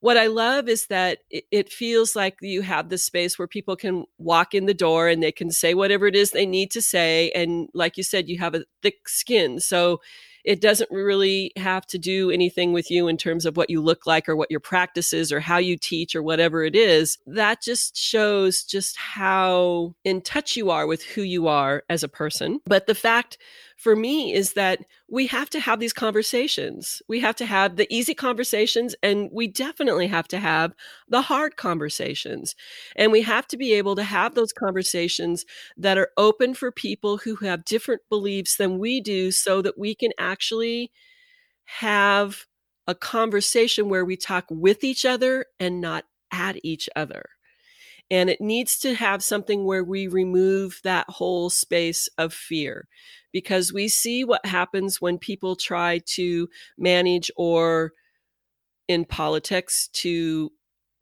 what 0.00 0.16
I 0.16 0.28
love 0.28 0.68
is 0.68 0.86
that 0.86 1.18
it, 1.28 1.72
feels 1.72 2.14
like 2.14 2.36
you 2.40 2.62
have 2.62 2.88
this 2.88 3.04
space 3.04 3.38
where 3.38 3.48
people 3.48 3.74
can 3.74 4.04
walk 4.18 4.54
in 4.54 4.66
the 4.66 4.74
door 4.74 5.08
and 5.08 5.22
they 5.22 5.32
can 5.32 5.50
say 5.50 5.74
whatever 5.74 6.06
it 6.06 6.14
is 6.14 6.30
they 6.30 6.46
need 6.46 6.70
to 6.72 6.82
say. 6.82 7.32
And 7.32 7.68
like 7.74 7.96
you 7.96 8.04
said, 8.04 8.28
you 8.28 8.38
have 8.38 8.54
a 8.54 8.64
thick 8.80 9.08
skin. 9.08 9.58
So 9.58 10.00
it 10.44 10.60
doesn't 10.60 10.90
really 10.90 11.52
have 11.56 11.84
to 11.88 11.98
do 11.98 12.30
anything 12.30 12.72
with 12.72 12.90
you 12.90 13.08
in 13.08 13.16
terms 13.16 13.44
of 13.44 13.56
what 13.56 13.70
you 13.70 13.82
look 13.82 14.06
like 14.06 14.28
or 14.28 14.36
what 14.36 14.50
your 14.50 14.60
practice 14.60 15.12
is 15.12 15.32
or 15.32 15.40
how 15.40 15.58
you 15.58 15.76
teach 15.76 16.14
or 16.14 16.22
whatever 16.22 16.62
it 16.64 16.76
is. 16.76 17.18
That 17.26 17.60
just 17.60 17.96
shows 17.96 18.62
just 18.62 18.96
how 18.96 19.94
in 20.04 20.22
touch 20.22 20.56
you 20.56 20.70
are 20.70 20.86
with 20.86 21.02
who 21.02 21.22
you 21.22 21.48
are 21.48 21.82
as 21.90 22.04
a 22.04 22.08
person. 22.08 22.60
But 22.66 22.86
the 22.86 22.94
fact 22.94 23.36
for 23.78 23.94
me 23.94 24.34
is 24.34 24.54
that 24.54 24.80
we 25.08 25.28
have 25.28 25.48
to 25.50 25.60
have 25.60 25.78
these 25.78 25.92
conversations. 25.92 27.00
We 27.08 27.20
have 27.20 27.36
to 27.36 27.46
have 27.46 27.76
the 27.76 27.86
easy 27.94 28.12
conversations, 28.12 28.96
and 29.04 29.30
we 29.32 29.46
definitely 29.46 30.08
have 30.08 30.26
to 30.28 30.38
have 30.38 30.74
the 31.08 31.22
hard 31.22 31.56
conversations. 31.56 32.56
And 32.96 33.12
we 33.12 33.22
have 33.22 33.46
to 33.48 33.56
be 33.56 33.72
able 33.74 33.94
to 33.94 34.02
have 34.02 34.34
those 34.34 34.52
conversations 34.52 35.46
that 35.76 35.96
are 35.96 36.10
open 36.16 36.54
for 36.54 36.72
people 36.72 37.18
who 37.18 37.36
have 37.36 37.64
different 37.64 38.02
beliefs 38.08 38.56
than 38.56 38.80
we 38.80 39.00
do 39.00 39.30
so 39.30 39.62
that 39.62 39.78
we 39.78 39.94
can 39.94 40.10
actually 40.18 40.90
have 41.64 42.46
a 42.88 42.96
conversation 42.96 43.88
where 43.88 44.04
we 44.04 44.16
talk 44.16 44.46
with 44.50 44.82
each 44.82 45.04
other 45.04 45.46
and 45.60 45.80
not 45.80 46.04
at 46.32 46.56
each 46.64 46.88
other. 46.96 47.26
And 48.10 48.30
it 48.30 48.40
needs 48.40 48.78
to 48.80 48.94
have 48.94 49.22
something 49.22 49.64
where 49.64 49.84
we 49.84 50.06
remove 50.06 50.80
that 50.84 51.06
whole 51.08 51.50
space 51.50 52.08
of 52.16 52.32
fear 52.32 52.88
because 53.32 53.72
we 53.72 53.88
see 53.88 54.24
what 54.24 54.46
happens 54.46 55.00
when 55.00 55.18
people 55.18 55.56
try 55.56 56.00
to 56.14 56.48
manage 56.78 57.30
or 57.36 57.92
in 58.88 59.04
politics 59.04 59.88
to 59.92 60.50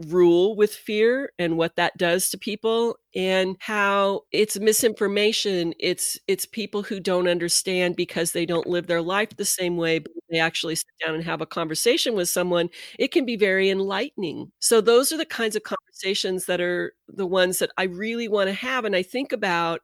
rule 0.08 0.54
with 0.56 0.74
fear 0.74 1.32
and 1.38 1.56
what 1.56 1.76
that 1.76 1.96
does 1.96 2.28
to 2.28 2.36
people 2.38 2.98
and 3.14 3.56
how 3.60 4.20
it's 4.30 4.58
misinformation. 4.58 5.72
It's 5.80 6.18
it's 6.28 6.44
people 6.44 6.82
who 6.82 7.00
don't 7.00 7.28
understand 7.28 7.96
because 7.96 8.32
they 8.32 8.44
don't 8.44 8.66
live 8.66 8.88
their 8.88 9.00
life 9.00 9.30
the 9.36 9.44
same 9.46 9.76
way 9.78 9.98
but 10.00 10.12
they 10.30 10.38
actually 10.38 10.74
sit 10.74 10.86
down 11.04 11.14
and 11.14 11.24
have 11.24 11.40
a 11.40 11.46
conversation 11.46 12.14
with 12.14 12.28
someone 12.28 12.68
it 12.98 13.10
can 13.10 13.24
be 13.24 13.36
very 13.36 13.70
enlightening. 13.70 14.52
So 14.60 14.80
those 14.82 15.12
are 15.12 15.16
the 15.16 15.24
kinds 15.24 15.56
of 15.56 15.62
conversations 15.62 16.44
that 16.46 16.60
are 16.60 16.92
the 17.08 17.26
ones 17.26 17.58
that 17.60 17.70
I 17.78 17.84
really 17.84 18.28
want 18.28 18.48
to 18.48 18.54
have 18.54 18.84
and 18.84 18.94
I 18.94 19.02
think 19.02 19.32
about 19.32 19.80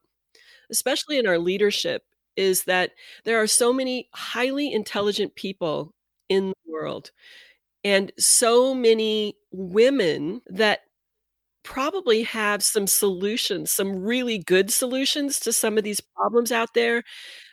especially 0.71 1.19
in 1.19 1.27
our 1.27 1.39
leadership 1.39 2.03
is 2.37 2.65
that 2.65 2.93
there 3.25 3.41
are 3.43 3.47
so 3.47 3.73
many 3.73 4.09
highly 4.15 4.73
intelligent 4.73 5.35
people 5.35 5.95
in 6.29 6.49
the 6.49 6.73
world 6.73 7.11
and 7.85 8.13
so 8.19 8.75
many 8.75 9.37
women 9.53 10.43
that 10.47 10.81
probably 11.65 12.25
have 12.25 12.63
some 12.63 12.87
solutions, 12.89 13.71
some 13.71 13.97
really 14.03 14.39
good 14.39 14.73
solutions 14.73 15.39
to 15.41 15.53
some 15.53 15.79
of 15.79 15.85
these 15.85 16.01
problems 16.01 16.51
out 16.51 16.75
there 16.75 17.05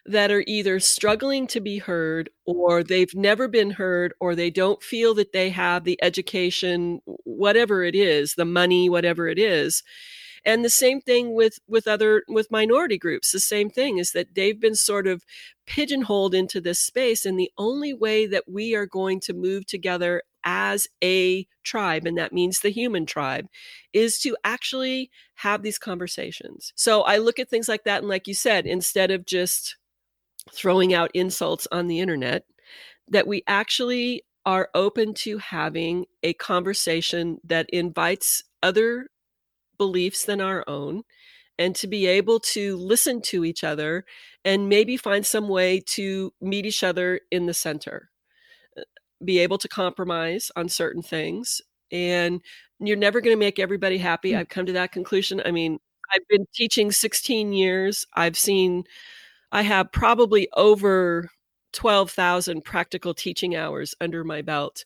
that 0.06 0.32
are 0.32 0.44
either 0.48 0.80
struggling 0.80 1.46
to 1.48 1.60
be 1.62 1.78
heard 1.78 2.30
or 2.46 2.84
they've 2.84 3.14
never 3.16 3.48
been 3.48 3.72
heard 3.72 4.14
or 4.20 4.36
they 4.36 4.50
don't 4.50 4.82
feel 4.82 5.14
that 5.14 5.34
they 5.34 5.50
have 5.52 5.84
the 5.84 6.00
education, 6.04 7.02
whatever 7.26 7.84
it 7.84 7.96
is, 7.96 8.34
the 8.36 8.46
money, 8.46 8.90
whatever 8.90 9.28
it 9.28 9.38
is 9.38 9.84
and 10.46 10.64
the 10.64 10.70
same 10.70 11.02
thing 11.02 11.34
with 11.34 11.60
with 11.68 11.88
other 11.88 12.24
with 12.28 12.52
minority 12.52 12.98
groups 12.98 13.32
the 13.32 13.40
same 13.40 13.70
thing 13.70 13.98
is 13.98 14.12
that 14.12 14.36
they've 14.36 14.60
been 14.60 14.76
sort 14.76 15.08
of 15.08 15.24
pigeonholed 15.66 16.34
into 16.34 16.60
this 16.60 16.80
space 16.80 17.26
and 17.26 17.40
the 17.40 17.52
only 17.58 17.94
way 17.94 18.26
that 18.26 18.44
we 18.48 18.76
are 18.76 18.86
going 18.86 19.20
to 19.20 19.34
move 19.34 19.66
together 19.66 20.22
as 20.44 20.88
a 21.04 21.46
tribe 21.64 22.06
and 22.06 22.18
that 22.18 22.34
means 22.34 22.60
the 22.60 22.70
human 22.70 23.06
tribe 23.06 23.46
is 23.94 24.20
to 24.20 24.38
actually 24.44 25.12
have 25.36 25.62
these 25.62 25.78
conversations. 25.78 26.72
So 26.76 27.02
i 27.02 27.18
look 27.18 27.40
at 27.40 27.50
things 27.50 27.68
like 27.68 27.84
that 27.84 28.00
and 28.00 28.10
like 28.10 28.28
you 28.28 28.34
said 28.34 28.66
instead 28.66 29.12
of 29.12 29.26
just 29.26 29.78
throwing 30.52 30.94
out 30.94 31.12
insults 31.14 31.68
on 31.72 31.88
the 31.88 32.00
internet 32.00 32.46
that 33.08 33.28
we 33.28 33.44
actually 33.48 34.24
are 34.46 34.70
open 34.74 35.14
to 35.14 35.38
having 35.38 36.06
a 36.24 36.34
conversation 36.34 37.40
that 37.44 37.70
invites 37.72 38.44
other 38.64 39.08
beliefs 39.80 40.26
than 40.26 40.42
our 40.42 40.64
own 40.68 41.04
and 41.60 41.76
to 41.76 41.88
be 41.88 42.08
able 42.08 42.40
to 42.40 42.78
listen 42.78 43.22
to 43.22 43.46
each 43.46 43.64
other 43.64 44.06
and 44.46 44.70
maybe 44.70 44.98
find 44.98 45.26
some 45.26 45.50
way 45.50 45.82
to 45.88 46.34
meet 46.42 46.66
each 46.68 46.84
other 46.84 47.22
in 47.32 47.48
the 47.48 47.54
center 47.56 48.12
uh, 48.78 48.84
be 49.26 49.40
able 49.40 49.58
to 49.58 49.68
compromise 49.68 50.52
on 50.56 50.70
certain 50.70 51.02
things 51.04 51.62
and 51.92 52.42
you're 52.80 52.98
never 52.98 53.22
going 53.22 53.36
to 53.36 53.40
make 53.40 53.60
everybody 53.60 53.98
happy. 53.98 54.32
Mm. 54.34 54.40
i've 54.40 54.50
come 54.50 54.66
to 54.68 54.74
that 54.74 54.92
conclusion. 54.92 55.42
I 55.46 55.52
mean 55.52 55.80
i've 56.14 56.28
been 56.30 56.46
teaching 56.54 56.92
16 56.92 57.54
years. 57.54 58.06
I've 58.16 58.38
seen 58.38 58.84
i 59.52 59.64
have 59.64 59.92
probably 59.92 60.48
over 60.56 61.30
12,000 61.74 62.64
practical 62.64 63.14
teaching 63.14 63.56
hours 63.56 63.96
under 64.02 64.24
my 64.24 64.42
belt 64.42 64.86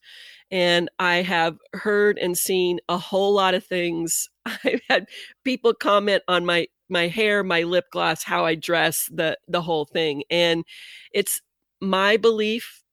and 0.54 0.88
I 1.00 1.24
have 1.24 1.58
heard 1.74 2.20
and 2.20 2.38
seen 2.38 2.80
a 2.88 3.00
whole 3.00 3.34
lot 3.34 3.56
of 3.56 3.66
things. 3.66 4.30
I've 4.46 4.82
had 4.88 5.08
people 5.44 5.74
comment 5.74 6.22
on 6.28 6.46
my 6.46 6.68
my 6.90 7.08
hair, 7.08 7.44
my 7.44 7.64
lip 7.64 7.86
gloss, 7.92 8.24
how 8.24 8.46
I 8.46 8.54
dress, 8.54 9.10
the 9.12 9.36
the 9.48 9.64
whole 9.64 9.86
thing. 9.86 10.24
And 10.30 10.64
it's 11.12 11.42
my 11.82 12.18
belief 12.18 12.84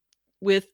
with 0.41 0.65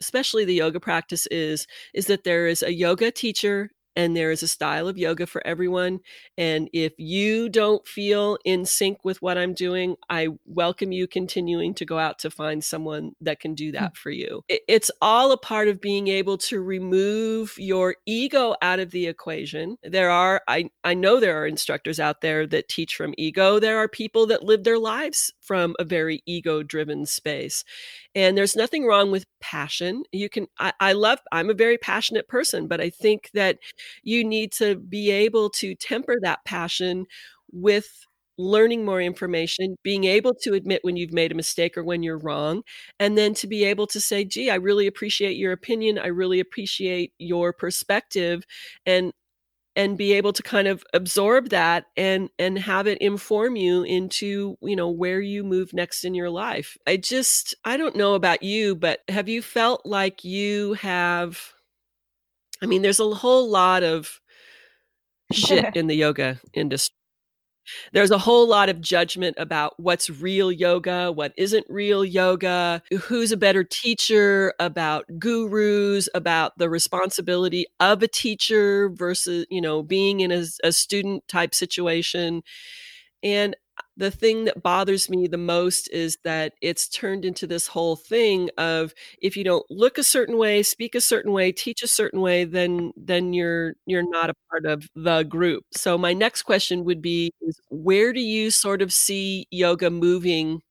especially 0.00 0.44
the 0.44 0.54
yoga 0.54 0.78
practice 0.78 1.26
is 1.30 1.66
is 1.92 2.06
that 2.06 2.22
there 2.22 2.46
is 2.46 2.62
a 2.62 2.72
yoga 2.72 3.10
teacher 3.10 3.70
and 3.96 4.14
there 4.14 4.30
is 4.30 4.42
a 4.42 4.48
style 4.48 4.86
of 4.86 4.98
yoga 4.98 5.26
for 5.26 5.44
everyone. 5.46 6.00
And 6.36 6.68
if 6.72 6.92
you 6.98 7.48
don't 7.48 7.86
feel 7.88 8.38
in 8.44 8.66
sync 8.66 9.04
with 9.04 9.22
what 9.22 9.38
I'm 9.38 9.54
doing, 9.54 9.96
I 10.10 10.28
welcome 10.44 10.92
you 10.92 11.08
continuing 11.08 11.74
to 11.74 11.86
go 11.86 11.98
out 11.98 12.18
to 12.20 12.30
find 12.30 12.62
someone 12.62 13.12
that 13.22 13.40
can 13.40 13.54
do 13.54 13.70
hmm. 13.70 13.76
that 13.76 13.96
for 13.96 14.10
you. 14.10 14.42
It's 14.48 14.90
all 15.00 15.32
a 15.32 15.38
part 15.38 15.68
of 15.68 15.80
being 15.80 16.08
able 16.08 16.36
to 16.38 16.60
remove 16.60 17.54
your 17.56 17.96
ego 18.04 18.54
out 18.60 18.78
of 18.78 18.90
the 18.90 19.06
equation. 19.06 19.78
There 19.82 20.10
are, 20.10 20.42
I, 20.46 20.70
I 20.84 20.94
know 20.94 21.18
there 21.18 21.40
are 21.40 21.46
instructors 21.46 21.98
out 21.98 22.20
there 22.20 22.46
that 22.48 22.68
teach 22.68 22.94
from 22.94 23.14
ego. 23.16 23.58
There 23.58 23.78
are 23.78 23.88
people 23.88 24.26
that 24.26 24.42
live 24.42 24.64
their 24.64 24.78
lives 24.78 25.32
from 25.40 25.74
a 25.78 25.84
very 25.84 26.22
ego 26.26 26.62
driven 26.62 27.06
space. 27.06 27.64
And 28.16 28.36
there's 28.36 28.56
nothing 28.56 28.86
wrong 28.86 29.12
with 29.12 29.26
passion. 29.40 30.02
You 30.12 30.28
can, 30.30 30.48
I, 30.58 30.72
I 30.80 30.92
love, 30.94 31.20
I'm 31.32 31.50
a 31.50 31.54
very 31.54 31.78
passionate 31.78 32.28
person, 32.28 32.66
but 32.66 32.80
I 32.80 32.90
think 32.90 33.30
that 33.34 33.58
you 34.02 34.24
need 34.24 34.52
to 34.54 34.76
be 34.76 35.12
able 35.12 35.50
to 35.50 35.76
temper 35.76 36.16
that 36.22 36.40
passion 36.46 37.06
with 37.52 37.88
learning 38.38 38.84
more 38.84 39.00
information, 39.00 39.76
being 39.84 40.04
able 40.04 40.34
to 40.34 40.54
admit 40.54 40.80
when 40.84 40.96
you've 40.96 41.12
made 41.12 41.32
a 41.32 41.36
mistake 41.36 41.76
or 41.78 41.84
when 41.84 42.02
you're 42.02 42.18
wrong, 42.18 42.62
and 43.00 43.16
then 43.16 43.34
to 43.34 43.46
be 43.46 43.64
able 43.64 43.86
to 43.88 44.00
say, 44.00 44.24
"Gee, 44.26 44.50
I 44.50 44.56
really 44.56 44.86
appreciate 44.86 45.36
your 45.38 45.52
opinion. 45.52 45.98
I 45.98 46.08
really 46.08 46.40
appreciate 46.40 47.12
your 47.18 47.52
perspective," 47.54 48.44
and 48.86 49.12
and 49.76 49.98
be 49.98 50.14
able 50.14 50.32
to 50.32 50.42
kind 50.42 50.66
of 50.66 50.82
absorb 50.94 51.50
that 51.50 51.84
and 51.96 52.30
and 52.38 52.58
have 52.58 52.86
it 52.86 52.98
inform 52.98 53.54
you 53.54 53.82
into 53.82 54.56
you 54.62 54.74
know 54.74 54.88
where 54.90 55.20
you 55.20 55.44
move 55.44 55.72
next 55.72 56.04
in 56.04 56.14
your 56.14 56.30
life. 56.30 56.76
I 56.86 56.96
just 56.96 57.54
i 57.64 57.76
don't 57.76 57.94
know 57.94 58.14
about 58.14 58.42
you 58.42 58.74
but 58.74 59.00
have 59.08 59.28
you 59.28 59.42
felt 59.42 59.84
like 59.84 60.24
you 60.24 60.74
have 60.74 61.52
i 62.62 62.66
mean 62.66 62.82
there's 62.82 63.00
a 63.00 63.14
whole 63.14 63.48
lot 63.50 63.82
of 63.82 64.20
shit 65.32 65.76
in 65.76 65.86
the 65.86 65.94
yoga 65.94 66.40
industry 66.54 66.96
there's 67.92 68.10
a 68.10 68.18
whole 68.18 68.48
lot 68.48 68.68
of 68.68 68.80
judgment 68.80 69.36
about 69.38 69.74
what's 69.78 70.08
real 70.10 70.50
yoga, 70.52 71.12
what 71.12 71.32
isn't 71.36 71.66
real 71.68 72.04
yoga, 72.04 72.82
who's 73.02 73.32
a 73.32 73.36
better 73.36 73.64
teacher, 73.64 74.52
about 74.58 75.04
gurus, 75.18 76.08
about 76.14 76.56
the 76.58 76.68
responsibility 76.68 77.66
of 77.80 78.02
a 78.02 78.08
teacher 78.08 78.90
versus, 78.90 79.46
you 79.50 79.60
know, 79.60 79.82
being 79.82 80.20
in 80.20 80.32
a, 80.32 80.44
a 80.64 80.72
student 80.72 81.26
type 81.28 81.54
situation. 81.54 82.42
And 83.22 83.56
the 83.96 84.10
thing 84.10 84.44
that 84.44 84.62
bothers 84.62 85.08
me 85.08 85.26
the 85.26 85.38
most 85.38 85.88
is 85.88 86.18
that 86.24 86.52
it's 86.60 86.88
turned 86.88 87.24
into 87.24 87.46
this 87.46 87.66
whole 87.66 87.96
thing 87.96 88.50
of 88.58 88.92
if 89.20 89.36
you 89.36 89.44
don't 89.44 89.64
look 89.70 89.98
a 89.98 90.02
certain 90.02 90.36
way 90.36 90.62
speak 90.62 90.94
a 90.94 91.00
certain 91.00 91.32
way 91.32 91.50
teach 91.50 91.82
a 91.82 91.88
certain 91.88 92.20
way 92.20 92.44
then 92.44 92.92
then 92.96 93.32
you're 93.32 93.74
you're 93.86 94.08
not 94.08 94.30
a 94.30 94.34
part 94.50 94.66
of 94.66 94.88
the 94.94 95.22
group. 95.22 95.64
So 95.72 95.96
my 95.98 96.12
next 96.12 96.42
question 96.42 96.84
would 96.84 97.02
be 97.02 97.32
is 97.40 97.58
where 97.68 98.12
do 98.12 98.20
you 98.20 98.50
sort 98.50 98.82
of 98.82 98.92
see 98.92 99.46
yoga 99.50 99.90
moving 99.90 100.62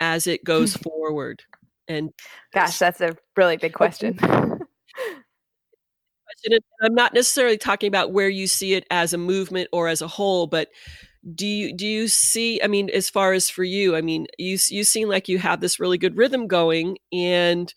as 0.00 0.26
it 0.26 0.44
goes 0.44 0.76
forward? 0.76 1.42
And 1.86 2.10
gosh 2.52 2.78
that's 2.78 3.00
a 3.00 3.16
really 3.36 3.56
big 3.56 3.72
question. 3.72 4.18
I'm 6.82 6.94
not 6.94 7.14
necessarily 7.14 7.58
talking 7.58 7.88
about 7.88 8.12
where 8.12 8.28
you 8.28 8.46
see 8.46 8.74
it 8.74 8.86
as 8.90 9.12
a 9.12 9.18
movement 9.18 9.68
or 9.72 9.88
as 9.88 10.02
a 10.02 10.06
whole, 10.06 10.46
but 10.46 10.68
do 11.34 11.46
you 11.46 11.74
do 11.74 11.86
you 11.86 12.08
see 12.08 12.60
i 12.62 12.66
mean 12.66 12.88
as 12.90 13.10
far 13.10 13.32
as 13.32 13.50
for 13.50 13.64
you 13.64 13.96
i 13.96 14.00
mean 14.00 14.26
you 14.38 14.56
you 14.68 14.84
seem 14.84 15.08
like 15.08 15.28
you 15.28 15.38
have 15.38 15.60
this 15.60 15.80
really 15.80 15.98
good 15.98 16.16
rhythm 16.16 16.46
going 16.46 16.96
and 17.12 17.74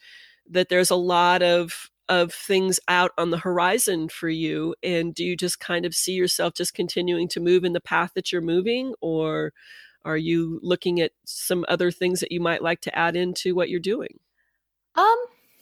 that 0.50 0.70
there's 0.70 0.92
a 0.92 0.96
lot 0.96 1.42
of 1.42 1.89
of 2.10 2.34
things 2.34 2.80
out 2.88 3.12
on 3.18 3.32
the 3.32 3.38
horizon 3.38 4.10
for 4.10 4.30
you 4.30 4.76
and 4.84 5.16
do 5.16 5.24
you 5.24 5.36
just 5.36 5.60
kind 5.60 5.86
of 5.86 5.96
see 5.96 6.14
yourself 6.14 6.54
just 6.54 6.74
continuing 6.74 7.28
to 7.28 7.39
move 7.39 7.64
in 7.64 7.74
the 7.74 7.82
path 7.82 8.12
that 8.16 8.32
you're 8.32 8.42
moving 8.42 8.94
or 9.02 9.54
are 10.04 10.18
you 10.18 10.60
looking 10.62 11.00
at 11.00 11.12
some 11.26 11.64
other 11.68 11.92
things 11.92 12.20
that 12.20 12.32
you 12.32 12.42
might 12.42 12.62
like 12.62 12.82
to 12.82 12.98
add 12.98 13.16
into 13.16 13.54
what 13.56 13.70
you're 13.70 13.80
doing? 13.80 14.20
Um 14.96 15.18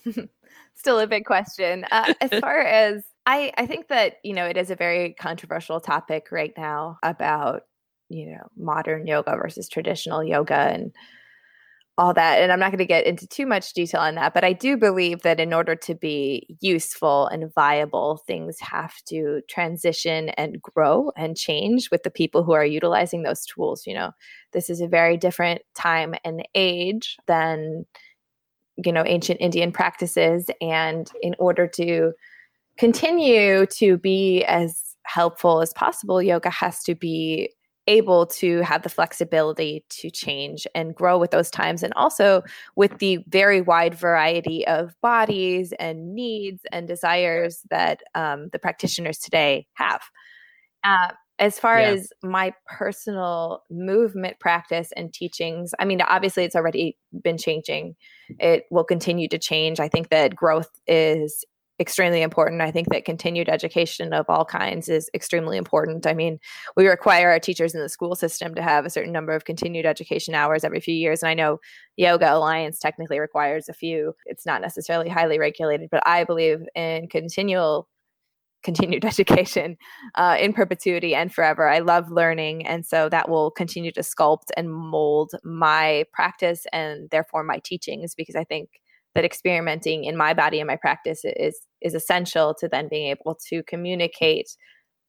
still 0.75 0.99
a 0.99 1.07
big 1.07 1.25
question. 1.25 1.85
Uh, 1.91 2.13
as 2.21 2.31
far 2.39 2.61
as 2.61 3.03
I, 3.25 3.51
I 3.57 3.65
think 3.67 3.89
that 3.89 4.15
you 4.23 4.33
know 4.33 4.45
it 4.45 4.57
is 4.57 4.71
a 4.71 4.75
very 4.75 5.13
controversial 5.13 5.79
topic 5.79 6.31
right 6.31 6.53
now 6.57 6.97
about 7.03 7.63
you 8.09 8.31
know 8.31 8.49
modern 8.57 9.07
yoga 9.07 9.35
versus 9.35 9.69
traditional 9.69 10.23
yoga 10.23 10.55
and 10.55 10.91
all 11.99 12.13
that 12.13 12.41
and 12.41 12.51
i'm 12.51 12.59
not 12.59 12.71
going 12.71 12.77
to 12.79 12.85
get 12.85 13.05
into 13.05 13.27
too 13.27 13.45
much 13.45 13.73
detail 13.73 13.99
on 13.99 14.15
that 14.15 14.33
but 14.33 14.43
i 14.45 14.53
do 14.53 14.77
believe 14.77 15.21
that 15.21 15.39
in 15.39 15.53
order 15.53 15.75
to 15.75 15.93
be 15.93 16.47
useful 16.61 17.27
and 17.27 17.53
viable 17.53 18.17
things 18.25 18.57
have 18.59 18.95
to 19.03 19.41
transition 19.49 20.29
and 20.29 20.61
grow 20.61 21.11
and 21.17 21.35
change 21.35 21.91
with 21.91 22.03
the 22.03 22.09
people 22.09 22.41
who 22.41 22.53
are 22.53 22.65
utilizing 22.65 23.23
those 23.23 23.45
tools 23.45 23.85
you 23.85 23.93
know? 23.93 24.11
This 24.53 24.69
is 24.69 24.81
a 24.81 24.87
very 24.87 25.17
different 25.17 25.61
time 25.75 26.15
and 26.23 26.47
age 26.55 27.17
than 27.27 27.85
you 28.77 28.93
know 28.93 29.03
ancient 29.05 29.41
indian 29.41 29.71
practices 29.71 30.49
and 30.61 31.11
in 31.21 31.35
order 31.37 31.67
to 31.67 32.13
continue 32.77 33.65
to 33.65 33.97
be 33.97 34.43
as 34.45 34.95
helpful 35.03 35.61
as 35.61 35.73
possible 35.73 36.21
yoga 36.21 36.49
has 36.49 36.81
to 36.83 36.95
be 36.95 37.49
able 37.89 38.25
to 38.27 38.61
have 38.61 38.83
the 38.83 38.89
flexibility 38.89 39.83
to 39.89 40.09
change 40.09 40.67
and 40.75 40.95
grow 40.95 41.17
with 41.17 41.31
those 41.31 41.49
times 41.49 41.83
and 41.83 41.91
also 41.95 42.43
with 42.75 42.97
the 42.99 43.19
very 43.27 43.61
wide 43.61 43.95
variety 43.95 44.65
of 44.67 44.93
bodies 45.01 45.73
and 45.79 46.13
needs 46.13 46.61
and 46.71 46.87
desires 46.87 47.63
that 47.69 48.01
um, 48.13 48.49
the 48.53 48.59
practitioners 48.59 49.17
today 49.17 49.67
have. 49.73 50.01
Uh, 50.83 51.09
as 51.39 51.57
far 51.57 51.79
yeah. 51.79 51.89
as 51.91 52.11
my 52.21 52.53
personal 52.67 53.63
movement 53.69 54.37
practice 54.39 54.91
and 54.97 55.13
teachings 55.13 55.73
i 55.79 55.85
mean 55.85 56.01
obviously 56.01 56.43
it's 56.43 56.55
already 56.55 56.97
been 57.23 57.37
changing. 57.37 57.95
It 58.39 58.65
will 58.69 58.83
continue 58.83 59.27
to 59.29 59.37
change. 59.37 59.79
I 59.79 59.87
think 59.87 60.09
that 60.09 60.35
growth 60.35 60.69
is 60.87 61.43
extremely 61.79 62.21
important. 62.21 62.61
I 62.61 62.71
think 62.71 62.89
that 62.89 63.05
continued 63.05 63.49
education 63.49 64.13
of 64.13 64.25
all 64.29 64.45
kinds 64.45 64.89
is 64.89 65.09
extremely 65.13 65.57
important. 65.57 66.05
I 66.05 66.13
mean, 66.13 66.39
we 66.75 66.87
require 66.87 67.29
our 67.29 67.39
teachers 67.39 67.73
in 67.73 67.81
the 67.81 67.89
school 67.89 68.15
system 68.15 68.53
to 68.55 68.61
have 68.61 68.85
a 68.85 68.89
certain 68.89 69.13
number 69.13 69.33
of 69.33 69.45
continued 69.45 69.85
education 69.85 70.35
hours 70.35 70.63
every 70.63 70.81
few 70.81 70.93
years. 70.93 71.23
And 71.23 71.29
I 71.29 71.33
know 71.33 71.59
Yoga 71.95 72.33
Alliance 72.33 72.79
technically 72.79 73.19
requires 73.19 73.69
a 73.69 73.73
few. 73.73 74.13
It's 74.25 74.45
not 74.45 74.61
necessarily 74.61 75.09
highly 75.09 75.39
regulated, 75.39 75.89
but 75.91 76.03
I 76.05 76.23
believe 76.23 76.59
in 76.75 77.07
continual 77.07 77.87
continued 78.61 79.05
education 79.05 79.77
uh, 80.15 80.35
in 80.39 80.51
perpetuity 80.51 81.15
and 81.15 81.33
forever. 81.33 81.69
I 81.69 81.79
love 81.79 82.11
learning. 82.11 82.67
And 82.67 82.85
so 82.85 83.07
that 83.09 83.29
will 83.29 83.51
continue 83.51 83.91
to 83.93 84.01
sculpt 84.01 84.49
and 84.57 84.71
mold 84.71 85.31
my 85.43 86.03
practice 86.13 86.65
and 86.73 87.09
therefore 87.09 87.43
my 87.43 87.59
teachings 87.63 88.15
because 88.15 88.35
I 88.35 88.43
think 88.43 88.69
that 89.15 89.25
experimenting 89.25 90.03
in 90.03 90.15
my 90.15 90.33
body 90.33 90.59
and 90.59 90.67
my 90.67 90.75
practice 90.75 91.21
is 91.23 91.61
is 91.81 91.93
essential 91.93 92.53
to 92.59 92.67
then 92.67 92.87
being 92.89 93.09
able 93.09 93.37
to 93.49 93.63
communicate 93.63 94.47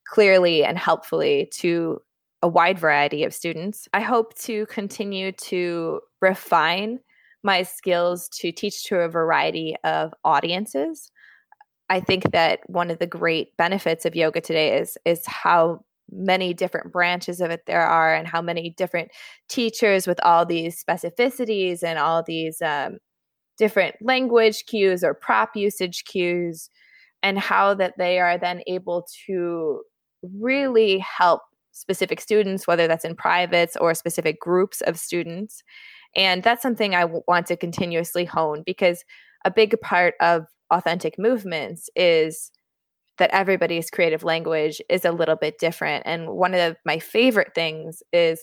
clearly 0.06 0.64
and 0.64 0.78
helpfully 0.78 1.48
to 1.54 2.00
a 2.42 2.48
wide 2.48 2.78
variety 2.78 3.24
of 3.24 3.34
students. 3.34 3.86
I 3.92 4.00
hope 4.00 4.34
to 4.40 4.66
continue 4.66 5.32
to 5.32 6.00
refine 6.20 7.00
my 7.42 7.62
skills 7.62 8.28
to 8.28 8.52
teach 8.52 8.84
to 8.84 9.00
a 9.00 9.08
variety 9.08 9.76
of 9.84 10.12
audiences. 10.24 11.10
I 11.88 12.00
think 12.00 12.32
that 12.32 12.60
one 12.66 12.90
of 12.90 12.98
the 12.98 13.06
great 13.06 13.56
benefits 13.56 14.04
of 14.04 14.14
yoga 14.14 14.40
today 14.40 14.78
is 14.78 14.96
is 15.04 15.26
how 15.26 15.80
many 16.12 16.52
different 16.52 16.92
branches 16.92 17.40
of 17.40 17.50
it 17.50 17.62
there 17.66 17.86
are 17.86 18.14
and 18.14 18.26
how 18.26 18.42
many 18.42 18.74
different 18.76 19.10
teachers 19.48 20.06
with 20.06 20.18
all 20.24 20.44
these 20.44 20.82
specificities 20.82 21.82
and 21.82 21.98
all 21.98 22.22
these 22.22 22.60
um, 22.62 22.98
different 23.60 23.94
language 24.00 24.64
cues 24.66 25.04
or 25.04 25.12
prop 25.12 25.54
usage 25.54 26.04
cues 26.04 26.70
and 27.22 27.38
how 27.38 27.74
that 27.74 27.92
they 27.98 28.18
are 28.18 28.38
then 28.38 28.62
able 28.66 29.06
to 29.26 29.82
really 30.22 30.98
help 30.98 31.42
specific 31.72 32.22
students 32.22 32.66
whether 32.66 32.88
that's 32.88 33.04
in 33.04 33.14
privates 33.14 33.76
or 33.76 33.94
specific 33.94 34.40
groups 34.40 34.80
of 34.80 34.98
students. 34.98 35.62
And 36.16 36.42
that's 36.42 36.62
something 36.62 36.94
I 36.94 37.02
w- 37.02 37.22
want 37.28 37.46
to 37.48 37.56
continuously 37.56 38.24
hone 38.24 38.62
because 38.64 39.04
a 39.44 39.50
big 39.50 39.78
part 39.82 40.14
of 40.20 40.46
authentic 40.70 41.18
movements 41.18 41.90
is 41.94 42.50
that 43.18 43.30
everybody's 43.30 43.90
creative 43.90 44.24
language 44.24 44.80
is 44.88 45.04
a 45.04 45.12
little 45.12 45.36
bit 45.36 45.58
different. 45.58 46.02
And 46.06 46.30
one 46.30 46.54
of 46.54 46.76
my 46.86 46.98
favorite 46.98 47.54
things 47.54 48.02
is 48.10 48.42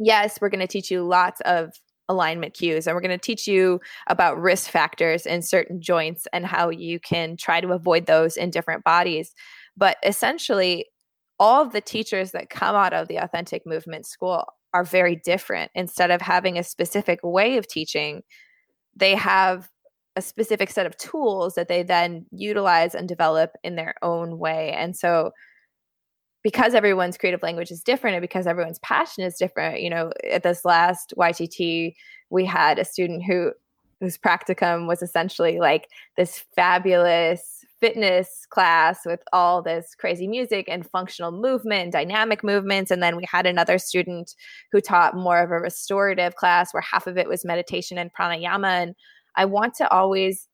yes 0.00 0.38
we're 0.40 0.48
going 0.48 0.66
to 0.66 0.66
teach 0.66 0.90
you 0.90 1.04
lots 1.04 1.40
of 1.42 1.70
alignment 2.08 2.54
cues 2.54 2.86
and 2.86 2.94
we're 2.94 3.00
going 3.00 3.10
to 3.10 3.18
teach 3.18 3.46
you 3.46 3.80
about 4.08 4.40
risk 4.40 4.70
factors 4.70 5.26
in 5.26 5.42
certain 5.42 5.80
joints 5.80 6.26
and 6.32 6.44
how 6.44 6.68
you 6.68 6.98
can 7.00 7.36
try 7.36 7.60
to 7.60 7.72
avoid 7.72 8.06
those 8.06 8.36
in 8.36 8.50
different 8.50 8.84
bodies. 8.84 9.32
But 9.76 9.96
essentially 10.04 10.86
all 11.38 11.62
of 11.62 11.72
the 11.72 11.80
teachers 11.80 12.32
that 12.32 12.50
come 12.50 12.76
out 12.76 12.92
of 12.92 13.08
the 13.08 13.16
authentic 13.16 13.62
movement 13.66 14.06
school 14.06 14.44
are 14.74 14.84
very 14.84 15.16
different. 15.16 15.70
Instead 15.74 16.10
of 16.10 16.20
having 16.20 16.58
a 16.58 16.64
specific 16.64 17.20
way 17.22 17.56
of 17.56 17.66
teaching 17.66 18.22
they 18.94 19.14
have 19.14 19.68
a 20.16 20.22
specific 20.22 20.70
set 20.70 20.86
of 20.86 20.96
tools 20.98 21.54
that 21.54 21.68
they 21.68 21.82
then 21.82 22.26
utilize 22.30 22.94
and 22.94 23.08
develop 23.08 23.52
in 23.64 23.76
their 23.76 23.94
own 24.02 24.38
way. 24.38 24.72
And 24.72 24.94
so 24.94 25.32
because 26.42 26.74
everyone's 26.74 27.16
creative 27.16 27.42
language 27.42 27.70
is 27.70 27.82
different 27.82 28.14
and 28.16 28.22
because 28.22 28.46
everyone's 28.46 28.78
passion 28.80 29.24
is 29.24 29.36
different 29.36 29.80
you 29.80 29.90
know 29.90 30.12
at 30.30 30.42
this 30.42 30.64
last 30.64 31.12
ytt 31.16 31.94
we 32.30 32.44
had 32.44 32.78
a 32.78 32.84
student 32.84 33.22
who 33.24 33.52
whose 34.00 34.18
practicum 34.18 34.88
was 34.88 35.02
essentially 35.02 35.60
like 35.60 35.88
this 36.16 36.44
fabulous 36.56 37.64
fitness 37.78 38.46
class 38.50 39.00
with 39.04 39.20
all 39.32 39.62
this 39.62 39.94
crazy 39.96 40.26
music 40.26 40.66
and 40.68 40.88
functional 40.88 41.32
movement 41.32 41.82
and 41.82 41.92
dynamic 41.92 42.44
movements 42.44 42.90
and 42.90 43.02
then 43.02 43.16
we 43.16 43.24
had 43.30 43.46
another 43.46 43.78
student 43.78 44.34
who 44.70 44.80
taught 44.80 45.16
more 45.16 45.40
of 45.40 45.50
a 45.50 45.58
restorative 45.58 46.34
class 46.36 46.72
where 46.72 46.80
half 46.80 47.06
of 47.06 47.16
it 47.16 47.28
was 47.28 47.44
meditation 47.44 47.98
and 47.98 48.12
pranayama 48.12 48.82
and 48.82 48.94
i 49.36 49.44
want 49.44 49.74
to 49.74 49.88
always 49.90 50.48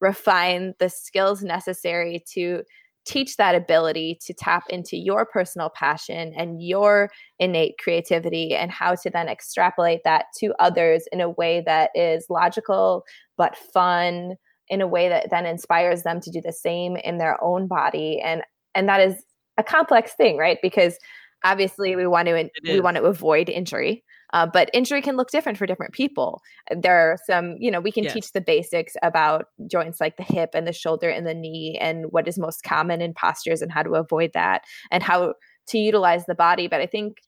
refine 0.00 0.74
the 0.78 0.88
skills 0.88 1.42
necessary 1.42 2.22
to 2.26 2.62
teach 3.04 3.36
that 3.36 3.54
ability 3.54 4.18
to 4.24 4.32
tap 4.32 4.64
into 4.68 4.96
your 4.96 5.26
personal 5.26 5.70
passion 5.70 6.32
and 6.36 6.62
your 6.62 7.10
innate 7.38 7.74
creativity 7.82 8.54
and 8.54 8.70
how 8.70 8.94
to 8.94 9.10
then 9.10 9.28
extrapolate 9.28 10.00
that 10.04 10.26
to 10.38 10.54
others 10.58 11.04
in 11.12 11.20
a 11.20 11.30
way 11.30 11.62
that 11.66 11.90
is 11.94 12.26
logical 12.30 13.02
but 13.36 13.56
fun 13.56 14.34
in 14.68 14.80
a 14.80 14.86
way 14.86 15.08
that 15.08 15.28
then 15.30 15.46
inspires 15.46 16.02
them 16.02 16.20
to 16.20 16.30
do 16.30 16.40
the 16.40 16.52
same 16.52 16.96
in 16.96 17.18
their 17.18 17.42
own 17.42 17.66
body. 17.66 18.20
And 18.20 18.42
and 18.74 18.88
that 18.88 19.00
is 19.00 19.22
a 19.58 19.62
complex 19.62 20.14
thing 20.14 20.36
right? 20.36 20.58
Because 20.62 20.96
obviously 21.44 21.96
we 21.96 22.06
want 22.06 22.28
to 22.28 22.48
we 22.64 22.80
want 22.80 22.96
to 22.96 23.04
avoid 23.04 23.48
injury 23.48 24.04
uh, 24.32 24.46
but 24.46 24.70
injury 24.72 25.02
can 25.02 25.16
look 25.16 25.30
different 25.30 25.58
for 25.58 25.66
different 25.66 25.92
people. 25.92 26.40
There 26.70 26.96
are 26.96 27.18
some, 27.26 27.56
you 27.58 27.70
know, 27.70 27.80
we 27.80 27.92
can 27.92 28.04
yes. 28.04 28.12
teach 28.14 28.32
the 28.32 28.40
basics 28.40 28.94
about 29.02 29.46
joints 29.70 30.00
like 30.00 30.16
the 30.16 30.22
hip 30.22 30.50
and 30.54 30.66
the 30.66 30.72
shoulder 30.72 31.08
and 31.08 31.26
the 31.26 31.34
knee 31.34 31.78
and 31.80 32.06
what 32.10 32.26
is 32.26 32.38
most 32.38 32.62
common 32.62 33.00
in 33.00 33.14
postures 33.14 33.62
and 33.62 33.70
how 33.70 33.82
to 33.82 33.94
avoid 33.94 34.32
that 34.34 34.62
and 34.90 35.02
how 35.02 35.34
to 35.68 35.78
utilize 35.78 36.24
the 36.26 36.34
body. 36.34 36.66
But 36.66 36.80
I 36.80 36.86
think 36.86 37.18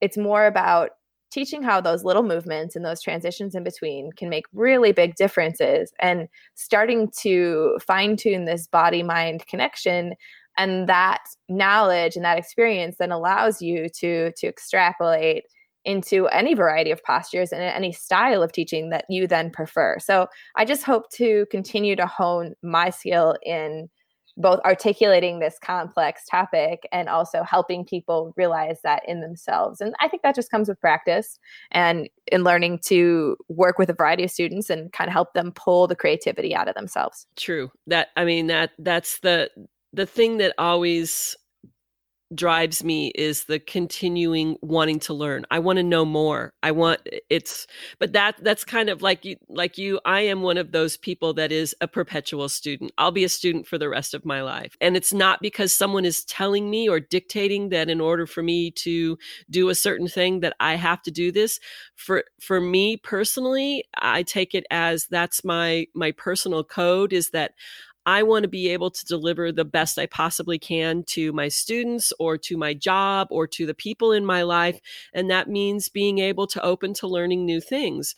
it's 0.00 0.18
more 0.18 0.46
about 0.46 0.90
teaching 1.30 1.62
how 1.62 1.80
those 1.80 2.04
little 2.04 2.22
movements 2.22 2.76
and 2.76 2.84
those 2.84 3.00
transitions 3.00 3.54
in 3.54 3.64
between 3.64 4.10
can 4.12 4.28
make 4.28 4.44
really 4.52 4.92
big 4.92 5.14
differences 5.14 5.92
and 5.98 6.28
starting 6.54 7.10
to 7.20 7.78
fine 7.80 8.16
tune 8.16 8.44
this 8.44 8.66
body 8.66 9.02
mind 9.02 9.46
connection 9.46 10.12
and 10.58 10.88
that 10.88 11.24
knowledge 11.48 12.16
and 12.16 12.24
that 12.24 12.36
experience 12.36 12.96
then 12.98 13.10
allows 13.10 13.62
you 13.62 13.88
to 13.88 14.30
to 14.32 14.46
extrapolate 14.46 15.44
into 15.84 16.26
any 16.28 16.54
variety 16.54 16.90
of 16.90 17.02
postures 17.04 17.52
and 17.52 17.62
any 17.62 17.92
style 17.92 18.42
of 18.42 18.52
teaching 18.52 18.90
that 18.90 19.04
you 19.08 19.26
then 19.26 19.50
prefer. 19.50 19.98
So 19.98 20.28
I 20.56 20.64
just 20.64 20.84
hope 20.84 21.10
to 21.14 21.46
continue 21.50 21.96
to 21.96 22.06
hone 22.06 22.54
my 22.62 22.90
skill 22.90 23.36
in 23.44 23.88
both 24.36 24.60
articulating 24.64 25.38
this 25.38 25.58
complex 25.58 26.24
topic 26.30 26.88
and 26.90 27.08
also 27.08 27.42
helping 27.42 27.84
people 27.84 28.32
realize 28.36 28.80
that 28.82 29.02
in 29.06 29.20
themselves. 29.20 29.80
And 29.80 29.94
I 30.00 30.08
think 30.08 30.22
that 30.22 30.34
just 30.34 30.50
comes 30.50 30.68
with 30.68 30.80
practice 30.80 31.38
and 31.70 32.08
in 32.30 32.42
learning 32.42 32.80
to 32.86 33.36
work 33.48 33.78
with 33.78 33.90
a 33.90 33.94
variety 33.94 34.24
of 34.24 34.30
students 34.30 34.70
and 34.70 34.92
kind 34.92 35.08
of 35.08 35.12
help 35.12 35.34
them 35.34 35.52
pull 35.52 35.86
the 35.86 35.96
creativity 35.96 36.54
out 36.54 36.68
of 36.68 36.74
themselves. 36.74 37.26
True. 37.36 37.70
That 37.86 38.08
I 38.16 38.24
mean 38.24 38.46
that 38.46 38.70
that's 38.78 39.18
the 39.20 39.50
the 39.92 40.06
thing 40.06 40.38
that 40.38 40.54
always 40.56 41.36
drives 42.34 42.82
me 42.82 43.08
is 43.14 43.44
the 43.44 43.58
continuing 43.58 44.56
wanting 44.62 44.98
to 45.00 45.14
learn. 45.14 45.44
I 45.50 45.58
want 45.58 45.78
to 45.78 45.82
know 45.82 46.04
more. 46.04 46.52
I 46.62 46.70
want 46.70 47.00
it's 47.30 47.66
but 47.98 48.12
that 48.12 48.36
that's 48.42 48.64
kind 48.64 48.88
of 48.88 49.02
like 49.02 49.24
you 49.24 49.36
like 49.48 49.78
you 49.78 50.00
I 50.04 50.20
am 50.22 50.42
one 50.42 50.58
of 50.58 50.72
those 50.72 50.96
people 50.96 51.34
that 51.34 51.52
is 51.52 51.74
a 51.80 51.88
perpetual 51.88 52.48
student. 52.48 52.92
I'll 52.98 53.10
be 53.10 53.24
a 53.24 53.28
student 53.28 53.66
for 53.66 53.78
the 53.78 53.88
rest 53.88 54.14
of 54.14 54.24
my 54.24 54.42
life. 54.42 54.76
And 54.80 54.96
it's 54.96 55.12
not 55.12 55.40
because 55.40 55.74
someone 55.74 56.04
is 56.04 56.24
telling 56.24 56.70
me 56.70 56.88
or 56.88 57.00
dictating 57.00 57.70
that 57.70 57.90
in 57.90 58.00
order 58.00 58.26
for 58.26 58.42
me 58.42 58.70
to 58.70 59.18
do 59.50 59.68
a 59.68 59.74
certain 59.74 60.08
thing 60.08 60.40
that 60.40 60.54
I 60.60 60.76
have 60.76 61.02
to 61.02 61.10
do 61.10 61.32
this. 61.32 61.60
For 61.94 62.24
for 62.40 62.60
me 62.60 62.96
personally, 62.96 63.84
I 63.96 64.22
take 64.22 64.54
it 64.54 64.64
as 64.70 65.06
that's 65.06 65.44
my 65.44 65.86
my 65.94 66.12
personal 66.12 66.64
code 66.64 67.12
is 67.12 67.30
that 67.30 67.52
I 68.06 68.22
want 68.22 68.42
to 68.42 68.48
be 68.48 68.68
able 68.68 68.90
to 68.90 69.04
deliver 69.04 69.52
the 69.52 69.64
best 69.64 69.98
I 69.98 70.06
possibly 70.06 70.58
can 70.58 71.04
to 71.08 71.32
my 71.32 71.48
students 71.48 72.12
or 72.18 72.36
to 72.38 72.56
my 72.56 72.74
job 72.74 73.28
or 73.30 73.46
to 73.48 73.66
the 73.66 73.74
people 73.74 74.12
in 74.12 74.26
my 74.26 74.42
life. 74.42 74.80
And 75.12 75.30
that 75.30 75.48
means 75.48 75.88
being 75.88 76.18
able 76.18 76.46
to 76.48 76.62
open 76.62 76.94
to 76.94 77.06
learning 77.06 77.44
new 77.44 77.60
things. 77.60 78.14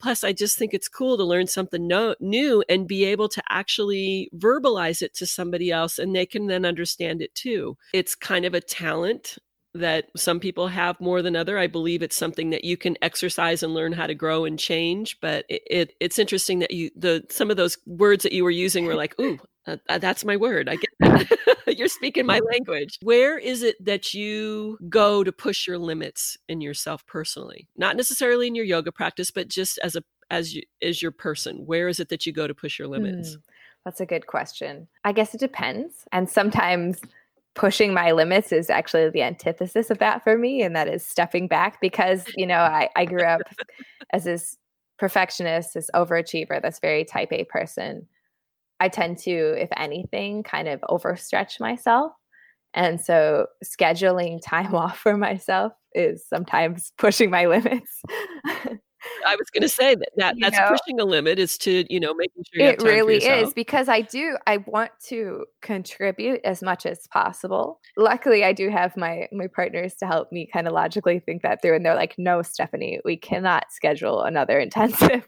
Plus, 0.00 0.22
I 0.22 0.32
just 0.32 0.56
think 0.56 0.74
it's 0.74 0.88
cool 0.88 1.16
to 1.16 1.24
learn 1.24 1.48
something 1.48 1.86
no, 1.86 2.14
new 2.20 2.62
and 2.68 2.86
be 2.86 3.04
able 3.04 3.28
to 3.30 3.42
actually 3.48 4.30
verbalize 4.34 5.02
it 5.02 5.14
to 5.14 5.26
somebody 5.26 5.72
else 5.72 5.98
and 5.98 6.14
they 6.14 6.26
can 6.26 6.46
then 6.46 6.64
understand 6.64 7.20
it 7.20 7.34
too. 7.34 7.76
It's 7.92 8.14
kind 8.14 8.44
of 8.44 8.54
a 8.54 8.60
talent 8.60 9.38
that 9.74 10.06
some 10.16 10.40
people 10.40 10.68
have 10.68 11.00
more 11.00 11.22
than 11.22 11.36
other. 11.36 11.58
I 11.58 11.66
believe 11.66 12.02
it's 12.02 12.16
something 12.16 12.50
that 12.50 12.64
you 12.64 12.76
can 12.76 12.96
exercise 13.02 13.62
and 13.62 13.74
learn 13.74 13.92
how 13.92 14.06
to 14.06 14.14
grow 14.14 14.44
and 14.44 14.58
change. 14.58 15.18
But 15.20 15.44
it, 15.48 15.62
it 15.70 15.92
it's 16.00 16.18
interesting 16.18 16.60
that 16.60 16.70
you 16.70 16.90
the 16.96 17.24
some 17.28 17.50
of 17.50 17.56
those 17.56 17.78
words 17.86 18.22
that 18.22 18.32
you 18.32 18.44
were 18.44 18.50
using 18.50 18.86
were 18.86 18.94
like, 18.94 19.18
ooh, 19.20 19.38
uh, 19.66 19.76
uh 19.88 19.98
that's 19.98 20.24
my 20.24 20.36
word. 20.36 20.68
I 20.68 20.76
get 20.76 20.90
that. 21.00 21.56
You're 21.78 21.88
speaking 21.88 22.26
my 22.26 22.40
language. 22.50 22.98
Where 23.02 23.38
is 23.38 23.62
it 23.62 23.82
that 23.84 24.14
you 24.14 24.78
go 24.88 25.22
to 25.22 25.32
push 25.32 25.66
your 25.66 25.78
limits 25.78 26.36
in 26.48 26.60
yourself 26.60 27.06
personally? 27.06 27.68
Not 27.76 27.96
necessarily 27.96 28.46
in 28.46 28.54
your 28.54 28.64
yoga 28.64 28.90
practice, 28.90 29.30
but 29.30 29.48
just 29.48 29.78
as 29.82 29.96
a 29.96 30.02
as 30.30 30.54
you 30.54 30.62
as 30.82 31.02
your 31.02 31.12
person. 31.12 31.66
Where 31.66 31.88
is 31.88 32.00
it 32.00 32.08
that 32.08 32.26
you 32.26 32.32
go 32.32 32.46
to 32.46 32.54
push 32.54 32.78
your 32.78 32.88
limits? 32.88 33.36
Mm, 33.36 33.42
that's 33.84 34.00
a 34.00 34.06
good 34.06 34.26
question. 34.26 34.88
I 35.04 35.12
guess 35.12 35.34
it 35.34 35.40
depends. 35.40 36.04
And 36.10 36.28
sometimes 36.28 37.00
pushing 37.58 37.92
my 37.92 38.12
limits 38.12 38.52
is 38.52 38.70
actually 38.70 39.10
the 39.10 39.22
antithesis 39.22 39.90
of 39.90 39.98
that 39.98 40.24
for 40.24 40.38
me 40.38 40.62
and 40.62 40.74
that 40.74 40.88
is 40.88 41.04
stepping 41.04 41.48
back 41.48 41.80
because 41.80 42.24
you 42.36 42.46
know 42.46 42.58
i, 42.58 42.88
I 42.96 43.04
grew 43.04 43.24
up 43.24 43.42
as 44.12 44.24
this 44.24 44.56
perfectionist 44.98 45.74
this 45.74 45.90
overachiever 45.94 46.60
this 46.60 46.80
very 46.80 47.04
type 47.04 47.32
a 47.32 47.44
person. 47.44 48.06
I 48.80 48.88
tend 48.88 49.18
to 49.18 49.30
if 49.30 49.68
anything 49.76 50.42
kind 50.42 50.68
of 50.68 50.80
overstretch 50.82 51.60
myself. 51.60 52.12
And 52.74 53.00
so 53.00 53.46
scheduling 53.64 54.40
time 54.44 54.74
off 54.74 54.98
for 54.98 55.16
myself 55.16 55.72
is 55.94 56.24
sometimes 56.28 56.92
pushing 56.98 57.30
my 57.30 57.46
limits 57.46 58.02
I 59.26 59.36
was 59.36 59.48
going 59.50 59.62
to 59.62 59.68
say 59.68 59.94
that, 59.94 60.08
that 60.16 60.36
that's 60.40 60.56
know? 60.56 60.68
pushing 60.68 61.00
a 61.00 61.04
limit 61.04 61.38
is 61.38 61.58
to, 61.58 61.84
you 61.92 62.00
know, 62.00 62.14
making 62.14 62.44
sure 62.52 62.66
it 62.66 62.82
really 62.82 63.16
is 63.16 63.52
because 63.52 63.88
I 63.88 64.00
do, 64.00 64.36
I 64.46 64.58
want 64.58 64.90
to 65.08 65.44
contribute 65.62 66.40
as 66.44 66.62
much 66.62 66.86
as 66.86 67.06
possible. 67.08 67.80
Luckily, 67.96 68.44
I 68.44 68.52
do 68.52 68.68
have 68.70 68.96
my, 68.96 69.28
my 69.32 69.46
partners 69.46 69.94
to 69.96 70.06
help 70.06 70.32
me 70.32 70.48
kind 70.52 70.66
of 70.66 70.72
logically 70.72 71.20
think 71.20 71.42
that 71.42 71.62
through. 71.62 71.76
And 71.76 71.84
they're 71.84 71.94
like, 71.94 72.14
no, 72.18 72.42
Stephanie, 72.42 73.00
we 73.04 73.16
cannot 73.16 73.64
schedule 73.70 74.22
another 74.22 74.58
intensive. 74.68 75.26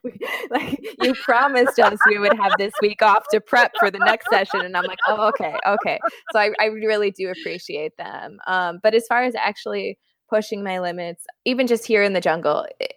like 0.51 0.81
you 1.01 1.15
promised 1.15 1.79
us 1.79 1.99
we 2.07 2.19
would 2.19 2.37
have 2.39 2.53
this 2.59 2.73
week 2.83 3.03
off 3.03 3.25
to 3.31 3.41
prep 3.41 3.73
for 3.79 3.91
the 3.91 3.99
next 3.99 4.27
session. 4.31 4.61
And 4.61 4.77
I'm 4.77 4.85
like, 4.85 4.99
oh, 5.07 5.29
okay. 5.29 5.57
Okay. 5.67 5.99
So 6.33 6.39
I, 6.39 6.51
I 6.61 6.67
really 6.67 7.11
do 7.11 7.31
appreciate 7.31 7.97
them. 7.97 8.39
Um, 8.47 8.81
but 8.83 8.95
as 8.95 9.07
far 9.07 9.23
as 9.23 9.35
actually 9.35 9.99
pushing 10.29 10.63
my 10.63 10.79
limits, 10.79 11.25
even 11.45 11.67
just 11.67 11.87
here 11.87 12.03
in 12.03 12.13
the 12.13 12.21
jungle, 12.21 12.67
it, 12.79 12.95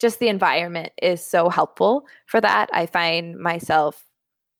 just 0.00 0.18
the 0.18 0.28
environment 0.28 0.92
is 1.02 1.24
so 1.24 1.48
helpful 1.48 2.06
for 2.26 2.40
that. 2.40 2.70
I 2.72 2.86
find 2.86 3.38
myself 3.38 4.04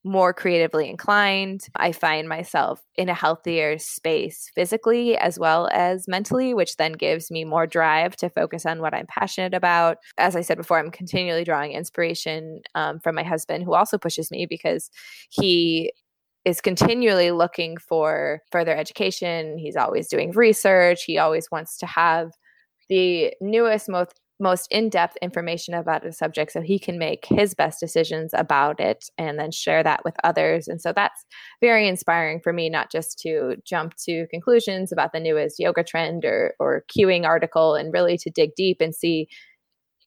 more 0.02 0.32
creatively 0.32 0.88
inclined. 0.88 1.66
I 1.76 1.92
find 1.92 2.28
myself 2.28 2.80
in 2.96 3.08
a 3.10 3.14
healthier 3.14 3.78
space 3.78 4.50
physically 4.54 5.16
as 5.16 5.38
well 5.38 5.68
as 5.72 6.08
mentally, 6.08 6.54
which 6.54 6.76
then 6.76 6.92
gives 6.92 7.30
me 7.30 7.44
more 7.44 7.66
drive 7.66 8.16
to 8.16 8.30
focus 8.30 8.64
on 8.64 8.80
what 8.80 8.94
I'm 8.94 9.06
passionate 9.06 9.52
about. 9.52 9.98
As 10.16 10.36
I 10.36 10.40
said 10.40 10.56
before, 10.56 10.78
I'm 10.78 10.90
continually 10.90 11.44
drawing 11.44 11.72
inspiration 11.72 12.62
um, 12.74 12.98
from 13.00 13.14
my 13.14 13.22
husband, 13.22 13.64
who 13.64 13.74
also 13.74 13.98
pushes 13.98 14.30
me 14.30 14.46
because 14.46 14.90
he 15.28 15.92
is 16.46 16.62
continually 16.62 17.30
looking 17.30 17.76
for 17.76 18.40
further 18.50 18.74
education. 18.74 19.58
He's 19.58 19.76
always 19.76 20.08
doing 20.08 20.30
research. 20.30 21.04
He 21.04 21.18
always 21.18 21.50
wants 21.52 21.76
to 21.78 21.86
have 21.86 22.30
the 22.88 23.34
newest, 23.40 23.88
most 23.88 24.19
most 24.40 24.66
in-depth 24.70 25.16
information 25.20 25.74
about 25.74 26.06
a 26.06 26.12
subject 26.12 26.52
so 26.52 26.60
he 26.60 26.78
can 26.78 26.98
make 26.98 27.26
his 27.26 27.54
best 27.54 27.78
decisions 27.78 28.32
about 28.34 28.80
it 28.80 29.04
and 29.18 29.38
then 29.38 29.50
share 29.50 29.82
that 29.82 30.02
with 30.04 30.14
others. 30.24 30.66
And 30.66 30.80
so 30.80 30.92
that's 30.92 31.24
very 31.60 31.86
inspiring 31.86 32.40
for 32.40 32.52
me 32.52 32.70
not 32.70 32.90
just 32.90 33.18
to 33.20 33.56
jump 33.64 33.94
to 34.06 34.26
conclusions 34.28 34.90
about 34.90 35.12
the 35.12 35.20
newest 35.20 35.58
yoga 35.58 35.84
trend 35.84 36.24
or 36.24 36.54
or 36.58 36.84
cueing 36.90 37.24
article 37.24 37.74
and 37.74 37.92
really 37.92 38.16
to 38.18 38.30
dig 38.30 38.54
deep 38.56 38.80
and 38.80 38.94
see 38.94 39.28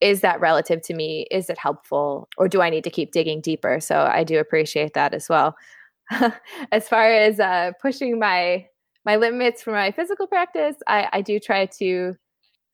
is 0.01 0.19
that 0.19 0.41
relative 0.41 0.81
to 0.81 0.93
me? 0.93 1.27
Is 1.31 1.49
it 1.49 1.57
helpful? 1.57 2.27
Or 2.37 2.49
do 2.49 2.61
i 2.61 2.69
need 2.69 2.83
to 2.83 2.89
keep 2.89 3.11
digging 3.11 3.41
deeper? 3.41 3.79
So 3.79 4.09
i 4.11 4.23
do 4.23 4.39
appreciate 4.39 4.93
that 4.95 5.13
as 5.13 5.29
well. 5.29 5.55
As 6.71 6.89
far 6.89 7.09
as 7.09 7.39
uh, 7.39 7.71
pushing 7.81 8.19
my 8.19 8.67
my 9.05 9.15
limits 9.17 9.61
for 9.61 9.71
my 9.71 9.91
physical 9.91 10.27
practice 10.27 10.75
I, 10.87 11.07
I 11.13 11.21
do 11.21 11.39
try 11.39 11.65
to 11.79 12.15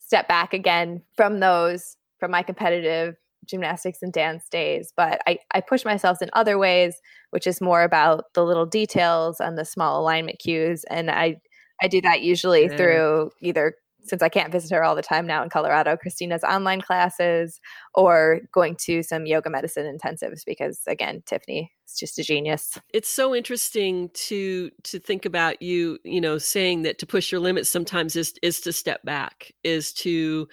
step 0.09 0.27
back 0.27 0.55
again 0.55 1.03
from 1.15 1.39
those 1.39 1.95
from 2.19 2.31
my 2.31 2.41
competitive 2.41 3.15
gymnastics 3.45 3.99
and 4.01 4.11
dance 4.11 4.49
days 4.49 4.91
but 4.97 5.21
I, 5.27 5.37
I 5.53 5.61
push 5.61 5.85
myself 5.85 6.19
in 6.19 6.31
other 6.33 6.57
ways 6.57 6.95
which 7.29 7.45
is 7.45 7.61
more 7.61 7.83
about 7.83 8.25
the 8.33 8.43
little 8.43 8.65
details 8.65 9.39
and 9.39 9.55
the 9.55 9.65
small 9.65 10.01
alignment 10.01 10.39
cues 10.39 10.83
and 10.89 11.11
i 11.11 11.35
i 11.79 11.87
do 11.87 12.01
that 12.01 12.23
usually 12.23 12.63
yeah. 12.63 12.75
through 12.75 13.29
either 13.39 13.75
since 14.03 14.21
I 14.21 14.29
can't 14.29 14.51
visit 14.51 14.73
her 14.73 14.83
all 14.83 14.95
the 14.95 15.01
time 15.01 15.27
now 15.27 15.43
in 15.43 15.49
Colorado, 15.49 15.95
Christina's 15.97 16.43
online 16.43 16.81
classes 16.81 17.59
or 17.93 18.41
going 18.51 18.75
to 18.81 19.03
some 19.03 19.25
yoga 19.25 19.49
medicine 19.49 19.85
intensives 19.85 20.43
because 20.45 20.81
again, 20.87 21.21
Tiffany 21.25 21.71
is 21.87 21.95
just 21.97 22.19
a 22.19 22.23
genius. 22.23 22.77
It's 22.93 23.09
so 23.09 23.35
interesting 23.35 24.09
to 24.13 24.71
to 24.83 24.99
think 24.99 25.25
about 25.25 25.61
you, 25.61 25.99
you 26.03 26.21
know, 26.21 26.37
saying 26.37 26.83
that 26.83 26.97
to 26.99 27.05
push 27.05 27.31
your 27.31 27.41
limits 27.41 27.69
sometimes 27.69 28.15
is 28.15 28.33
is 28.41 28.61
to 28.61 28.73
step 28.73 29.03
back, 29.03 29.51
is 29.63 29.93
to 29.93 30.47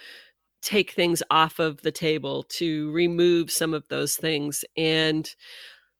take 0.63 0.91
things 0.91 1.23
off 1.31 1.59
of 1.59 1.81
the 1.83 1.93
table, 1.93 2.43
to 2.43 2.91
remove 2.93 3.51
some 3.51 3.73
of 3.73 3.87
those 3.89 4.17
things. 4.17 4.65
And 4.77 5.33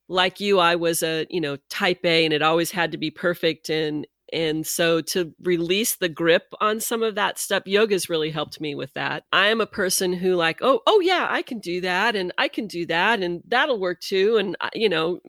like 0.09 0.41
you, 0.41 0.59
I 0.59 0.77
was 0.77 1.03
a, 1.03 1.27
you 1.31 1.41
know, 1.41 1.57
type 1.71 2.05
A 2.05 2.25
and 2.25 2.35
it 2.35 2.43
always 2.43 2.71
had 2.71 2.93
to 2.93 2.99
be 2.99 3.11
perfect. 3.11 3.71
And, 3.71 4.07
and 4.37 4.67
so 4.67 5.01
to 5.01 5.33
release 5.43 5.97
the 5.97 6.11
grip 6.11 6.53
on 6.61 6.79
some 6.79 7.03
of 7.03 7.15
that 7.15 7.39
stuff, 7.39 7.63
yoga's 7.65 8.11
really 8.11 8.31
helped 8.31 8.61
me 8.61 8.75
with 8.75 8.93
that. 8.93 9.25
I 9.33 9.47
am 9.47 9.63
a 9.63 9.67
person 9.67 10.13
who 10.13 10.35
like, 10.35 10.59
oh, 10.61 10.83
oh 10.87 11.01
yeah, 11.01 11.27
I 11.31 11.41
can 11.41 11.59
do 11.59 11.81
that 11.81 12.15
and 12.15 12.35
I 12.37 12.49
can 12.49 12.67
do 12.67 12.85
that 12.85 13.23
and 13.23 13.43
that'll 13.49 13.81
work 13.81 14.03
too. 14.03 14.37
And, 14.37 14.55
uh, 14.61 14.69
you 14.75 14.91
know, 14.91 15.21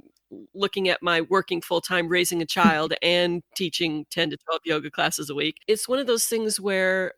looking 0.53 0.89
at 0.89 1.01
my 1.01 1.21
working 1.21 1.61
full 1.61 1.79
time 1.79 2.09
raising 2.09 2.41
a 2.41 2.45
child 2.57 2.95
and 3.01 3.41
teaching 3.55 4.05
10 4.11 4.31
to 4.31 4.37
12 4.45 4.61
yoga 4.65 4.91
classes 4.91 5.29
a 5.29 5.35
week. 5.35 5.55
It's 5.69 5.87
one 5.87 5.99
of 5.99 6.07
those 6.07 6.25
things 6.25 6.59
where 6.59 7.13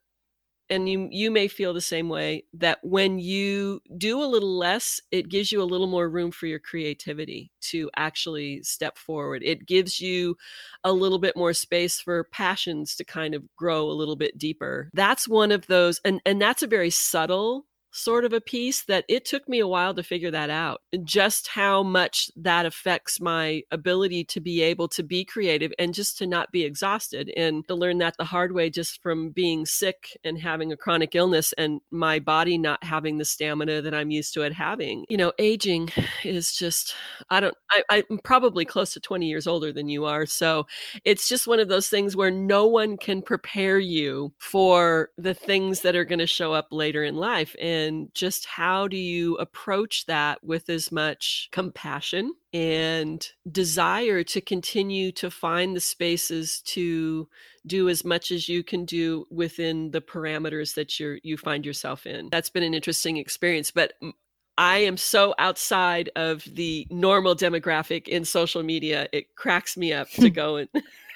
and 0.70 0.88
you 0.88 1.08
you 1.12 1.32
may 1.32 1.48
feel 1.48 1.74
the 1.74 1.82
same 1.82 2.10
way 2.10 2.44
that 2.54 2.80
when 2.84 3.20
you 3.20 3.82
do 3.98 4.22
a 4.22 4.26
little 4.26 4.58
less 4.58 5.02
it 5.12 5.30
gives 5.30 5.52
you 5.52 5.62
a 5.62 5.64
little 5.64 5.88
more 5.88 6.10
room 6.10 6.32
for 6.32 6.46
your 6.48 6.60
creativity 6.60 7.52
to 7.62 7.90
actually 7.96 8.64
step 8.64 8.98
forward. 8.98 9.42
It 9.44 9.66
gives 9.66 10.00
you 10.00 10.38
a 10.84 10.92
little 10.92 11.20
bit 11.20 11.36
more 11.36 11.54
space 11.54 12.00
for 12.00 12.24
passions 12.26 12.96
to 12.96 13.04
kind 13.04 13.36
of 13.36 13.44
grow 13.56 13.90
a 13.90 13.94
little 13.94 14.16
bit 14.16 14.38
deeper. 14.38 14.90
That's 14.94 15.28
one 15.28 15.52
of 15.52 15.68
those 15.68 16.00
and 16.06 16.22
and 16.26 16.42
that's 16.42 16.64
a 16.64 16.68
very 16.68 16.90
subtle 16.90 17.66
sort 17.92 18.24
of 18.24 18.34
a 18.34 18.42
piece 18.42 18.84
that 18.84 19.04
it 19.08 19.26
took 19.26 19.48
me 19.50 19.60
a 19.60 19.68
while 19.68 19.94
to 19.94 20.04
figure 20.04 20.30
that 20.30 20.50
out 20.50 20.82
just 21.04 21.48
how 21.48 21.82
much 21.82 22.30
that 22.36 22.66
affects 22.66 23.20
my 23.20 23.64
ability 23.72 24.24
to 24.24 24.40
be 24.40 24.62
able 24.62 24.88
to 24.88 25.02
be 25.02 25.26
creative 25.26 25.74
and 25.80 25.94
just 25.94 26.18
to 26.18 26.28
not 26.28 26.52
be 26.52 26.64
exhausted 26.64 27.32
and 27.36 27.68
to 27.68 27.74
learn 27.74 27.98
that 27.98 28.16
the 28.18 28.24
hard 28.24 28.52
way 28.52 28.70
just 28.70 29.02
from 29.02 29.30
being 29.32 29.66
sick 29.66 30.18
and 30.24 30.40
having 30.40 30.72
a 30.72 30.78
chronic 30.78 31.16
illness 31.16 31.54
and 31.58 31.82
my 31.90 32.20
body 32.20 32.58
not 32.58 32.84
having 32.84 33.18
the 33.18 33.26
stamina 33.26 33.82
that 33.82 33.94
I'm 33.94 34.12
used 34.12 34.34
to 34.36 34.44
it 34.44 34.54
having. 34.54 35.06
You 35.10 35.18
know 35.18 35.34
aging 35.40 35.90
is 36.24 36.54
just 36.54 36.94
I 37.30 37.40
don't 37.40 37.56
I, 37.72 38.04
I'm 38.10 38.20
probably 38.24 38.66
close 38.66 38.94
to 38.94 39.00
20 39.00 39.26
years 39.28 39.48
older 39.48 39.72
than 39.72 39.90
you 39.90 40.06
are 40.06 40.26
so 40.26 40.68
it's 41.06 41.28
just 41.28 41.48
one 41.48 41.60
of 41.60 41.70
those 41.70 41.90
things 41.90 42.16
where 42.16 42.32
no 42.32 42.68
one 42.68 42.98
can 42.98 43.22
prepare 43.22 43.80
you 43.80 44.32
for 44.38 45.10
the 45.18 45.34
things 45.34 45.82
that 45.82 45.96
are 45.96 46.06
going 46.06 46.20
to 46.20 46.28
show 46.28 46.54
up 46.54 46.68
later 46.72 47.04
in 47.04 47.16
life 47.16 47.56
and 47.60 47.79
and 47.80 48.14
just 48.14 48.46
how 48.46 48.88
do 48.88 48.98
you 48.98 49.36
approach 49.38 50.06
that 50.06 50.44
with 50.44 50.70
as 50.70 50.92
much 50.92 51.50
compassion 51.52 52.34
and 52.54 53.30
desire 53.52 54.24
to 54.24 54.42
continue 54.42 55.12
to 55.12 55.32
find 55.32 55.76
the 55.76 55.80
spaces 55.80 56.62
to 56.62 57.28
do 57.66 57.90
as 57.90 58.04
much 58.04 58.32
as 58.32 58.50
you 58.50 58.64
can 58.64 58.86
do 58.86 59.26
within 59.30 59.92
the 59.92 60.02
parameters 60.02 60.76
that 60.76 61.00
you're 61.00 61.20
you 61.24 61.38
find 61.38 61.66
yourself 61.66 62.06
in 62.06 62.30
that's 62.32 62.50
been 62.50 62.64
an 62.64 62.74
interesting 62.74 63.18
experience 63.18 63.72
but 63.72 63.94
I 64.58 64.80
am 64.80 64.98
so 64.98 65.34
outside 65.40 66.10
of 66.18 66.44
the 66.44 66.86
normal 66.90 67.34
demographic 67.34 68.10
in 68.10 68.26
social 68.26 68.62
media. 68.62 69.08
It 69.14 69.34
cracks 69.38 69.78
me 69.78 69.94
up 69.94 70.10
to 70.10 70.30
go 70.42 70.58
and 70.58 70.68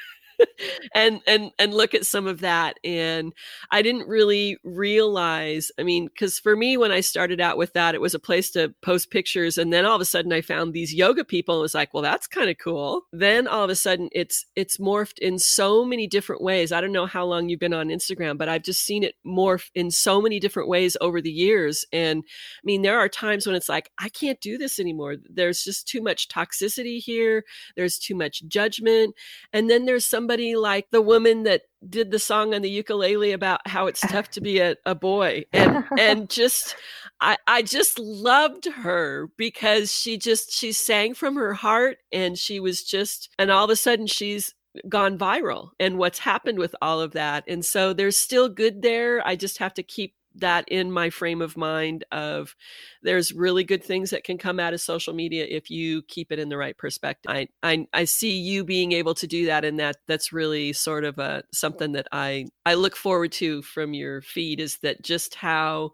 and 0.95 1.21
and 1.27 1.51
and 1.59 1.73
look 1.73 1.93
at 1.93 2.05
some 2.05 2.27
of 2.27 2.41
that 2.41 2.79
and 2.83 3.33
i 3.71 3.81
didn't 3.81 4.07
really 4.07 4.57
realize 4.63 5.71
i 5.79 5.83
mean 5.83 6.07
because 6.07 6.39
for 6.39 6.55
me 6.55 6.77
when 6.77 6.91
i 6.91 6.99
started 6.99 7.41
out 7.41 7.57
with 7.57 7.73
that 7.73 7.95
it 7.95 8.01
was 8.01 8.13
a 8.13 8.19
place 8.19 8.51
to 8.51 8.73
post 8.81 9.11
pictures 9.11 9.57
and 9.57 9.73
then 9.73 9.85
all 9.85 9.95
of 9.95 10.01
a 10.01 10.05
sudden 10.05 10.31
i 10.31 10.41
found 10.41 10.73
these 10.73 10.93
yoga 10.93 11.23
people 11.23 11.55
and 11.55 11.61
was 11.61 11.73
like 11.73 11.93
well 11.93 12.03
that's 12.03 12.27
kind 12.27 12.49
of 12.49 12.57
cool. 12.57 13.03
Then 13.11 13.47
all 13.47 13.63
of 13.63 13.69
a 13.69 13.75
sudden 13.75 14.09
it's 14.11 14.45
it's 14.55 14.77
morphed 14.77 15.19
in 15.19 15.39
so 15.39 15.85
many 15.85 16.07
different 16.07 16.41
ways. 16.41 16.71
I 16.71 16.81
don't 16.81 16.91
know 16.91 17.05
how 17.05 17.25
long 17.25 17.49
you've 17.49 17.59
been 17.59 17.73
on 17.73 17.87
instagram 17.87 18.37
but 18.37 18.49
i've 18.49 18.63
just 18.63 18.83
seen 18.83 19.03
it 19.03 19.15
morph 19.25 19.69
in 19.75 19.91
so 19.91 20.21
many 20.21 20.39
different 20.39 20.69
ways 20.69 20.95
over 21.01 21.21
the 21.21 21.31
years 21.31 21.85
and 21.91 22.23
i 22.27 22.63
mean 22.63 22.81
there 22.81 22.97
are 22.97 23.09
times 23.09 23.45
when 23.45 23.55
it's 23.55 23.69
like 23.69 23.91
i 23.99 24.09
can't 24.09 24.39
do 24.41 24.57
this 24.57 24.79
anymore. 24.79 25.15
There's 25.27 25.63
just 25.63 25.87
too 25.87 26.01
much 26.01 26.27
toxicity 26.27 26.99
here. 26.99 27.43
There's 27.75 27.97
too 27.97 28.15
much 28.15 28.43
judgment. 28.47 29.15
And 29.51 29.69
then 29.69 29.85
there's 29.85 30.05
somebody 30.05 30.32
somebody 30.33 30.55
like 30.55 30.89
the 30.91 31.01
woman 31.01 31.43
that 31.43 31.61
did 31.87 32.09
the 32.09 32.19
song 32.19 32.55
on 32.55 32.61
the 32.61 32.69
ukulele 32.69 33.33
about 33.33 33.59
how 33.67 33.85
it's 33.85 34.01
tough 34.01 34.29
to 34.31 34.41
be 34.41 34.59
a, 34.59 34.75
a 34.85 34.95
boy. 34.95 35.43
And 35.53 35.83
and 35.99 36.29
just 36.29 36.75
I, 37.21 37.37
I 37.47 37.61
just 37.61 37.99
loved 37.99 38.65
her 38.65 39.29
because 39.37 39.91
she 39.93 40.17
just 40.17 40.51
she 40.51 40.71
sang 40.71 41.13
from 41.13 41.35
her 41.35 41.53
heart 41.53 41.97
and 42.11 42.37
she 42.37 42.59
was 42.59 42.83
just 42.83 43.29
and 43.37 43.51
all 43.51 43.63
of 43.63 43.69
a 43.69 43.75
sudden 43.75 44.07
she's 44.07 44.55
gone 44.89 45.19
viral 45.19 45.69
and 45.79 45.99
what's 45.99 46.19
happened 46.19 46.57
with 46.57 46.75
all 46.81 46.99
of 46.99 47.11
that. 47.11 47.43
And 47.47 47.63
so 47.63 47.93
there's 47.93 48.17
still 48.17 48.49
good 48.49 48.81
there. 48.81 49.25
I 49.25 49.35
just 49.35 49.59
have 49.59 49.75
to 49.75 49.83
keep 49.83 50.15
that 50.35 50.65
in 50.67 50.91
my 50.91 51.09
frame 51.09 51.41
of 51.41 51.57
mind 51.57 52.03
of 52.11 52.55
there's 53.01 53.33
really 53.33 53.63
good 53.63 53.83
things 53.83 54.09
that 54.09 54.23
can 54.23 54.37
come 54.37 54.59
out 54.59 54.73
of 54.73 54.81
social 54.81 55.13
media 55.13 55.45
if 55.47 55.69
you 55.69 56.01
keep 56.03 56.31
it 56.31 56.39
in 56.39 56.49
the 56.49 56.57
right 56.57 56.77
perspective. 56.77 57.31
I 57.31 57.47
I, 57.61 57.87
I 57.93 58.05
see 58.05 58.37
you 58.37 58.63
being 58.63 58.91
able 58.91 59.13
to 59.15 59.27
do 59.27 59.45
that 59.47 59.65
and 59.65 59.79
that 59.79 59.97
that's 60.07 60.33
really 60.33 60.73
sort 60.73 61.03
of 61.03 61.19
a 61.19 61.43
something 61.51 61.93
that 61.93 62.07
I 62.11 62.47
I 62.65 62.75
look 62.75 62.95
forward 62.95 63.31
to 63.33 63.61
from 63.61 63.93
your 63.93 64.21
feed 64.21 64.59
is 64.59 64.77
that 64.79 65.01
just 65.01 65.35
how 65.35 65.93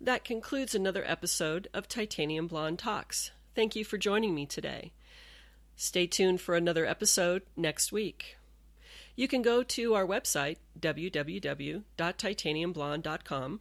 That 0.00 0.24
concludes 0.24 0.74
another 0.74 1.04
episode 1.06 1.68
of 1.72 1.88
Titanium 1.88 2.46
Blonde 2.46 2.78
Talks. 2.78 3.30
Thank 3.54 3.76
you 3.76 3.84
for 3.84 3.96
joining 3.96 4.34
me 4.34 4.46
today. 4.46 4.92
Stay 5.76 6.06
tuned 6.06 6.40
for 6.40 6.54
another 6.54 6.86
episode 6.86 7.42
next 7.56 7.92
week. 7.92 8.36
You 9.16 9.28
can 9.28 9.42
go 9.42 9.62
to 9.62 9.94
our 9.94 10.04
website, 10.04 10.56
www.titaniumblonde.com, 10.78 13.60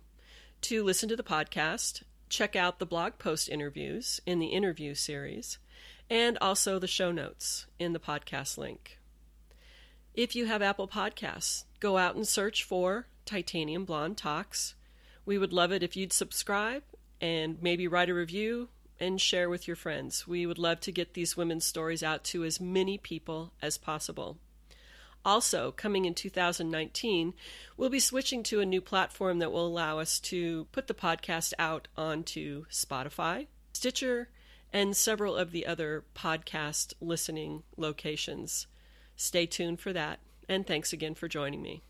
to 0.62 0.84
listen 0.84 1.10
to 1.10 1.16
the 1.16 1.24
podcast, 1.24 2.04
check 2.34 2.56
out 2.56 2.80
the 2.80 2.86
blog 2.86 3.20
post 3.20 3.48
interviews 3.48 4.20
in 4.26 4.40
the 4.40 4.48
interview 4.48 4.96
series, 4.96 5.60
and 6.10 6.36
also 6.42 6.80
the 6.80 6.88
show 6.88 7.12
notes 7.12 7.68
in 7.78 7.94
the 7.94 8.00
podcast 8.00 8.58
link. 8.58 8.98
If 10.16 10.36
you 10.36 10.48
have 10.48 10.64
Apple 10.64 10.88
Podcasts, 10.88 11.66
go 11.80 11.98
out 11.98 12.16
and 12.16 12.28
search 12.28 12.64
for 12.64 13.06
Titanium 13.26 13.86
Blonde 13.86 14.18
Talks. 14.18 14.74
We 15.28 15.38
would 15.38 15.54
love 15.54 15.72
it 15.72 15.84
if 15.84 15.96
you'd 15.96 16.12
subscribe 16.12 16.82
and 17.22 17.62
maybe 17.62 17.88
write 17.88 18.10
a 18.10 18.16
review 18.16 18.70
and 19.00 19.22
share 19.22 19.48
with 19.48 19.68
your 19.68 19.76
friends. 19.76 20.28
We 20.28 20.48
would 20.48 20.58
love 20.58 20.80
to 20.82 20.92
get 20.92 21.14
these 21.14 21.38
women's 21.38 21.66
stories 21.66 22.02
out 22.02 22.24
to 22.26 22.44
as 22.44 22.60
many 22.60 22.98
people 22.98 23.54
as 23.62 23.78
possible. 23.78 24.40
Also, 25.26 25.72
coming 25.72 26.06
in 26.06 26.14
2019, 26.14 27.34
we'll 27.78 27.90
be 27.90 28.00
switching 28.00 28.44
to 28.44 28.60
a 28.60 28.66
new 28.66 28.82
platform 28.82 29.40
that 29.40 29.52
will 29.52 29.66
allow 29.66 30.00
us 30.00 30.20
to 30.20 30.66
put 30.72 30.88
the 30.88 30.94
podcast 30.94 31.54
out 31.58 31.88
onto 31.96 32.66
Spotify, 32.66 33.48
Stitcher, 33.72 34.30
and 34.74 34.98
several 34.98 35.36
of 35.36 35.52
the 35.52 35.66
other 35.66 36.04
podcast 36.16 36.94
listening 37.00 37.64
locations. 37.78 38.68
Stay 39.16 39.46
tuned 39.46 39.80
for 39.80 39.94
that, 39.94 40.20
and 40.50 40.68
thanks 40.68 40.92
again 40.92 41.16
for 41.16 41.28
joining 41.28 41.62
me. 41.62 41.84